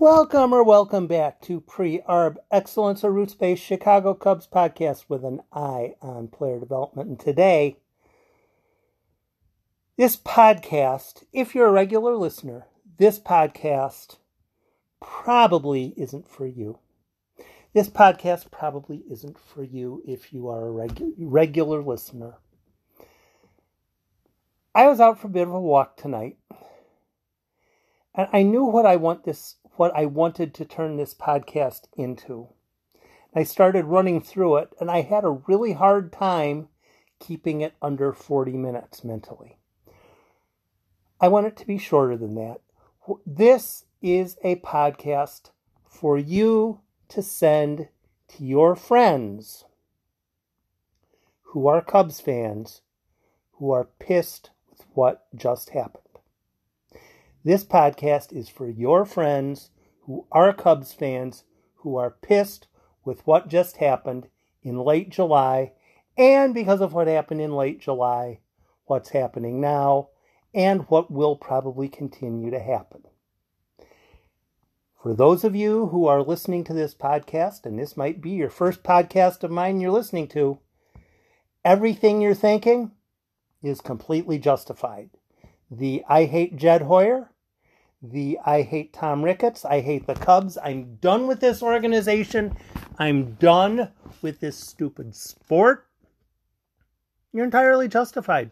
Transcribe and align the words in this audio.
Welcome 0.00 0.52
or 0.52 0.62
welcome 0.62 1.08
back 1.08 1.40
to 1.40 1.60
Pre 1.60 1.98
Arb 2.08 2.36
Excellence 2.52 3.02
or 3.02 3.10
Roots 3.10 3.34
Based 3.34 3.60
Chicago 3.60 4.14
Cubs 4.14 4.46
podcast 4.46 5.06
with 5.08 5.24
an 5.24 5.40
eye 5.52 5.96
on 6.00 6.28
player 6.28 6.60
development. 6.60 7.08
And 7.08 7.18
today, 7.18 7.78
this 9.96 10.16
podcast, 10.16 11.24
if 11.32 11.52
you're 11.52 11.66
a 11.66 11.72
regular 11.72 12.14
listener, 12.14 12.68
this 12.98 13.18
podcast 13.18 14.18
probably 15.00 15.94
isn't 15.96 16.30
for 16.30 16.46
you. 16.46 16.78
This 17.74 17.88
podcast 17.88 18.52
probably 18.52 19.02
isn't 19.10 19.36
for 19.36 19.64
you 19.64 20.04
if 20.06 20.32
you 20.32 20.46
are 20.46 20.68
a 20.68 20.88
regu- 20.88 21.14
regular 21.18 21.82
listener. 21.82 22.34
I 24.76 24.86
was 24.86 25.00
out 25.00 25.18
for 25.18 25.26
a 25.26 25.30
bit 25.30 25.48
of 25.48 25.54
a 25.54 25.60
walk 25.60 25.96
tonight, 25.96 26.36
and 28.14 28.28
I 28.32 28.44
knew 28.44 28.62
what 28.62 28.86
I 28.86 28.94
want 28.94 29.24
this 29.24 29.56
what 29.78 29.94
I 29.96 30.06
wanted 30.06 30.54
to 30.54 30.64
turn 30.64 30.96
this 30.96 31.14
podcast 31.14 31.82
into. 31.96 32.48
I 33.34 33.44
started 33.44 33.84
running 33.84 34.20
through 34.20 34.56
it, 34.56 34.70
and 34.80 34.90
I 34.90 35.02
had 35.02 35.24
a 35.24 35.40
really 35.46 35.74
hard 35.74 36.12
time 36.12 36.68
keeping 37.20 37.60
it 37.60 37.74
under 37.80 38.12
40 38.12 38.52
minutes 38.52 39.04
mentally. 39.04 39.58
I 41.20 41.28
want 41.28 41.46
it 41.46 41.56
to 41.58 41.66
be 41.66 41.78
shorter 41.78 42.16
than 42.16 42.34
that. 42.34 42.60
This 43.24 43.84
is 44.02 44.36
a 44.42 44.56
podcast 44.56 45.50
for 45.84 46.18
you 46.18 46.80
to 47.08 47.22
send 47.22 47.88
to 48.28 48.44
your 48.44 48.74
friends 48.74 49.64
who 51.42 51.66
are 51.66 51.80
Cubs 51.80 52.20
fans 52.20 52.82
who 53.52 53.70
are 53.70 53.88
pissed 53.98 54.50
with 54.68 54.84
what 54.94 55.26
just 55.34 55.70
happened. 55.70 56.07
This 57.44 57.64
podcast 57.64 58.32
is 58.32 58.48
for 58.48 58.68
your 58.68 59.04
friends 59.04 59.70
who 60.02 60.26
are 60.32 60.52
Cubs 60.52 60.92
fans 60.92 61.44
who 61.76 61.96
are 61.96 62.10
pissed 62.10 62.66
with 63.04 63.24
what 63.26 63.48
just 63.48 63.76
happened 63.76 64.26
in 64.62 64.76
late 64.76 65.08
July, 65.10 65.72
and 66.16 66.52
because 66.52 66.80
of 66.80 66.92
what 66.92 67.06
happened 67.06 67.40
in 67.40 67.54
late 67.54 67.80
July, 67.80 68.40
what's 68.86 69.10
happening 69.10 69.60
now, 69.60 70.08
and 70.52 70.82
what 70.88 71.12
will 71.12 71.36
probably 71.36 71.88
continue 71.88 72.50
to 72.50 72.58
happen. 72.58 73.02
For 75.00 75.14
those 75.14 75.44
of 75.44 75.54
you 75.54 75.86
who 75.86 76.06
are 76.08 76.22
listening 76.22 76.64
to 76.64 76.74
this 76.74 76.94
podcast, 76.94 77.64
and 77.64 77.78
this 77.78 77.96
might 77.96 78.20
be 78.20 78.30
your 78.30 78.50
first 78.50 78.82
podcast 78.82 79.44
of 79.44 79.52
mine 79.52 79.80
you're 79.80 79.92
listening 79.92 80.26
to, 80.28 80.58
everything 81.64 82.20
you're 82.20 82.34
thinking 82.34 82.90
is 83.62 83.80
completely 83.80 84.38
justified. 84.40 85.10
The 85.70 86.02
I 86.08 86.24
hate 86.24 86.56
Jed 86.56 86.82
Hoyer, 86.82 87.30
the 88.02 88.38
I 88.44 88.62
hate 88.62 88.92
Tom 88.92 89.24
Ricketts, 89.24 89.64
I 89.64 89.80
hate 89.80 90.06
the 90.06 90.14
Cubs, 90.14 90.56
I'm 90.62 90.96
done 90.96 91.26
with 91.26 91.40
this 91.40 91.62
organization, 91.62 92.56
I'm 92.98 93.32
done 93.34 93.90
with 94.22 94.40
this 94.40 94.56
stupid 94.56 95.14
sport. 95.14 95.86
You're 97.32 97.44
entirely 97.44 97.88
justified. 97.88 98.50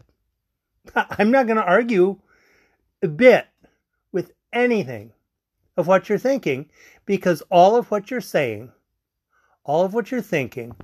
I'm 0.95 1.31
not 1.31 1.47
going 1.47 1.57
to 1.57 1.65
argue 1.65 2.19
a 3.03 3.09
bit 3.09 3.47
with 4.13 4.33
anything 4.53 5.13
of 5.77 5.87
what 5.87 6.09
you're 6.09 6.19
thinking 6.19 6.71
because 7.05 7.43
all 7.51 7.77
of 7.77 7.91
what 7.91 8.11
you're 8.11 8.21
saying, 8.21 8.73
all 9.65 9.85
of 9.85 9.95
what 9.95 10.11
you're 10.11 10.21
thinking, 10.21 10.75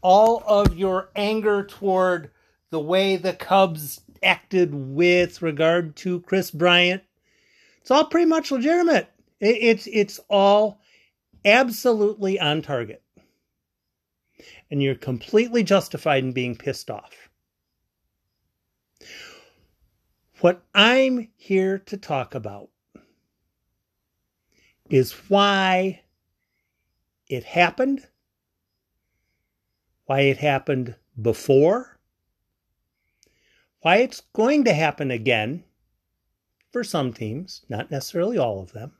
all 0.00 0.42
of 0.46 0.76
your 0.76 1.10
anger 1.16 1.64
toward 1.64 2.30
the 2.70 2.80
way 2.80 3.16
the 3.16 3.32
Cubs 3.32 4.00
acted 4.22 4.74
with 4.74 5.42
regard 5.42 5.96
to 5.96 6.20
Kris 6.20 6.50
Bryant, 6.50 7.02
it's 7.82 7.90
all 7.90 8.04
pretty 8.04 8.26
much 8.26 8.52
legitimate. 8.52 9.08
It's 9.40 9.88
it's 9.88 10.20
all 10.30 10.80
absolutely 11.44 12.38
on 12.38 12.62
target. 12.62 13.02
And 14.70 14.80
you're 14.80 14.94
completely 14.94 15.64
justified 15.64 16.22
in 16.22 16.32
being 16.32 16.56
pissed 16.56 16.90
off. 16.90 17.28
What 20.40 20.62
I'm 20.74 21.28
here 21.36 21.80
to 21.86 21.96
talk 21.96 22.36
about 22.36 22.70
is 24.88 25.12
why 25.28 26.02
it 27.28 27.42
happened, 27.42 28.06
why 30.06 30.20
it 30.20 30.38
happened 30.38 30.94
before, 31.20 31.98
why 33.80 33.96
it's 33.96 34.20
going 34.32 34.64
to 34.64 34.72
happen 34.72 35.10
again 35.10 35.64
for 36.72 36.82
some 36.82 37.12
teams, 37.12 37.64
not 37.68 37.90
necessarily 37.90 38.38
all 38.38 38.60
of 38.60 38.72
them, 38.72 38.92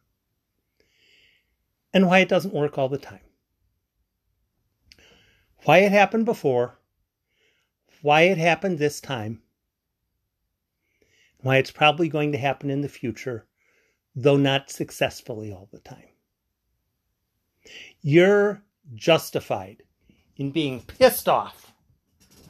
and 1.92 2.06
why 2.06 2.20
it 2.20 2.28
doesn't 2.28 2.54
work 2.54 2.78
all 2.78 2.88
the 2.88 2.98
time. 2.98 3.20
Why 5.64 5.78
it 5.78 5.92
happened 5.92 6.24
before, 6.24 6.78
why 8.02 8.22
it 8.22 8.38
happened 8.38 8.78
this 8.78 9.00
time, 9.00 9.42
why 11.40 11.56
it's 11.56 11.70
probably 11.70 12.08
going 12.08 12.32
to 12.32 12.38
happen 12.38 12.70
in 12.70 12.80
the 12.80 12.88
future, 12.88 13.46
though 14.14 14.36
not 14.36 14.70
successfully 14.70 15.52
all 15.52 15.68
the 15.72 15.80
time. 15.80 16.08
You're 18.00 18.62
justified 18.94 19.82
in 20.36 20.50
being 20.50 20.80
pissed 20.82 21.28
off 21.28 21.72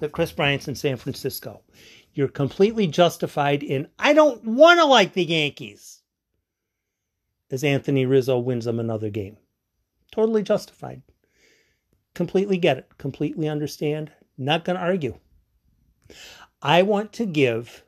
that 0.01 0.13
Kris 0.13 0.33
Bryant's 0.33 0.69
in 0.69 0.75
San 0.75 0.97
Francisco. 0.97 1.61
You're 2.15 2.29
completely 2.29 2.87
justified 2.87 3.63
in, 3.63 3.89
I 3.99 4.13
don't 4.13 4.45
want 4.45 4.79
to 4.81 4.85
like 4.85 5.15
the 5.15 5.25
Yankees, 5.25 6.03
as 7.51 7.65
Anthony 7.65 8.05
Rizzo 8.05 8.39
wins 8.39 8.67
them 8.67 8.79
another 8.79 9.11
game. 9.11 9.39
Totally 10.11 10.43
justified. 10.43 11.03
Completely 12.15 12.59
get 12.59 12.79
it. 12.79 12.99
Completely 12.99 13.49
understand. 13.49 14.13
Not 14.37 14.65
going 14.65 14.77
to 14.77 14.83
argue. 14.83 15.19
I 16.61 16.83
want 16.83 17.13
to 17.15 17.27
give 17.27 17.85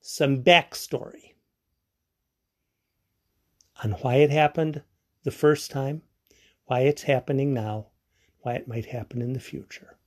some 0.00 0.42
backstory 0.42 1.34
on 3.84 3.92
why 3.92 4.16
it 4.16 4.30
happened 4.30 4.82
the 5.24 5.30
first 5.30 5.70
time, 5.70 6.02
why 6.64 6.80
it's 6.80 7.02
happening 7.02 7.52
now, 7.52 7.88
why 8.40 8.54
it 8.54 8.66
might 8.66 8.86
happen 8.86 9.20
in 9.20 9.34
the 9.34 9.40
future. 9.40 9.98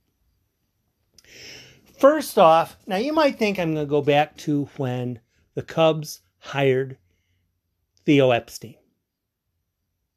First 2.02 2.36
off, 2.36 2.76
now 2.88 2.96
you 2.96 3.12
might 3.12 3.38
think 3.38 3.60
I'm 3.60 3.74
going 3.74 3.86
to 3.86 3.88
go 3.88 4.02
back 4.02 4.36
to 4.38 4.64
when 4.76 5.20
the 5.54 5.62
Cubs 5.62 6.22
hired 6.38 6.98
Theo 8.04 8.32
Epstein. 8.32 8.74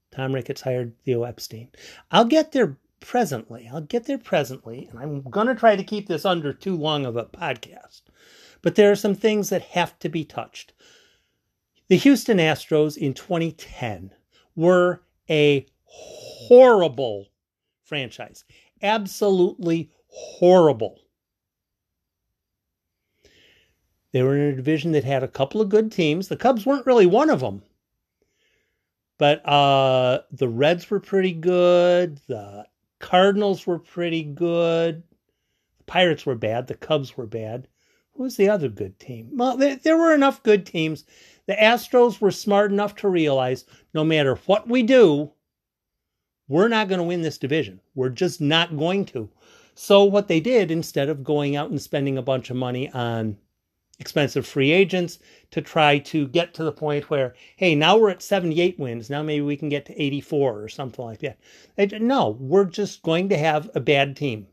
Tom 0.09 0.34
Ricketts 0.34 0.62
hired 0.62 0.96
Theo 1.03 1.25
Epstein. 1.25 1.69
I'll 2.09 2.25
get 2.25 2.53
there 2.53 2.79
presently. 3.01 3.69
I'll 3.72 3.81
get 3.81 4.06
there 4.06 4.18
presently, 4.18 4.88
and 4.90 4.97
I'm 4.97 5.22
going 5.29 5.46
to 5.46 5.53
try 5.53 5.75
to 5.75 5.84
keep 5.84 6.07
this 6.07 6.25
under 6.25 6.53
too 6.53 6.75
long 6.75 7.06
of 7.06 7.18
a 7.18 7.25
podcast. 7.25 8.02
But 8.63 8.73
there 8.73 8.91
are 8.91 8.96
some 8.96 9.13
things 9.13 9.50
that 9.50 9.62
have 9.62 10.00
to 10.00 10.09
be 10.09 10.25
touched. 10.25 10.73
The 11.88 11.97
Houston 11.97 12.40
Astros 12.40 12.97
in 12.97 13.13
2010 13.13 14.09
were 14.56 15.03
a 15.29 15.67
horrible 15.84 17.28
franchise. 17.84 18.44
Absolutely 18.81 19.91
horrible. 20.07 21.04
They 24.16 24.24
were 24.24 24.38
in 24.38 24.53
a 24.53 24.56
division 24.56 24.94
that 24.94 25.03
had 25.03 25.24
a 25.24 25.28
couple 25.28 25.59
of 25.59 25.68
good 25.68 25.92
teams. 25.92 26.30
The 26.30 26.38
Cubs 26.38 26.66
weren't 26.66 26.86
really 26.86 27.06
one 27.06 27.30
of 27.30 27.42
them. 27.42 27.64
But 29.18 29.46
uh, 29.46 30.22
the 30.31 30.48
Reds 30.48 30.90
were 30.90 31.02
pretty 31.02 31.34
good. 31.34 32.22
The 32.28 32.66
Cardinals 33.00 33.68
were 33.68 33.78
pretty 33.78 34.24
good. 34.24 35.03
The 35.80 35.84
Pirates 35.84 36.26
were 36.26 36.36
bad. 36.36 36.68
The 36.68 36.76
Cubs 36.76 37.18
were 37.18 37.26
bad. 37.26 37.68
Who 38.14 38.24
was 38.24 38.38
the 38.38 38.48
other 38.48 38.70
good 38.70 38.98
team? 39.00 39.31
Well, 39.34 39.58
there, 39.58 39.76
there 39.76 39.98
were 39.98 40.14
enough 40.14 40.42
good 40.44 40.66
teams. 40.66 41.03
The 41.47 41.56
Astros 41.56 42.22
were 42.22 42.32
smart 42.32 42.72
enough 42.72 42.96
to 42.96 43.09
realize 43.09 43.66
no 43.94 44.06
matter 44.06 44.35
what 44.46 44.70
we 44.70 44.82
do, 44.84 45.34
we're 46.47 46.70
not 46.70 46.88
going 46.88 47.00
to 47.00 47.03
win 47.03 47.22
this 47.22 47.38
division. 47.38 47.82
We're 47.96 48.11
just 48.11 48.40
not 48.40 48.78
going 48.78 49.03
to. 49.08 49.29
So, 49.73 50.06
what 50.06 50.29
they 50.29 50.40
did, 50.40 50.72
instead 50.72 51.09
of 51.09 51.26
going 51.26 51.58
out 51.58 51.70
and 51.70 51.82
spending 51.82 52.18
a 52.18 52.22
bunch 52.22 52.50
of 52.50 52.56
money 52.56 52.90
on 52.91 53.35
expensive 54.00 54.46
free 54.46 54.72
agents 54.72 55.20
to 55.52 55.62
try 55.62 56.00
to 56.00 56.28
get 56.28 56.53
to 56.53 56.64
the 56.64 56.72
point 56.72 57.09
where, 57.09 57.34
hey, 57.56 57.76
now 57.76 57.97
we're 57.97 58.09
at 58.09 58.22
78 58.22 58.78
wins. 58.78 59.09
Now 59.09 59.24
maybe 59.24 59.42
we 59.42 59.56
can 59.56 59.70
get 59.70 59.86
to 59.86 60.02
84 60.02 60.62
or 60.62 60.68
something 60.68 61.06
like 61.06 61.20
that. 61.22 62.02
No, 62.02 62.38
we're 62.40 62.66
just 62.66 63.02
going 63.03 63.30
to 63.30 63.38
have 63.38 63.70
a 63.74 63.80
bad 63.80 64.18
team. 64.18 64.47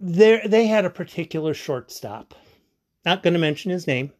There, 0.00 0.42
they 0.46 0.66
had 0.66 0.84
a 0.84 0.90
particular 0.90 1.54
shortstop. 1.54 2.34
Not 3.04 3.22
going 3.22 3.34
to 3.34 3.40
mention 3.40 3.70
his 3.70 3.86
name. 3.86 4.12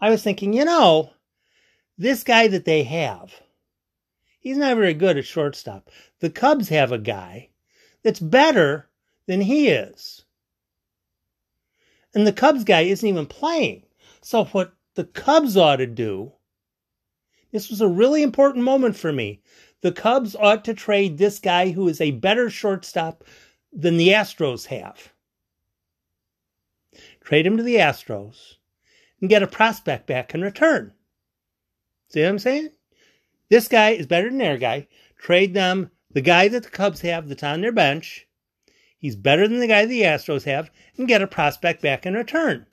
I 0.00 0.10
was 0.10 0.22
thinking, 0.22 0.52
you 0.52 0.64
know, 0.64 1.10
this 1.98 2.24
guy 2.24 2.48
that 2.48 2.64
they 2.64 2.84
have, 2.84 3.34
he's 4.38 4.56
not 4.56 4.76
very 4.76 4.94
good 4.94 5.18
at 5.18 5.26
shortstop. 5.26 5.90
The 6.20 6.30
Cubs 6.30 6.68
have 6.68 6.92
a 6.92 6.98
guy 6.98 7.50
that's 8.02 8.20
better 8.20 8.88
than 9.26 9.42
he 9.42 9.68
is 9.68 10.24
and 12.14 12.26
the 12.26 12.32
Cubs 12.32 12.64
guy 12.64 12.82
isn't 12.82 13.08
even 13.08 13.26
playing. 13.26 13.84
So 14.20 14.44
what 14.46 14.72
the 14.94 15.04
Cubs 15.04 15.56
ought 15.56 15.76
to 15.76 15.86
do, 15.86 16.32
This 17.52 17.68
was 17.68 17.80
a 17.80 17.88
really 17.88 18.22
important 18.22 18.64
moment 18.64 18.96
for 18.96 19.12
me. 19.12 19.40
The 19.80 19.92
Cubs 19.92 20.36
ought 20.36 20.64
to 20.66 20.74
trade 20.74 21.18
this 21.18 21.38
guy 21.38 21.70
who 21.70 21.88
is 21.88 22.00
a 22.00 22.12
better 22.12 22.50
shortstop 22.50 23.24
than 23.72 23.96
the 23.96 24.08
Astros 24.08 24.66
have. 24.66 25.12
Trade 27.22 27.46
him 27.46 27.56
to 27.56 27.62
the 27.62 27.76
Astros 27.76 28.56
and 29.20 29.30
get 29.30 29.42
a 29.42 29.46
prospect 29.46 30.06
back 30.06 30.34
in 30.34 30.42
return. 30.42 30.92
See 32.08 32.22
what 32.22 32.28
I'm 32.28 32.38
saying? 32.38 32.70
This 33.48 33.68
guy 33.68 33.90
is 33.90 34.06
better 34.06 34.28
than 34.28 34.38
their 34.38 34.58
guy. 34.58 34.88
Trade 35.18 35.54
them 35.54 35.90
the 36.10 36.20
guy 36.20 36.48
that 36.48 36.64
the 36.64 36.70
Cubs 36.70 37.00
have 37.02 37.28
that's 37.28 37.42
on 37.42 37.60
their 37.60 37.72
bench. 37.72 38.26
He's 39.00 39.16
better 39.16 39.48
than 39.48 39.60
the 39.60 39.66
guy 39.66 39.86
the 39.86 40.02
Astros 40.02 40.44
have 40.44 40.70
and 40.98 41.08
get 41.08 41.22
a 41.22 41.26
prospect 41.26 41.80
back 41.80 42.04
in 42.04 42.12
return. 42.12 42.66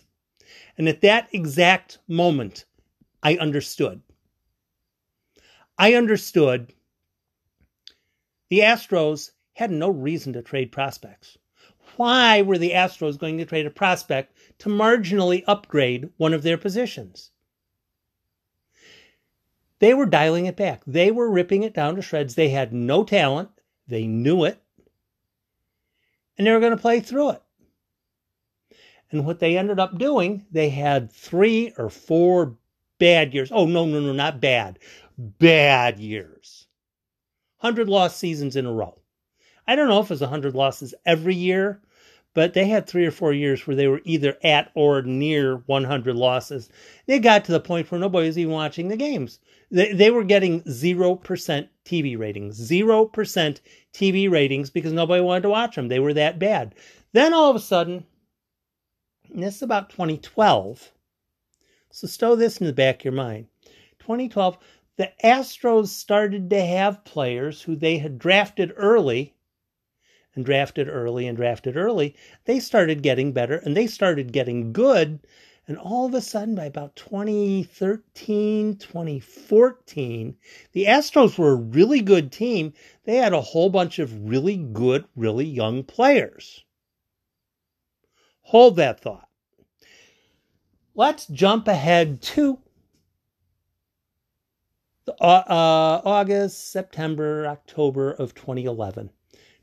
And 0.78 0.90
at 0.90 1.00
that 1.02 1.30
exact 1.32 2.00
moment, 2.08 2.66
I 3.24 3.38
understood. 3.38 4.02
I 5.78 5.94
understood 5.94 6.74
the 8.50 8.60
Astros 8.60 9.32
had 9.54 9.72
no 9.72 9.90
reason 9.90 10.34
to 10.34 10.42
trade 10.42 10.72
prospects. 10.72 11.38
Why 11.96 12.42
were 12.42 12.58
the 12.58 12.72
Astros 12.72 13.18
going 13.18 13.38
to 13.38 13.46
trade 13.46 13.66
a 13.66 13.72
prospect 13.72 14.36
to 14.60 14.70
marginally 14.70 15.46
upgrade 15.48 16.10
one 16.18 16.34
of 16.34 16.44
their 16.44 16.58
positions? 16.58 17.32
They 19.80 19.94
were 19.94 20.06
dialing 20.06 20.46
it 20.46 20.58
back. 20.58 20.84
They 20.86 21.10
were 21.10 21.32
ripping 21.32 21.64
it 21.64 21.74
down 21.74 21.96
to 21.96 22.02
shreds. 22.02 22.36
They 22.36 22.50
had 22.50 22.74
no 22.74 23.06
talent. 23.06 23.50
They 23.88 24.08
knew 24.08 24.44
it. 24.44 24.62
And 26.38 26.46
they 26.46 26.52
were 26.52 26.60
going 26.60 26.72
to 26.72 26.78
play 26.78 27.00
through 27.00 27.32
it. 27.32 27.42
And 29.12 29.26
what 29.26 29.40
they 29.40 29.58
ended 29.58 29.80
up 29.80 29.98
doing, 29.98 30.46
they 30.52 30.70
had 30.70 31.12
three 31.12 31.74
or 31.78 31.90
four 31.90 32.58
bad 33.00 33.34
years. 33.34 33.52
Oh, 33.52 33.66
no, 33.66 33.86
no, 33.86 34.00
no, 34.00 34.12
not 34.12 34.42
bad. 34.42 34.80
Bad 35.18 36.00
years. 36.00 36.68
100 37.60 37.88
lost 37.90 38.18
seasons 38.18 38.56
in 38.56 38.66
a 38.66 38.72
row. 38.72 39.00
I 39.66 39.76
don't 39.76 39.88
know 39.88 40.00
if 40.00 40.06
it 40.06 40.12
was 40.12 40.22
100 40.22 40.56
losses 40.56 40.94
every 41.06 41.36
year, 41.36 41.82
but 42.34 42.54
they 42.54 42.66
had 42.66 42.86
three 42.86 43.06
or 43.06 43.12
four 43.12 43.34
years 43.34 43.66
where 43.66 43.76
they 43.76 43.88
were 43.88 44.02
either 44.04 44.38
at 44.44 44.72
or 44.76 45.02
near 45.02 45.58
100 45.66 46.16
losses. 46.16 46.70
They 47.08 47.20
got 47.20 47.46
to 47.46 47.52
the 47.52 47.60
point 47.60 47.90
where 47.90 48.00
nobody 48.00 48.28
was 48.28 48.38
even 48.38 48.54
watching 48.54 48.90
the 48.90 48.96
games. 48.96 49.40
They, 49.70 49.92
they 49.94 50.12
were 50.12 50.24
getting 50.24 50.62
0% 50.64 51.70
TV 51.86 52.18
ratings, 52.18 52.70
0% 52.70 53.62
TV 53.94 54.32
ratings 54.32 54.70
because 54.70 54.94
nobody 54.94 55.22
wanted 55.22 55.44
to 55.44 55.50
watch 55.50 55.76
them. 55.76 55.88
They 55.88 56.00
were 56.00 56.14
that 56.14 56.40
bad. 56.40 56.76
Then 57.14 57.34
all 57.34 57.50
of 57.50 57.56
a 57.56 57.60
sudden, 57.60 58.06
this 59.30 59.58
is 59.58 59.62
about 59.62 59.90
2012. 59.90 60.92
So 61.90 62.08
stow 62.08 62.36
this 62.36 62.58
in 62.58 62.68
the 62.68 62.74
back 62.74 63.02
of 63.02 63.06
your 63.06 63.14
mind. 63.14 63.48
2012, 64.00 64.58
the 64.98 65.12
Astros 65.24 65.88
started 65.88 66.50
to 66.50 66.66
have 66.66 67.04
players 67.04 67.62
who 67.62 67.76
they 67.76 67.98
had 67.98 68.18
drafted 68.18 68.74
early 68.76 69.36
and 70.36 70.46
drafted 70.46 70.88
early 70.88 71.28
and 71.28 71.36
drafted 71.36 71.76
early. 71.76 72.16
They 72.46 72.60
started 72.60 73.04
getting 73.04 73.32
better 73.32 73.58
and 73.58 73.76
they 73.76 73.88
started 73.88 74.32
getting 74.32 74.72
good 74.72 75.20
and 75.68 75.78
all 75.78 76.06
of 76.06 76.14
a 76.14 76.22
sudden, 76.22 76.56
by 76.56 76.64
about 76.64 76.96
2013, 76.96 78.78
2014, 78.78 80.38
the 80.72 80.86
Astros 80.86 81.38
were 81.38 81.52
a 81.52 81.56
really 81.56 82.00
good 82.00 82.32
team. 82.32 82.72
They 83.04 83.18
had 83.18 83.34
a 83.34 83.42
whole 83.42 83.70
bunch 83.70 84.00
of 84.00 84.30
really 84.30 84.56
good, 84.56 85.04
really 85.14 85.46
young 85.46 85.84
players. 85.84 86.64
Hold 88.44 88.78
that 88.78 89.02
thought. 89.02 89.28
Let's 90.96 91.28
jump 91.28 91.68
ahead 91.68 92.22
to 92.22 92.60
uh, 95.20 95.44
uh, 95.48 96.02
August, 96.06 96.72
September, 96.72 97.46
October 97.46 98.12
of 98.12 98.34
2011. 98.34 99.10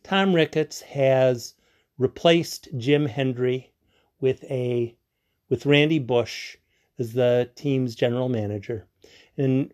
Tom 0.02 0.34
Ricketts 0.34 0.82
has 0.82 1.54
replaced 1.96 2.68
Jim 2.76 3.06
Hendry 3.06 3.72
with 4.20 4.44
a 4.44 4.94
with 5.49 5.67
Randy 5.67 5.99
Bush 5.99 6.56
as 6.99 7.12
the 7.12 7.50
team's 7.55 7.94
general 7.94 8.29
manager. 8.29 8.87
And 9.37 9.73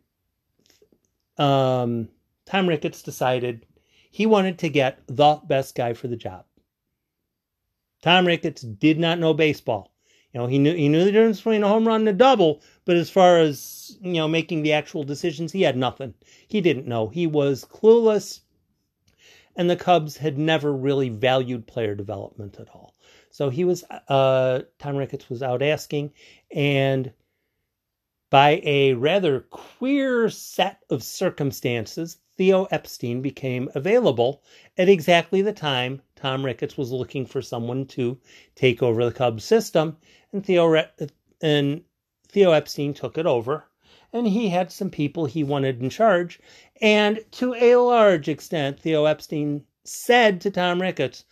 um, 1.39 2.09
Tom 2.47 2.69
Ricketts 2.69 3.03
decided 3.03 3.67
he 4.11 4.27
wanted 4.27 4.59
to 4.59 4.69
get 4.69 5.01
the 5.07 5.41
best 5.45 5.75
guy 5.75 5.95
for 5.95 6.09
the 6.09 6.17
job. 6.17 6.45
Tom 8.03 8.27
Ricketts 8.27 8.63
did 8.63 8.99
not 8.99 9.19
know 9.19 9.35
baseball. 9.35 9.93
You 10.33 10.41
know, 10.41 10.47
he 10.47 10.59
knew 10.59 10.75
he 10.75 10.89
knew 10.89 11.05
the 11.05 11.13
difference 11.13 11.39
between 11.39 11.65
a 11.65 11.69
home 11.69 11.87
run 11.87 12.03
and 12.03 12.09
a 12.09 12.13
double, 12.13 12.63
but 12.85 12.97
as 12.97 13.11
far 13.11 13.39
as 13.39 13.99
you 14.01 14.13
know, 14.13 14.29
making 14.29 14.63
the 14.63 14.73
actual 14.73 15.03
decisions, 15.03 15.53
he 15.53 15.63
had 15.63 15.77
nothing. 15.77 16.15
He 16.47 16.61
didn't 16.61 16.87
know. 16.87 17.09
He 17.09 17.27
was 17.27 17.65
clueless, 17.65 18.41
and 19.57 19.69
the 19.69 19.77
Cubs 19.77 20.17
had 20.17 20.39
never 20.39 20.73
really 20.73 21.09
valued 21.09 21.67
player 21.67 21.97
development 21.97 22.59
at 22.61 22.69
all. 22.69 22.90
So 23.31 23.49
he 23.49 23.65
was, 23.65 23.85
uh, 24.09 24.63
Tom 24.79 24.97
Ricketts 24.97 25.31
was 25.31 25.43
out 25.43 25.63
asking, 25.63 26.13
and 26.51 27.13
by 28.29 28.61
a 28.65 28.95
rather 28.95 29.41
queer 29.41 30.29
set 30.31 30.81
of 30.91 31.03
circumstances, 31.03 32.19
Theo 32.37 32.65
Epstein 32.71 33.21
became 33.23 33.69
available 33.75 34.43
at 34.79 34.89
exactly 34.89 35.43
the 35.43 35.53
time 35.53 36.01
Tom 36.17 36.45
Ricketts 36.45 36.77
was 36.77 36.91
looking 36.91 37.27
for 37.27 37.43
someone 37.43 37.87
to 37.87 38.19
take 38.55 38.83
over 38.83 39.05
the 39.05 39.13
Cubs 39.13 39.45
system, 39.45 39.97
and 40.33 40.45
Theo 40.45 40.85
and 41.43 41.85
Theo 42.29 42.53
Epstein 42.53 42.95
took 42.95 43.19
it 43.19 43.27
over, 43.27 43.69
and 44.13 44.27
he 44.27 44.49
had 44.49 44.73
some 44.73 44.91
people 44.91 45.27
he 45.27 45.45
wanted 45.45 45.81
in 45.81 45.91
charge, 45.91 46.41
and 46.81 47.25
to 47.33 47.55
a 47.55 47.77
large 47.77 48.29
extent, 48.29 48.81
Theo 48.81 49.05
Epstein 49.05 49.65
said 49.85 50.41
to 50.41 50.51
Tom 50.51 50.81
Ricketts, 50.81 51.25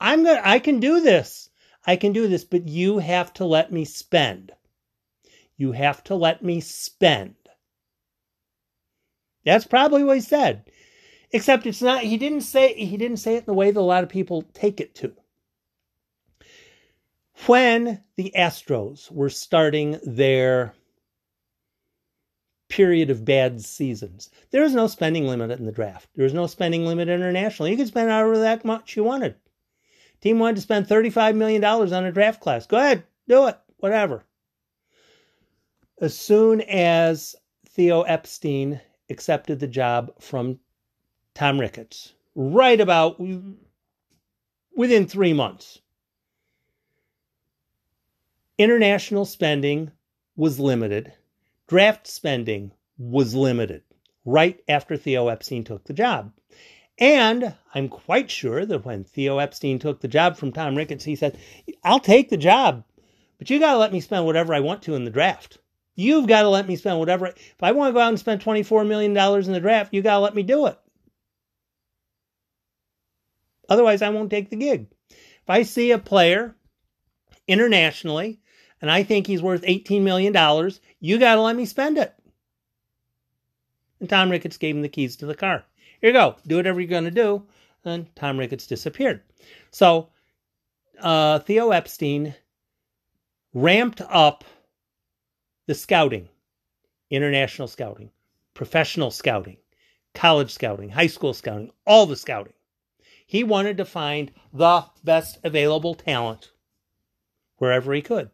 I'm 0.00 0.24
going 0.24 0.36
to, 0.36 0.48
I 0.48 0.58
can 0.58 0.80
do 0.80 1.00
this. 1.00 1.50
I 1.86 1.96
can 1.96 2.12
do 2.12 2.28
this, 2.28 2.44
but 2.44 2.68
you 2.68 2.98
have 2.98 3.32
to 3.34 3.44
let 3.44 3.72
me 3.72 3.84
spend. 3.84 4.52
You 5.56 5.72
have 5.72 6.02
to 6.04 6.14
let 6.14 6.42
me 6.42 6.60
spend. 6.60 7.34
That's 9.44 9.66
probably 9.66 10.04
what 10.04 10.16
he 10.16 10.20
said. 10.20 10.70
Except 11.32 11.66
it's 11.66 11.80
not 11.82 12.02
he 12.02 12.16
didn't 12.16 12.40
say 12.40 12.74
he 12.74 12.96
didn't 12.96 13.18
say 13.18 13.36
it 13.36 13.40
in 13.40 13.44
the 13.46 13.54
way 13.54 13.70
that 13.70 13.80
a 13.80 13.82
lot 13.82 14.02
of 14.02 14.10
people 14.10 14.42
take 14.52 14.80
it 14.80 14.94
to. 14.96 15.12
When 17.46 18.02
the 18.16 18.32
Astros 18.36 19.10
were 19.10 19.30
starting 19.30 19.98
their 20.02 20.74
period 22.70 23.10
of 23.10 23.24
bad 23.24 23.60
seasons. 23.62 24.30
There 24.50 24.62
was 24.62 24.72
no 24.72 24.86
spending 24.86 25.26
limit 25.26 25.50
in 25.50 25.66
the 25.66 25.72
draft. 25.72 26.08
There 26.14 26.24
was 26.24 26.32
no 26.32 26.46
spending 26.46 26.86
limit 26.86 27.08
internationally. 27.08 27.72
You 27.72 27.76
could 27.76 27.88
spend 27.88 28.08
however 28.08 28.38
that 28.38 28.64
much 28.64 28.96
you 28.96 29.04
wanted. 29.04 29.34
Team 30.20 30.38
wanted 30.38 30.56
to 30.56 30.62
spend 30.62 30.86
$35 30.86 31.34
million 31.36 31.64
on 31.64 32.04
a 32.04 32.12
draft 32.12 32.40
class. 32.40 32.66
Go 32.66 32.76
ahead, 32.76 33.04
do 33.28 33.46
it, 33.46 33.58
whatever. 33.78 34.24
As 36.00 36.16
soon 36.16 36.60
as 36.62 37.36
Theo 37.68 38.02
Epstein 38.02 38.80
accepted 39.08 39.60
the 39.60 39.66
job 39.66 40.12
from 40.20 40.58
Tom 41.34 41.60
Ricketts, 41.60 42.14
right 42.34 42.80
about 42.80 43.20
within 44.76 45.06
three 45.06 45.32
months, 45.32 45.80
international 48.58 49.24
spending 49.24 49.90
was 50.36 50.60
limited, 50.60 51.12
draft 51.66 52.06
spending 52.06 52.72
was 52.98 53.34
limited 53.34 53.82
right 54.24 54.62
after 54.68 54.96
Theo 54.96 55.28
Epstein 55.28 55.64
took 55.64 55.84
the 55.84 55.92
job. 55.92 56.32
And 57.00 57.54
I'm 57.74 57.88
quite 57.88 58.30
sure 58.30 58.66
that 58.66 58.84
when 58.84 59.04
Theo 59.04 59.38
Epstein 59.38 59.78
took 59.78 60.00
the 60.00 60.08
job 60.08 60.36
from 60.36 60.52
Tom 60.52 60.76
Ricketts, 60.76 61.04
he 61.04 61.16
said, 61.16 61.38
I'll 61.82 61.98
take 61.98 62.28
the 62.28 62.36
job, 62.36 62.84
but 63.38 63.48
you 63.48 63.58
got 63.58 63.72
to 63.72 63.78
let 63.78 63.92
me 63.92 64.00
spend 64.00 64.26
whatever 64.26 64.52
I 64.52 64.60
want 64.60 64.82
to 64.82 64.94
in 64.94 65.04
the 65.04 65.10
draft. 65.10 65.56
You've 65.94 66.26
got 66.26 66.42
to 66.42 66.50
let 66.50 66.68
me 66.68 66.76
spend 66.76 66.98
whatever. 66.98 67.28
If 67.28 67.62
I 67.62 67.72
want 67.72 67.88
to 67.88 67.94
go 67.94 68.00
out 68.00 68.10
and 68.10 68.18
spend 68.18 68.42
$24 68.42 68.86
million 68.86 69.16
in 69.16 69.52
the 69.52 69.60
draft, 69.60 69.94
you 69.94 70.02
got 70.02 70.16
to 70.16 70.20
let 70.20 70.34
me 70.34 70.42
do 70.42 70.66
it. 70.66 70.78
Otherwise, 73.68 74.02
I 74.02 74.10
won't 74.10 74.30
take 74.30 74.50
the 74.50 74.56
gig. 74.56 74.88
If 75.08 75.48
I 75.48 75.62
see 75.62 75.92
a 75.92 75.98
player 75.98 76.54
internationally 77.48 78.40
and 78.82 78.90
I 78.90 79.04
think 79.04 79.26
he's 79.26 79.42
worth 79.42 79.62
$18 79.62 80.02
million, 80.02 80.34
you 81.00 81.18
got 81.18 81.36
to 81.36 81.40
let 81.40 81.56
me 81.56 81.64
spend 81.64 81.96
it. 81.96 82.14
And 84.00 84.08
Tom 84.08 84.30
Ricketts 84.30 84.58
gave 84.58 84.74
him 84.74 84.82
the 84.82 84.88
keys 84.88 85.16
to 85.16 85.26
the 85.26 85.34
car. 85.34 85.64
Here 86.00 86.10
you 86.10 86.14
go. 86.14 86.36
Do 86.46 86.56
whatever 86.56 86.80
you're 86.80 86.88
going 86.88 87.04
to 87.04 87.10
do. 87.10 87.46
And 87.84 88.14
Tom 88.14 88.38
Ricketts 88.38 88.66
disappeared. 88.66 89.22
So 89.70 90.08
uh, 91.00 91.40
Theo 91.40 91.70
Epstein 91.70 92.34
ramped 93.54 94.00
up 94.08 94.44
the 95.66 95.74
scouting, 95.74 96.28
international 97.10 97.68
scouting, 97.68 98.10
professional 98.54 99.10
scouting, 99.10 99.56
college 100.14 100.52
scouting, 100.52 100.90
high 100.90 101.06
school 101.06 101.34
scouting, 101.34 101.70
all 101.86 102.06
the 102.06 102.16
scouting. 102.16 102.52
He 103.26 103.44
wanted 103.44 103.76
to 103.76 103.84
find 103.84 104.32
the 104.52 104.84
best 105.04 105.38
available 105.44 105.94
talent 105.94 106.50
wherever 107.56 107.94
he 107.94 108.02
could. 108.02 108.30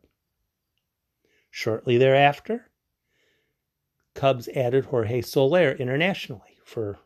Shortly 1.51 1.99
thereafter, 1.99 2.71
Cubs 4.15 4.49
added 4.49 4.87
Jorge 4.87 5.21
Soler 5.21 5.73
internationally 5.73 6.57
for 6.65 6.99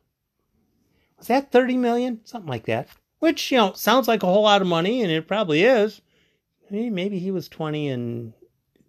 was 1.20 1.28
that 1.28 1.52
30 1.52 1.76
million? 1.76 2.20
Something 2.24 2.48
like 2.48 2.64
that. 2.64 2.88
Which, 3.18 3.52
you 3.52 3.58
know, 3.58 3.74
sounds 3.74 4.08
like 4.08 4.22
a 4.22 4.26
whole 4.26 4.42
lot 4.42 4.62
of 4.62 4.68
money, 4.68 5.02
and 5.02 5.12
it 5.12 5.28
probably 5.28 5.62
is. 5.62 6.00
Maybe 6.70 7.18
he 7.18 7.30
was 7.30 7.48
20 7.48 7.88
and 7.88 8.32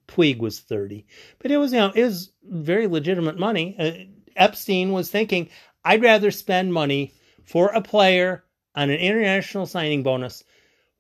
Puig 0.08 0.40
was 0.40 0.62
30. 0.62 1.06
But 1.40 1.52
it 1.52 1.58
was, 1.58 1.74
you 1.74 1.80
know, 1.80 1.92
it 1.94 2.04
was 2.04 2.32
very 2.44 2.88
legitimate 2.88 3.38
money. 3.38 3.76
Uh, 3.78 3.92
Epstein 4.36 4.94
was 4.94 5.12
thinking, 5.12 5.50
I'd 5.84 6.02
rather 6.02 6.32
spend 6.32 6.74
money 6.74 7.14
for 7.44 7.68
a 7.70 7.82
player 7.82 8.46
on 8.76 8.90
an 8.90 9.00
international 9.00 9.66
signing 9.66 10.04
bonus. 10.04 10.44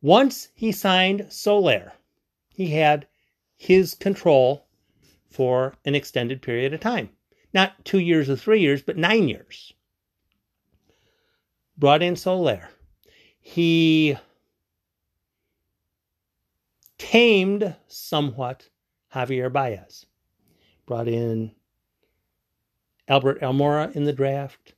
Once 0.01 0.49
he 0.53 0.71
signed 0.71 1.27
Soler, 1.29 1.93
he 2.49 2.67
had 2.67 3.07
his 3.55 3.93
control 3.93 4.65
for 5.29 5.75
an 5.85 5.95
extended 5.95 6.41
period 6.41 6.73
of 6.73 6.81
time. 6.81 7.09
Not 7.53 7.85
two 7.85 7.99
years 7.99 8.29
or 8.29 8.35
three 8.35 8.59
years, 8.59 8.81
but 8.81 8.97
nine 8.97 9.29
years. 9.29 9.73
Brought 11.81 12.03
in 12.03 12.15
Soler. 12.15 12.69
He 13.39 14.15
tamed 16.99 17.75
somewhat 17.87 18.69
Javier 19.15 19.51
Baez. 19.51 20.05
Brought 20.85 21.07
in 21.07 21.53
Albert 23.07 23.41
Almora 23.41 23.95
in 23.95 24.03
the 24.03 24.13
draft. 24.13 24.75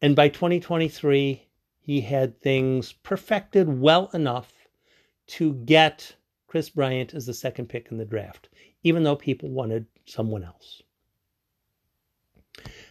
And 0.00 0.14
by 0.14 0.28
2023, 0.28 1.44
he 1.80 2.00
had 2.02 2.40
things 2.40 2.92
perfected 2.92 3.80
well 3.80 4.10
enough 4.14 4.52
to 5.26 5.54
get 5.54 6.14
Kris 6.46 6.70
Bryant 6.70 7.14
as 7.14 7.26
the 7.26 7.34
second 7.34 7.68
pick 7.68 7.88
in 7.90 7.98
the 7.98 8.04
draft, 8.04 8.48
even 8.84 9.02
though 9.02 9.16
people 9.16 9.50
wanted 9.50 9.86
someone 10.04 10.44
else. 10.44 10.84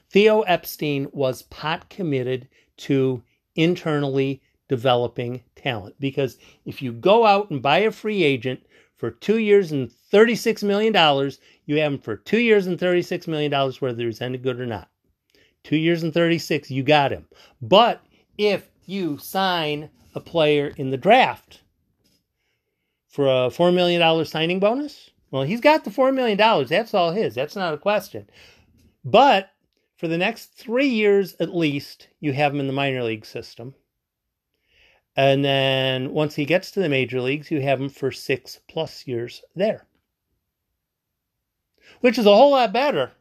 Theo 0.10 0.42
Epstein 0.42 1.08
was 1.14 1.44
pot 1.44 1.90
committed 1.90 2.50
to 2.78 3.22
internally 3.56 4.42
developing 4.68 5.44
talent 5.56 5.96
because 6.00 6.38
if 6.66 6.82
you 6.82 6.92
go 6.92 7.26
out 7.26 7.50
and 7.52 7.62
buy 7.62 7.80
a 7.80 7.92
free 7.92 8.24
agent 8.24 8.60
for 8.96 9.12
two 9.12 9.38
years 9.38 9.72
and 9.72 9.92
$36 10.12 10.64
million, 10.64 10.94
you 11.66 11.78
have 11.78 11.94
him 11.94 12.00
for 12.00 12.16
two 12.16 12.40
years 12.40 12.68
and 12.68 12.80
$36 12.80 13.28
million, 13.28 13.52
whether 13.80 14.06
he's 14.06 14.22
any 14.22 14.38
good 14.38 14.60
or 14.60 14.66
not. 14.66 14.90
Two 15.64 15.78
years 15.78 16.04
and 16.04 16.14
36, 16.14 16.72
you 16.72 16.84
got 16.84 17.12
him. 17.12 17.26
But 17.62 18.04
if 18.38 18.70
you 18.86 19.18
sign 19.18 19.90
a 20.16 20.20
player 20.20 20.74
in 20.78 20.90
the 20.90 20.98
draft 20.98 21.62
for 23.08 23.26
a 23.28 23.50
$4 23.50 23.74
million 23.74 24.26
signing 24.26 24.60
bonus, 24.60 25.10
well, 25.32 25.44
he's 25.44 25.62
got 25.62 25.84
the 25.84 25.90
$4 25.90 26.14
million. 26.14 26.38
That's 26.68 26.94
all 26.94 27.12
his. 27.12 27.34
That's 27.36 27.56
not 27.56 27.74
a 27.74 27.78
question. 27.78 28.30
But 29.06 29.53
for 30.04 30.10
the 30.10 30.18
next 30.18 30.48
three 30.48 30.90
years 30.90 31.34
at 31.40 31.56
least, 31.56 32.10
you 32.20 32.34
have 32.34 32.54
him 32.54 32.60
in 32.60 32.68
the 32.68 32.74
minor 32.74 33.02
league 33.04 33.26
system. 33.26 33.74
And 35.16 35.46
then 35.46 36.12
once 36.12 36.36
he 36.36 36.44
gets 36.44 36.72
to 36.72 36.82
the 36.82 36.90
major 36.90 37.22
leagues, 37.22 37.50
you 37.50 37.62
have 37.62 37.80
him 37.80 37.88
for 37.88 38.12
six 38.12 38.60
plus 38.68 39.08
years 39.08 39.44
there. 39.56 39.86
Which 42.02 42.18
is 42.18 42.26
a 42.26 42.36
whole 42.36 42.52
lot 42.52 42.74
better 42.74 43.14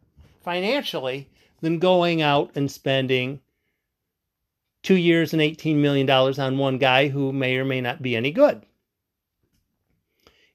financially 0.43 1.29
than 1.61 1.79
going 1.79 2.21
out 2.21 2.51
and 2.57 2.69
spending 2.69 3.39
two 4.83 4.97
years 4.97 5.33
and 5.33 5.41
$18 5.41 5.77
million 5.77 6.11
on 6.11 6.59
one 6.59 6.79
guy 6.79 7.07
who 7.07 7.33
may 7.33 7.59
or 7.59 7.65
may 7.65 7.81
not 7.81 8.03
be 8.03 8.17
any 8.17 8.33
good. 8.33 8.67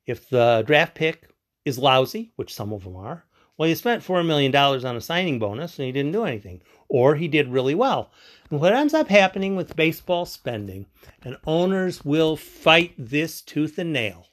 If 0.05 0.27
the 0.27 0.65
draft 0.67 0.93
pick 0.93 1.29
is 1.63 1.79
lousy, 1.79 2.33
which 2.35 2.53
some 2.53 2.73
of 2.73 2.83
them 2.83 2.97
are, 2.97 3.26
well, 3.57 3.67
he 3.67 3.75
spent 3.75 4.03
$4 4.03 4.25
million 4.25 4.55
on 4.55 4.95
a 4.95 5.01
signing 5.01 5.39
bonus 5.39 5.79
and 5.79 5.85
he 5.85 5.91
didn't 5.91 6.11
do 6.11 6.25
anything. 6.25 6.61
Or 6.89 7.15
he 7.15 7.27
did 7.27 7.49
really 7.49 7.75
well. 7.75 8.11
And 8.49 8.61
what 8.61 8.73
ends 8.73 8.93
up 8.93 9.09
happening 9.09 9.55
with 9.55 9.75
baseball 9.75 10.25
spending, 10.25 10.85
and 11.23 11.37
owners 11.45 12.05
will 12.05 12.37
fight 12.37 12.93
this 12.97 13.41
tooth 13.41 13.77
and 13.77 13.91
nail. 13.91 14.27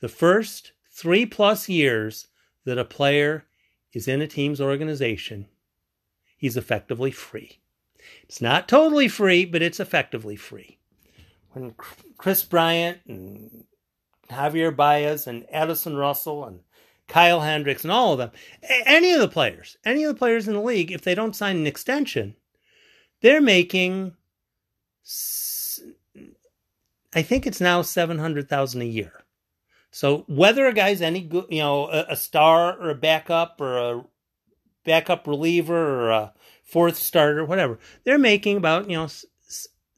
The 0.00 0.08
first 0.08 0.72
three 0.92 1.26
plus 1.26 1.68
years 1.68 2.28
that 2.64 2.78
a 2.78 2.84
player 2.84 3.44
is 3.92 4.06
in 4.06 4.20
a 4.20 4.28
team's 4.28 4.60
organization, 4.60 5.46
he's 6.36 6.56
effectively 6.56 7.10
free. 7.10 7.58
It's 8.24 8.40
not 8.40 8.68
totally 8.68 9.08
free, 9.08 9.44
but 9.44 9.62
it's 9.62 9.80
effectively 9.80 10.36
free. 10.36 10.78
When 11.52 11.74
Kris 12.18 12.44
Bryant 12.44 12.98
and 13.08 13.64
Javier 14.30 14.74
Baez 14.74 15.26
and 15.26 15.46
Addison 15.50 15.96
Russell 15.96 16.44
and 16.44 16.60
Kyle 17.08 17.40
Hendricks 17.40 17.84
and 17.84 17.92
all 17.92 18.12
of 18.12 18.18
them, 18.18 18.30
any 18.84 19.12
of 19.12 19.20
the 19.20 19.28
players, 19.28 19.76
any 19.84 20.04
of 20.04 20.12
the 20.12 20.18
players 20.18 20.48
in 20.48 20.54
the 20.54 20.60
league, 20.60 20.90
if 20.90 21.02
they 21.02 21.14
don't 21.14 21.36
sign 21.36 21.56
an 21.56 21.66
extension, 21.66 22.34
they're 23.20 23.40
making, 23.40 24.14
I 27.14 27.22
think 27.22 27.46
it's 27.46 27.60
now 27.60 27.82
seven 27.82 28.18
hundred 28.18 28.48
thousand 28.48 28.82
a 28.82 28.86
year. 28.86 29.24
So 29.90 30.24
whether 30.28 30.66
a 30.66 30.74
guy's 30.74 31.00
any 31.00 31.22
good, 31.22 31.46
you 31.48 31.60
know, 31.60 31.88
a, 31.88 32.06
a 32.10 32.16
star 32.16 32.76
or 32.78 32.90
a 32.90 32.94
backup 32.94 33.60
or 33.60 33.78
a 33.78 34.04
backup 34.84 35.26
reliever 35.26 35.74
or 35.74 36.10
a 36.10 36.32
fourth 36.64 36.96
starter, 36.96 37.44
whatever, 37.44 37.78
they're 38.04 38.18
making 38.18 38.56
about 38.56 38.90
you 38.90 38.96
know 38.96 39.08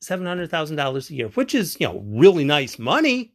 seven 0.00 0.26
hundred 0.26 0.50
thousand 0.50 0.76
dollars 0.76 1.10
a 1.10 1.14
year, 1.14 1.28
which 1.28 1.54
is 1.54 1.76
you 1.80 1.86
know 1.86 2.04
really 2.06 2.44
nice 2.44 2.78
money. 2.78 3.32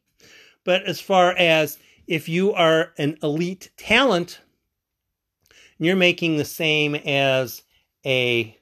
But 0.64 0.84
as 0.84 1.00
far 1.00 1.32
as 1.32 1.78
if 2.06 2.28
you 2.28 2.52
are 2.52 2.92
an 2.98 3.18
elite 3.22 3.70
talent, 3.76 4.40
you're 5.78 5.96
making 5.96 6.36
the 6.36 6.44
same 6.44 6.94
as 6.94 7.62
a 8.04 8.56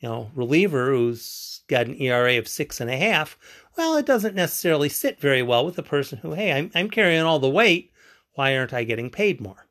you 0.00 0.08
know, 0.08 0.30
reliever 0.34 0.90
who's 0.90 1.62
got 1.68 1.86
an 1.86 2.00
ERA 2.00 2.38
of 2.38 2.48
six 2.48 2.80
and 2.80 2.90
a 2.90 2.96
half, 2.96 3.38
well, 3.76 3.96
it 3.96 4.06
doesn't 4.06 4.34
necessarily 4.34 4.88
sit 4.88 5.20
very 5.20 5.42
well 5.42 5.64
with 5.64 5.78
a 5.78 5.82
person 5.82 6.18
who, 6.18 6.32
hey, 6.32 6.52
I'm, 6.52 6.70
I'm 6.74 6.90
carrying 6.90 7.22
all 7.22 7.38
the 7.38 7.48
weight. 7.48 7.92
Why 8.34 8.56
aren't 8.56 8.72
I 8.72 8.84
getting 8.84 9.10
paid 9.10 9.40
more? 9.40 9.66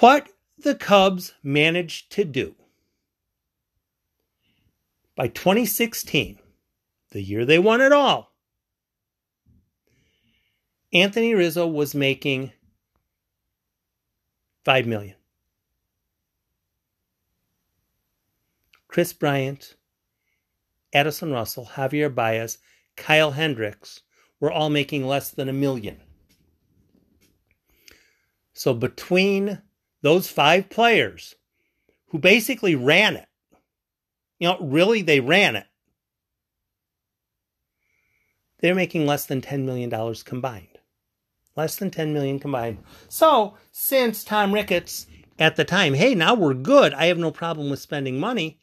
What 0.00 0.28
the 0.58 0.74
Cubs 0.74 1.34
managed 1.42 2.10
to 2.12 2.24
do 2.24 2.54
by 5.16 5.28
2016, 5.28 6.38
the 7.10 7.22
year 7.22 7.44
they 7.44 7.58
won 7.58 7.80
it 7.80 7.92
all, 7.92 8.31
Anthony 10.92 11.34
Rizzo 11.34 11.66
was 11.66 11.94
making 11.94 12.52
5 14.64 14.86
million. 14.86 15.16
Kris 18.88 19.12
Bryant, 19.14 19.74
Addison 20.92 21.32
Russell, 21.32 21.70
Javier 21.74 22.14
Baez, 22.14 22.58
Kyle 22.96 23.30
Hendricks 23.30 24.02
were 24.38 24.52
all 24.52 24.68
making 24.68 25.06
less 25.06 25.30
than 25.30 25.48
a 25.48 25.52
million. 25.52 25.98
So 28.52 28.74
between 28.74 29.62
those 30.02 30.28
five 30.28 30.68
players 30.68 31.34
who 32.08 32.18
basically 32.18 32.74
ran 32.74 33.16
it, 33.16 33.28
you 34.38 34.48
know, 34.48 34.58
really 34.60 35.00
they 35.00 35.20
ran 35.20 35.56
it, 35.56 35.66
they're 38.60 38.74
making 38.74 39.06
less 39.06 39.24
than 39.24 39.40
$10 39.40 39.64
million 39.64 39.90
combined. 40.24 40.71
Less 41.56 41.76
than 41.76 41.90
10 41.90 42.12
million 42.12 42.38
combined. 42.38 42.78
So, 43.08 43.56
since 43.70 44.24
Tom 44.24 44.52
Ricketts 44.52 45.06
at 45.38 45.56
the 45.56 45.64
time, 45.64 45.94
hey, 45.94 46.14
now 46.14 46.34
we're 46.34 46.54
good. 46.54 46.94
I 46.94 47.06
have 47.06 47.18
no 47.18 47.30
problem 47.30 47.68
with 47.68 47.80
spending 47.80 48.18
money 48.18 48.58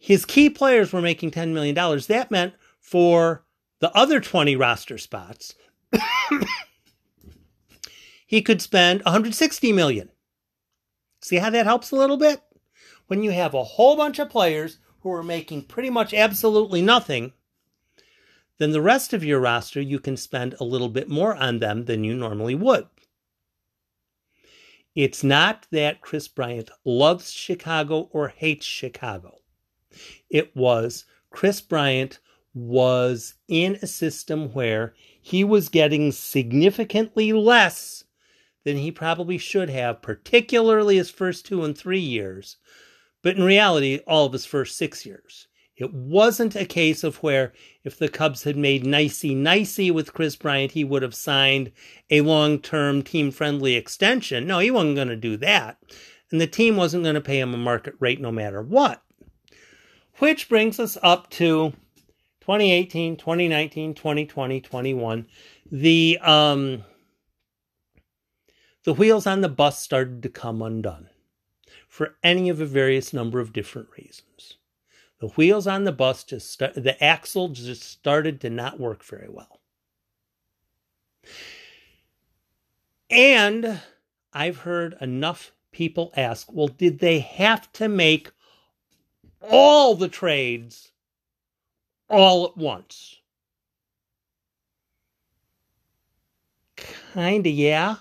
his 0.00 0.24
key 0.24 0.48
players 0.48 0.92
were 0.92 1.02
making 1.02 1.30
$10 1.30 1.52
million. 1.52 1.74
That 1.74 2.30
meant 2.30 2.54
for 2.80 3.44
the 3.80 3.94
other 3.94 4.18
20 4.18 4.56
roster 4.56 4.96
spots, 4.96 5.54
he 8.26 8.40
could 8.40 8.62
spend 8.62 9.02
160 9.04 9.72
million. 9.72 10.10
See 11.20 11.36
how 11.36 11.50
that 11.50 11.66
helps 11.66 11.90
a 11.90 11.96
little 11.96 12.16
bit? 12.16 12.40
When 13.08 13.22
you 13.22 13.30
have 13.30 13.52
a 13.52 13.62
whole 13.62 13.94
bunch 13.94 14.18
of 14.18 14.30
players 14.30 14.78
who 15.00 15.12
are 15.12 15.22
making 15.22 15.64
pretty 15.64 15.90
much 15.90 16.14
absolutely 16.14 16.80
nothing, 16.80 17.34
then 18.60 18.72
the 18.72 18.82
rest 18.82 19.14
of 19.14 19.24
your 19.24 19.40
roster, 19.40 19.80
you 19.80 19.98
can 19.98 20.18
spend 20.18 20.54
a 20.60 20.64
little 20.64 20.90
bit 20.90 21.08
more 21.08 21.34
on 21.34 21.60
them 21.60 21.86
than 21.86 22.04
you 22.04 22.14
normally 22.14 22.54
would. 22.54 22.86
It's 24.94 25.24
not 25.24 25.66
that 25.70 26.02
Kris 26.02 26.28
Bryant 26.28 26.70
loves 26.84 27.32
Chicago 27.32 28.10
or 28.12 28.28
hates 28.28 28.66
Chicago. 28.66 29.38
It 30.28 30.54
was 30.54 31.06
Kris 31.30 31.62
Bryant 31.62 32.18
was 32.52 33.32
in 33.48 33.78
a 33.80 33.86
system 33.86 34.52
where 34.52 34.92
he 35.22 35.42
was 35.42 35.70
getting 35.70 36.12
significantly 36.12 37.32
less 37.32 38.04
than 38.64 38.76
he 38.76 38.92
probably 38.92 39.38
should 39.38 39.70
have, 39.70 40.02
particularly 40.02 40.96
his 40.96 41.08
first 41.08 41.46
two 41.46 41.64
and 41.64 41.78
three 41.78 41.98
years, 41.98 42.58
but 43.22 43.38
in 43.38 43.42
reality, 43.42 44.00
all 44.06 44.26
of 44.26 44.34
his 44.34 44.44
first 44.44 44.76
six 44.76 45.06
years. 45.06 45.46
It 45.80 45.94
wasn't 45.94 46.54
a 46.54 46.66
case 46.66 47.02
of 47.02 47.22
where 47.22 47.54
if 47.84 47.98
the 47.98 48.10
Cubs 48.10 48.44
had 48.44 48.56
made 48.56 48.84
nicey 48.84 49.34
nicey 49.34 49.90
with 49.90 50.12
Kris 50.12 50.36
Bryant, 50.36 50.72
he 50.72 50.84
would 50.84 51.00
have 51.02 51.14
signed 51.14 51.72
a 52.10 52.20
long 52.20 52.58
term 52.58 53.02
team 53.02 53.30
friendly 53.30 53.76
extension. 53.76 54.46
No, 54.46 54.58
he 54.58 54.70
wasn't 54.70 54.96
going 54.96 55.08
to 55.08 55.16
do 55.16 55.38
that. 55.38 55.78
And 56.30 56.38
the 56.38 56.46
team 56.46 56.76
wasn't 56.76 57.04
going 57.04 57.14
to 57.14 57.20
pay 57.22 57.40
him 57.40 57.54
a 57.54 57.56
market 57.56 57.94
rate 57.98 58.20
no 58.20 58.30
matter 58.30 58.60
what. 58.60 59.02
Which 60.18 60.50
brings 60.50 60.78
us 60.78 60.98
up 61.02 61.30
to 61.30 61.70
2018, 62.40 63.16
2019, 63.16 63.94
2020, 63.94 64.60
21. 64.60 65.26
The 65.72 66.18
um 66.20 66.84
the 68.84 68.92
wheels 68.94 69.26
on 69.26 69.40
the 69.40 69.48
bus 69.48 69.80
started 69.80 70.22
to 70.22 70.28
come 70.28 70.60
undone 70.60 71.08
for 71.88 72.16
any 72.22 72.50
of 72.50 72.60
a 72.60 72.66
various 72.66 73.14
number 73.14 73.40
of 73.40 73.52
different 73.54 73.88
reasons. 73.96 74.56
The 75.20 75.28
wheels 75.28 75.66
on 75.66 75.84
the 75.84 75.92
bus 75.92 76.24
just 76.24 76.50
start, 76.50 76.74
the 76.74 77.02
axle 77.02 77.48
just 77.48 77.82
started 77.82 78.40
to 78.40 78.50
not 78.50 78.80
work 78.80 79.04
very 79.04 79.28
well. 79.28 79.60
And 83.10 83.80
I've 84.32 84.58
heard 84.58 84.96
enough 85.00 85.52
people 85.72 86.12
ask, 86.16 86.50
well, 86.52 86.68
did 86.68 87.00
they 87.00 87.18
have 87.18 87.70
to 87.74 87.88
make 87.88 88.30
all 89.50 89.94
the 89.94 90.08
trades 90.08 90.92
all 92.08 92.46
at 92.46 92.56
once? 92.56 93.16
Kinda, 97.12 97.50
yeah. 97.50 97.96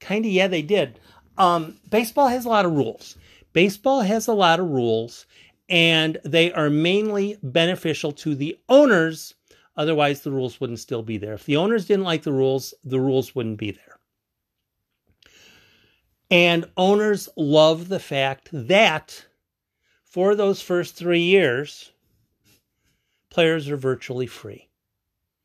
Kinda, 0.00 0.28
yeah, 0.28 0.48
they 0.48 0.62
did. 0.62 0.98
Um, 1.36 1.78
baseball 1.88 2.28
has 2.28 2.44
a 2.44 2.48
lot 2.48 2.64
of 2.64 2.72
rules. 2.72 3.16
Baseball 3.52 4.00
has 4.00 4.26
a 4.26 4.32
lot 4.34 4.60
of 4.60 4.68
rules, 4.68 5.26
and 5.68 6.18
they 6.24 6.52
are 6.52 6.70
mainly 6.70 7.36
beneficial 7.42 8.12
to 8.12 8.34
the 8.34 8.58
owners. 8.68 9.34
Otherwise, 9.76 10.22
the 10.22 10.30
rules 10.30 10.60
wouldn't 10.60 10.80
still 10.80 11.02
be 11.02 11.18
there. 11.18 11.34
If 11.34 11.44
the 11.44 11.56
owners 11.56 11.86
didn't 11.86 12.04
like 12.04 12.22
the 12.22 12.32
rules, 12.32 12.74
the 12.84 13.00
rules 13.00 13.34
wouldn't 13.34 13.58
be 13.58 13.70
there. 13.70 13.98
And 16.30 16.66
owners 16.76 17.28
love 17.36 17.88
the 17.88 18.00
fact 18.00 18.48
that 18.52 19.26
for 20.04 20.34
those 20.34 20.60
first 20.60 20.94
three 20.94 21.22
years, 21.22 21.92
players 23.30 23.68
are 23.70 23.76
virtually 23.76 24.26
free, 24.26 24.68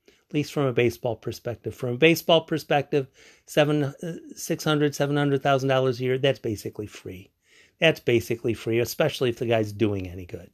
at 0.08 0.34
least 0.34 0.52
from 0.52 0.66
a 0.66 0.74
baseball 0.74 1.16
perspective. 1.16 1.76
From 1.76 1.92
a 1.92 1.98
baseball 1.98 2.42
perspective, 2.42 3.08
seven, 3.46 3.84
uh, 3.84 4.18
hundred 4.64 4.96
thousand 5.44 5.70
dollars 5.70 6.00
a 6.00 6.04
year, 6.04 6.18
that's 6.18 6.40
basically 6.40 6.88
free. 6.88 7.30
That's 7.80 8.00
basically 8.00 8.54
free, 8.54 8.80
especially 8.80 9.30
if 9.30 9.40
the 9.40 9.46
guy's 9.46 9.72
doing 9.72 10.08
any 10.08 10.26
good. 10.26 10.50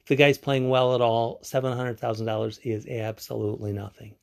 If 0.00 0.06
the 0.06 0.16
guy's 0.16 0.38
playing 0.38 0.68
well 0.68 0.94
at 0.94 1.00
all, 1.00 1.40
$700,000 1.42 2.58
is 2.62 2.86
absolutely 2.86 3.72
nothing. 3.72 4.14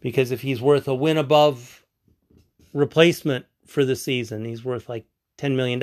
Because 0.00 0.30
if 0.30 0.40
he's 0.40 0.60
worth 0.60 0.88
a 0.88 0.94
win 0.94 1.16
above 1.16 1.84
replacement 2.72 3.46
for 3.66 3.84
the 3.84 3.96
season, 3.96 4.44
he's 4.44 4.64
worth 4.64 4.88
like 4.88 5.06
$10 5.38 5.56
million. 5.56 5.82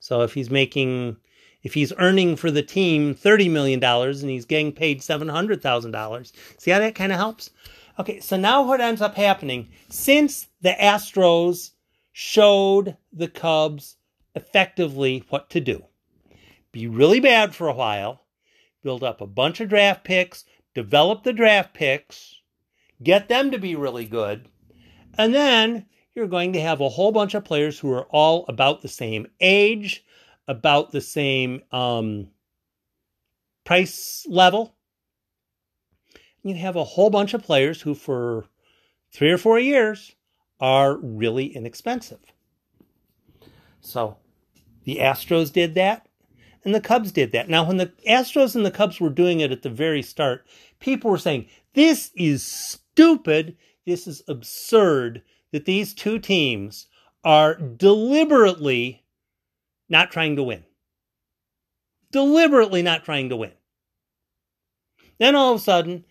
So 0.00 0.22
if 0.22 0.34
he's 0.34 0.50
making, 0.50 1.16
if 1.62 1.74
he's 1.74 1.92
earning 1.98 2.36
for 2.36 2.50
the 2.50 2.62
team 2.62 3.14
$30 3.14 3.50
million 3.50 3.82
and 3.82 4.30
he's 4.30 4.44
getting 4.44 4.72
paid 4.72 5.00
$700,000, 5.00 6.32
see 6.58 6.70
how 6.70 6.78
that 6.78 6.94
kind 6.94 7.12
of 7.12 7.18
helps? 7.18 7.50
Okay, 7.98 8.20
so 8.20 8.36
now 8.36 8.62
what 8.62 8.80
ends 8.80 9.02
up 9.02 9.16
happening, 9.16 9.68
since 9.88 10.48
the 10.60 10.76
Astros 10.80 11.72
showed 12.12 12.96
the 13.12 13.28
Cubs 13.28 13.96
effectively 14.34 15.24
what 15.28 15.50
to 15.50 15.60
do. 15.60 15.84
Be 16.72 16.86
really 16.86 17.20
bad 17.20 17.54
for 17.54 17.68
a 17.68 17.74
while, 17.74 18.24
build 18.82 19.02
up 19.02 19.20
a 19.20 19.26
bunch 19.26 19.60
of 19.60 19.68
draft 19.68 20.04
picks, 20.04 20.44
develop 20.74 21.22
the 21.22 21.32
draft 21.32 21.74
picks, 21.74 22.40
get 23.02 23.28
them 23.28 23.50
to 23.50 23.58
be 23.58 23.74
really 23.74 24.04
good, 24.04 24.48
and 25.16 25.34
then 25.34 25.86
you're 26.14 26.26
going 26.26 26.52
to 26.52 26.60
have 26.60 26.80
a 26.80 26.88
whole 26.88 27.12
bunch 27.12 27.34
of 27.34 27.44
players 27.44 27.78
who 27.78 27.92
are 27.92 28.06
all 28.10 28.44
about 28.48 28.82
the 28.82 28.88
same 28.88 29.26
age, 29.40 30.04
about 30.46 30.90
the 30.90 31.00
same 31.00 31.62
um, 31.70 32.28
price 33.64 34.26
level. 34.28 34.74
You 36.42 36.54
have 36.54 36.76
a 36.76 36.84
whole 36.84 37.10
bunch 37.10 37.34
of 37.34 37.42
players 37.42 37.82
who, 37.82 37.94
for 37.94 38.46
three 39.12 39.30
or 39.30 39.38
four 39.38 39.58
years, 39.58 40.14
are 40.60 40.96
really 40.96 41.46
inexpensive. 41.46 42.20
So 43.80 44.16
the 44.88 44.96
Astros 44.96 45.52
did 45.52 45.74
that, 45.74 46.08
and 46.64 46.74
the 46.74 46.80
Cubs 46.80 47.12
did 47.12 47.32
that. 47.32 47.50
Now, 47.50 47.62
when 47.62 47.76
the 47.76 47.92
Astros 48.08 48.56
and 48.56 48.64
the 48.64 48.70
Cubs 48.70 48.98
were 48.98 49.10
doing 49.10 49.40
it 49.40 49.52
at 49.52 49.60
the 49.60 49.68
very 49.68 50.00
start, 50.00 50.46
people 50.80 51.10
were 51.10 51.18
saying, 51.18 51.46
This 51.74 52.10
is 52.16 52.42
stupid. 52.42 53.58
This 53.84 54.06
is 54.06 54.22
absurd 54.28 55.20
that 55.52 55.66
these 55.66 55.92
two 55.92 56.18
teams 56.18 56.86
are 57.22 57.56
deliberately 57.56 59.04
not 59.90 60.10
trying 60.10 60.36
to 60.36 60.42
win. 60.42 60.64
Deliberately 62.10 62.80
not 62.80 63.04
trying 63.04 63.28
to 63.28 63.36
win. 63.36 63.52
Then 65.18 65.36
all 65.36 65.52
of 65.52 65.60
a 65.60 65.62
sudden, 65.62 66.06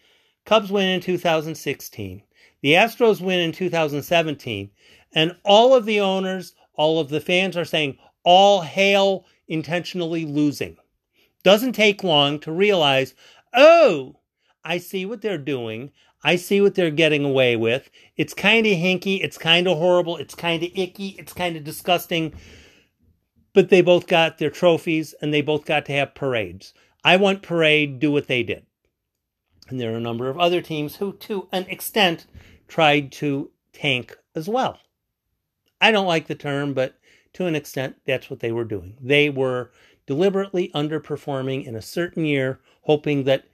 Cubs 0.46 0.72
win 0.72 0.88
in 0.88 1.02
2016. 1.02 2.22
The 2.62 2.74
Astros 2.74 3.22
win 3.22 3.40
in 3.40 3.54
2017. 3.54 4.70
And 5.16 5.36
all 5.44 5.74
of 5.74 5.86
the 5.86 6.00
owners, 6.00 6.54
all 6.76 7.00
of 7.00 7.10
the 7.10 7.20
fans 7.20 7.58
are 7.58 7.66
saying, 7.66 7.98
all 8.28 8.60
hail 8.60 9.26
intentionally 9.48 10.26
losing. 10.26 10.76
Doesn't 11.44 11.72
take 11.72 12.04
long 12.04 12.40
to 12.40 12.52
realize, 12.52 13.16
oh, 13.54 14.18
I 14.66 14.80
see 14.80 15.06
what 15.06 15.22
they're 15.22 15.38
doing. 15.38 15.94
I 16.26 16.36
see 16.36 16.60
what 16.60 16.76
they're 16.76 16.92
getting 16.92 17.24
away 17.24 17.56
with. 17.56 17.90
It's 18.18 18.34
kind 18.34 18.68
of 18.68 18.74
hinky. 18.74 19.24
It's 19.24 19.38
kind 19.38 19.66
of 19.66 19.78
horrible. 19.78 20.18
It's 20.18 20.36
kind 20.36 20.62
of 20.62 20.70
icky. 20.76 21.16
It's 21.18 21.32
kind 21.32 21.56
of 21.56 21.64
disgusting. 21.64 22.34
But 23.54 23.70
they 23.70 23.80
both 23.80 24.08
got 24.08 24.40
their 24.40 24.50
trophies 24.50 25.16
and 25.22 25.34
they 25.34 25.42
both 25.42 25.64
got 25.64 25.86
to 25.86 25.94
have 25.94 26.14
parades. 26.14 26.74
I 27.06 27.16
want 27.16 27.44
parade, 27.44 28.02
do 28.02 28.12
what 28.12 28.28
they 28.28 28.44
did. 28.44 28.66
And 29.70 29.80
there 29.80 29.94
are 29.94 29.98
a 29.98 30.02
number 30.02 30.28
of 30.28 30.38
other 30.38 30.62
teams 30.62 30.98
who, 30.98 31.14
to 31.14 31.48
an 31.54 31.64
extent, 31.70 32.26
tried 32.68 33.14
to 33.14 33.52
tank 33.72 34.18
as 34.36 34.50
well. 34.50 34.80
I 35.80 35.92
don't 35.94 36.08
like 36.08 36.28
the 36.28 36.36
term, 36.36 36.74
but 36.74 36.97
to 37.38 37.46
an 37.46 37.54
extent, 37.54 37.96
that's 38.04 38.32
what 38.32 38.40
they 38.40 38.52
were 38.52 38.64
doing. 38.64 38.98
They 39.00 39.30
were 39.30 39.70
deliberately 40.08 40.72
underperforming 40.74 41.68
in 41.68 41.76
a 41.76 41.84
certain 41.84 42.26
year, 42.26 42.60
hoping 42.82 43.26
that 43.26 43.46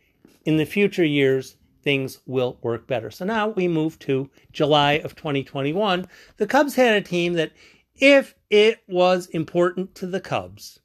in 0.46 0.56
the 0.56 0.66
future 0.66 1.04
years, 1.04 1.58
things 1.82 2.20
will 2.26 2.58
work 2.62 2.88
better. 2.88 3.12
So 3.12 3.26
now 3.26 3.50
we 3.50 3.68
move 3.68 4.00
to 4.00 4.30
July 4.54 4.94
of 4.94 5.18
2021. 5.18 6.08
The 6.38 6.48
Cubs 6.48 6.76
had 6.76 6.96
a 6.96 7.02
team 7.02 7.34
that, 7.34 7.52
if 7.96 8.36
it 8.50 8.84
was 8.88 9.26
important 9.28 9.96
to 9.96 10.08
the 10.08 10.22
Cubs, 10.22 10.80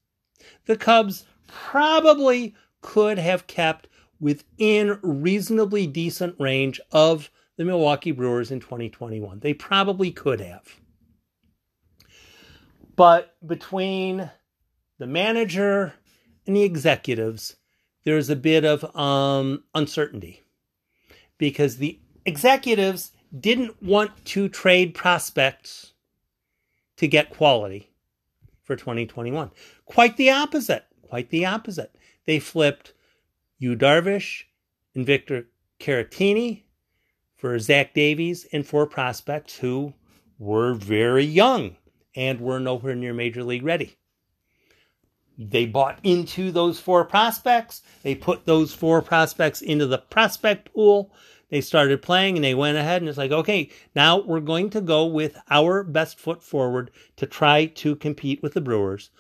the 0.66 0.76
Cubs 0.76 1.24
probably 1.46 2.56
could 2.80 3.18
have 3.20 3.46
kept 3.46 3.87
within 4.18 4.98
reasonably 5.02 5.87
decent 5.87 6.34
range 6.40 6.80
of 6.90 7.30
the 7.56 7.64
Milwaukee 7.64 8.11
Brewers 8.11 8.50
in 8.50 8.58
2021. 8.58 9.38
They 9.38 9.54
probably 9.54 10.11
could 10.11 10.40
have. 10.40 10.80
But 12.98 13.37
between 13.46 14.28
the 14.98 15.06
manager 15.06 15.94
and 16.48 16.56
the 16.56 16.64
executives, 16.64 17.54
there's 18.02 18.28
a 18.28 18.34
bit 18.34 18.64
of 18.64 18.96
um, 18.96 19.62
uncertainty 19.72 20.42
because 21.38 21.76
the 21.76 22.00
executives 22.26 23.12
didn't 23.38 23.80
want 23.80 24.24
to 24.24 24.48
trade 24.48 24.96
prospects 24.96 25.92
to 26.96 27.06
get 27.06 27.30
quality 27.30 27.92
for 28.64 28.74
2021. 28.74 29.52
Quite 29.84 30.16
the 30.16 30.30
opposite. 30.30 30.84
Quite 31.02 31.30
the 31.30 31.46
opposite. 31.46 31.94
They 32.26 32.40
flipped 32.40 32.94
Yu 33.58 33.76
Darvish 33.76 34.42
and 34.96 35.06
Victor 35.06 35.46
Caratini 35.78 36.64
for 37.37 37.56
Zach 37.61 37.94
Davies 37.94 38.44
and 38.52 38.66
four 38.66 38.87
prospects 38.87 39.58
who 39.58 39.94
were 40.37 40.74
very 40.74 41.24
young 41.24 41.76
and 42.18 42.40
were 42.40 42.59
nowhere 42.59 42.96
near 42.96 43.14
major 43.14 43.44
league 43.44 43.62
ready. 43.62 43.96
They 45.38 45.66
bought 45.66 46.00
into 46.02 46.50
those 46.50 46.81
four 46.81 47.04
prospects. 47.04 47.83
They 48.02 48.16
put 48.16 48.44
those 48.44 48.74
four 48.74 49.00
prospects 49.02 49.62
into 49.62 49.87
the 49.87 49.98
prospect 49.98 50.74
pool. 50.74 51.14
They 51.48 51.61
started 51.61 52.02
playing 52.02 52.35
and 52.37 52.44
they 52.44 52.57
went 52.57 52.76
ahead 52.76 53.00
and 53.00 53.09
it's 53.09 53.16
like, 53.16 53.31
okay, 53.31 53.70
now 53.94 54.20
we're 54.20 54.40
going 54.40 54.68
to 54.70 54.81
go 54.81 55.07
with 55.07 55.38
our 55.48 55.85
best 55.85 56.18
foot 56.18 56.42
forward 56.42 56.90
to 57.16 57.24
try 57.24 57.66
to 57.66 57.94
compete 57.94 58.42
with 58.42 58.54
the 58.54 58.61
Brewers. 58.61 59.11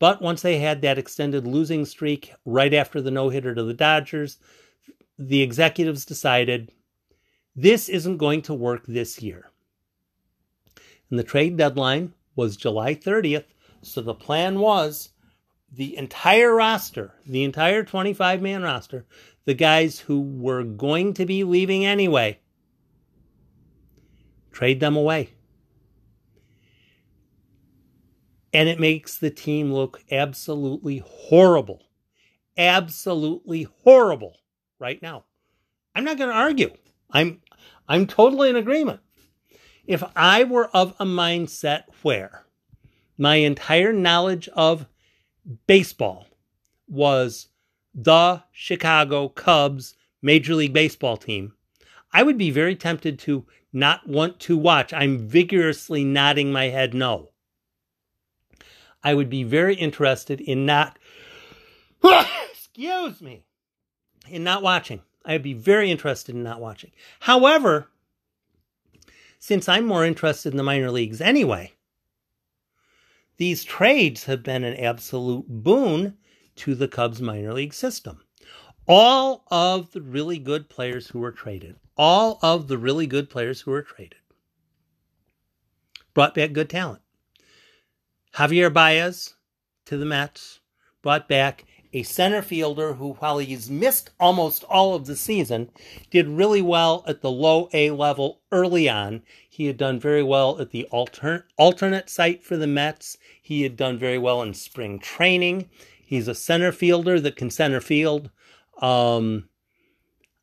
But 0.00 0.20
once 0.20 0.42
they 0.42 0.58
had 0.58 0.82
that 0.82 0.98
extended 0.98 1.46
losing 1.46 1.84
streak 1.84 2.32
right 2.44 2.74
after 2.74 3.00
the 3.00 3.12
no 3.12 3.28
hitter 3.28 3.54
to 3.54 3.62
the 3.62 3.72
Dodgers, 3.72 4.38
the 5.16 5.42
executives 5.42 6.04
decided 6.04 6.72
this 7.54 7.88
isn't 7.88 8.18
going 8.18 8.42
to 8.42 8.54
work 8.54 8.84
this 8.86 9.22
year. 9.22 9.52
And 11.08 11.18
the 11.18 11.24
trade 11.24 11.56
deadline 11.56 12.14
was 12.38 12.56
July 12.56 12.94
30th. 12.94 13.46
So 13.82 14.00
the 14.00 14.14
plan 14.14 14.60
was 14.60 15.10
the 15.70 15.96
entire 15.96 16.54
roster, 16.54 17.12
the 17.26 17.42
entire 17.42 17.82
25 17.82 18.40
man 18.40 18.62
roster, 18.62 19.04
the 19.44 19.54
guys 19.54 19.98
who 19.98 20.20
were 20.20 20.62
going 20.62 21.14
to 21.14 21.26
be 21.26 21.42
leaving 21.42 21.84
anyway, 21.84 22.38
trade 24.52 24.78
them 24.78 24.96
away. 24.96 25.30
And 28.52 28.68
it 28.68 28.78
makes 28.78 29.18
the 29.18 29.30
team 29.30 29.72
look 29.72 30.02
absolutely 30.10 31.02
horrible. 31.04 31.82
Absolutely 32.56 33.64
horrible 33.82 34.36
right 34.78 35.02
now. 35.02 35.24
I'm 35.94 36.04
not 36.04 36.18
going 36.18 36.30
to 36.30 36.36
argue. 36.36 36.70
I'm 37.10 37.40
I'm 37.88 38.06
totally 38.06 38.48
in 38.48 38.56
agreement. 38.56 39.00
If 39.88 40.04
I 40.14 40.44
were 40.44 40.68
of 40.76 40.94
a 41.00 41.06
mindset 41.06 41.84
where 42.02 42.44
my 43.16 43.36
entire 43.36 43.90
knowledge 43.90 44.46
of 44.48 44.86
baseball 45.66 46.28
was 46.86 47.48
the 47.94 48.42
Chicago 48.52 49.30
Cubs 49.30 49.94
Major 50.20 50.54
League 50.54 50.74
Baseball 50.74 51.16
team, 51.16 51.54
I 52.12 52.22
would 52.22 52.36
be 52.36 52.50
very 52.50 52.76
tempted 52.76 53.18
to 53.20 53.46
not 53.72 54.06
want 54.06 54.38
to 54.40 54.58
watch. 54.58 54.92
I'm 54.92 55.26
vigorously 55.26 56.04
nodding 56.04 56.52
my 56.52 56.64
head 56.64 56.92
no. 56.92 57.30
I 59.02 59.14
would 59.14 59.30
be 59.30 59.42
very 59.42 59.74
interested 59.74 60.38
in 60.38 60.66
not, 60.66 60.98
excuse 62.52 63.22
me, 63.22 63.42
in 64.28 64.44
not 64.44 64.62
watching. 64.62 65.00
I'd 65.24 65.42
be 65.42 65.54
very 65.54 65.90
interested 65.90 66.34
in 66.34 66.42
not 66.42 66.60
watching. 66.60 66.90
However, 67.20 67.88
since 69.38 69.68
I'm 69.68 69.86
more 69.86 70.04
interested 70.04 70.52
in 70.52 70.56
the 70.56 70.62
minor 70.62 70.90
leagues 70.90 71.20
anyway, 71.20 71.72
these 73.36 73.64
trades 73.64 74.24
have 74.24 74.42
been 74.42 74.64
an 74.64 74.76
absolute 74.76 75.46
boon 75.48 76.16
to 76.56 76.74
the 76.74 76.88
Cubs 76.88 77.22
minor 77.22 77.52
league 77.52 77.72
system. 77.72 78.20
All 78.86 79.44
of 79.48 79.92
the 79.92 80.00
really 80.00 80.38
good 80.38 80.68
players 80.68 81.08
who 81.08 81.20
were 81.20 81.30
traded, 81.30 81.76
all 81.96 82.38
of 82.42 82.68
the 82.68 82.78
really 82.78 83.06
good 83.06 83.30
players 83.30 83.60
who 83.60 83.70
were 83.70 83.82
traded, 83.82 84.18
brought 86.14 86.34
back 86.34 86.52
good 86.52 86.70
talent. 86.70 87.02
Javier 88.34 88.72
Baez 88.72 89.34
to 89.84 89.96
the 89.96 90.04
Mets 90.04 90.60
brought 91.02 91.28
back 91.28 91.64
a 91.92 92.02
center 92.02 92.42
fielder 92.42 92.94
who, 92.94 93.14
while 93.14 93.38
he's 93.38 93.70
missed 93.70 94.10
almost 94.20 94.64
all 94.64 94.94
of 94.94 95.06
the 95.06 95.16
season, 95.16 95.70
did 96.10 96.28
really 96.28 96.62
well 96.62 97.04
at 97.06 97.22
the 97.22 97.30
low 97.30 97.68
A 97.72 97.90
level 97.90 98.40
early 98.52 98.88
on. 98.88 99.22
He 99.48 99.66
had 99.66 99.76
done 99.76 99.98
very 99.98 100.22
well 100.22 100.60
at 100.60 100.70
the 100.70 100.84
alter- 100.86 101.46
alternate 101.56 102.08
site 102.10 102.44
for 102.44 102.56
the 102.56 102.66
Mets. 102.66 103.16
He 103.42 103.62
had 103.62 103.76
done 103.76 103.98
very 103.98 104.18
well 104.18 104.42
in 104.42 104.54
spring 104.54 104.98
training. 104.98 105.68
He's 106.04 106.28
a 106.28 106.34
center 106.34 106.72
fielder 106.72 107.20
that 107.20 107.36
can 107.36 107.50
center 107.50 107.80
field. 107.80 108.30
Um, 108.80 109.48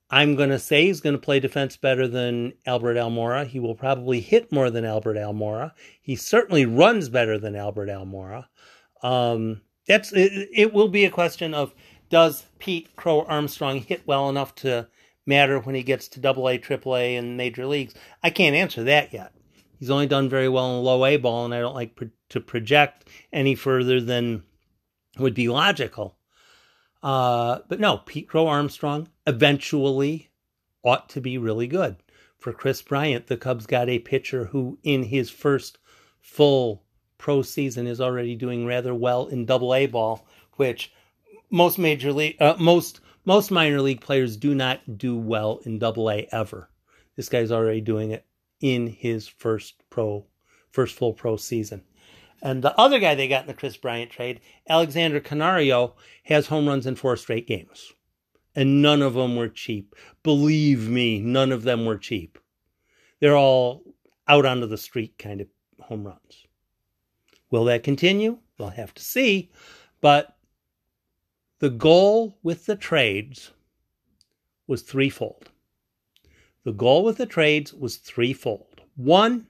I'm 0.10 0.36
going 0.36 0.50
to 0.50 0.60
say 0.60 0.86
he's 0.86 1.02
going 1.02 1.16
to 1.16 1.22
play 1.22 1.40
defense 1.40 1.78
better 1.78 2.08
than 2.08 2.54
Albert 2.66 2.96
Almora. 2.96 3.48
He 3.48 3.60
will 3.60 3.76
probably 3.76 4.20
hit 4.20 4.52
more 4.52 4.70
than 4.70 4.86
Albert 4.86 5.16
Almora. 5.16 5.72
He 6.02 6.16
certainly 6.16 6.66
runs 6.66 7.10
better 7.10 7.38
than 7.40 7.56
Albert 7.56 7.90
Almora. 7.90 8.46
Um, 9.02 9.62
that's 9.88 10.12
it, 10.12 10.50
it 10.54 10.74
will 10.74 10.88
be 10.88 11.06
a 11.06 11.12
question 11.12 11.54
of 11.54 11.74
does 12.10 12.46
Pete 12.60 12.96
Crow 12.96 13.24
Armstrong 13.24 13.82
hit 13.82 14.04
well 14.06 14.30
enough 14.30 14.56
to 14.56 14.88
matter 15.26 15.60
when 15.60 15.76
he 15.76 15.84
gets 15.84 16.08
to 16.10 16.20
double 16.20 16.48
A, 16.48 16.58
triple 16.58 16.96
A, 16.96 17.16
and 17.16 17.38
major 17.38 17.66
leagues? 17.66 17.94
I 18.24 18.30
can't 18.30 18.56
answer 18.56 18.84
that 18.84 19.14
yet. 19.14 19.34
He's 19.80 19.90
only 19.90 20.08
done 20.08 20.30
very 20.30 20.48
well 20.48 20.78
in 20.78 20.84
low 20.84 21.06
A 21.06 21.18
ball, 21.18 21.46
and 21.46 21.54
I 21.54 21.60
don't 21.60 21.76
like 21.76 21.96
pro- 21.96 22.10
to 22.30 22.40
project 22.40 23.10
any 23.34 23.56
further 23.56 24.00
than 24.00 24.44
would 25.18 25.34
be 25.34 25.50
logical. 25.50 26.18
Uh, 27.04 27.60
but 27.68 27.80
no, 27.80 27.98
Pete 27.98 28.28
Crow 28.28 28.48
Armstrong 28.48 29.10
eventually 29.28 30.30
ought 30.84 31.10
to 31.10 31.22
be 31.22 31.38
really 31.38 31.68
good. 31.68 31.98
For 32.38 32.54
Kris 32.54 32.82
Bryant, 32.82 33.28
the 33.28 33.38
Cubs 33.38 33.66
got 33.66 33.90
a 33.90 34.00
pitcher 34.00 34.46
who, 34.46 34.78
in 34.84 35.04
his 35.04 35.30
first 35.30 35.78
full 36.22 36.85
pro 37.26 37.42
season 37.42 37.88
is 37.88 38.00
already 38.00 38.36
doing 38.36 38.68
rather 38.68 38.94
well 38.94 39.26
in 39.26 39.48
double 39.48 39.74
A 39.74 39.88
ball, 39.88 40.28
which 40.58 40.94
most 41.50 41.80
major 41.80 42.14
league, 42.14 42.40
uh, 42.40 42.56
most 42.60 43.00
most 43.26 43.50
minor 43.50 43.82
league 43.82 44.00
players 44.00 44.38
do 44.38 44.54
not 44.54 45.00
do 45.00 45.18
well 45.18 45.60
in 45.66 45.80
double 45.80 46.12
A 46.12 46.28
ever. 46.32 46.70
This 47.16 47.28
guy's 47.28 47.52
already 47.52 47.82
doing 47.82 48.12
it 48.12 48.28
in 48.62 48.86
his 48.86 49.28
first 49.28 49.74
pro, 49.90 50.24
first 50.70 50.96
full 50.96 51.14
pro 51.14 51.36
season. 51.36 51.82
And 52.44 52.62
the 52.62 52.80
other 52.80 53.00
guy 53.00 53.16
they 53.16 53.28
got 53.28 53.42
in 53.42 53.48
the 53.48 53.56
Kris 53.56 53.76
Bryant 53.76 54.12
trade, 54.12 54.40
Alexander 54.70 55.20
Canario, 55.20 55.96
has 56.26 56.46
home 56.46 56.68
runs 56.68 56.86
in 56.86 56.96
four 56.96 57.18
straight 57.18 57.48
games. 57.48 57.92
And 58.56 58.84
none 58.84 59.02
of 59.02 59.16
them 59.16 59.36
were 59.36 59.50
cheap. 59.50 59.96
Believe 60.22 60.88
me, 60.88 61.22
none 61.22 61.52
of 61.52 61.64
them 61.64 61.86
were 61.86 61.98
cheap. 61.98 62.38
They're 63.20 63.36
all 63.36 63.82
out 64.28 64.46
onto 64.46 64.68
the 64.68 64.78
street 64.78 65.18
kind 65.18 65.42
of 65.42 65.48
home 65.80 66.06
runs. 66.06 66.45
Will 67.56 67.64
that 67.64 67.84
continue? 67.84 68.40
We'll 68.58 68.68
have 68.72 68.94
to 68.96 69.02
see. 69.02 69.50
But 70.02 70.36
the 71.60 71.70
goal 71.70 72.38
with 72.44 72.66
the 72.66 72.76
trades 72.76 73.52
was 74.68 74.82
threefold. 74.82 75.52
The 76.66 76.74
goal 76.74 77.06
with 77.06 77.16
the 77.16 77.26
trades 77.26 77.74
was 77.74 77.96
threefold. 77.96 78.82
One, 78.98 79.48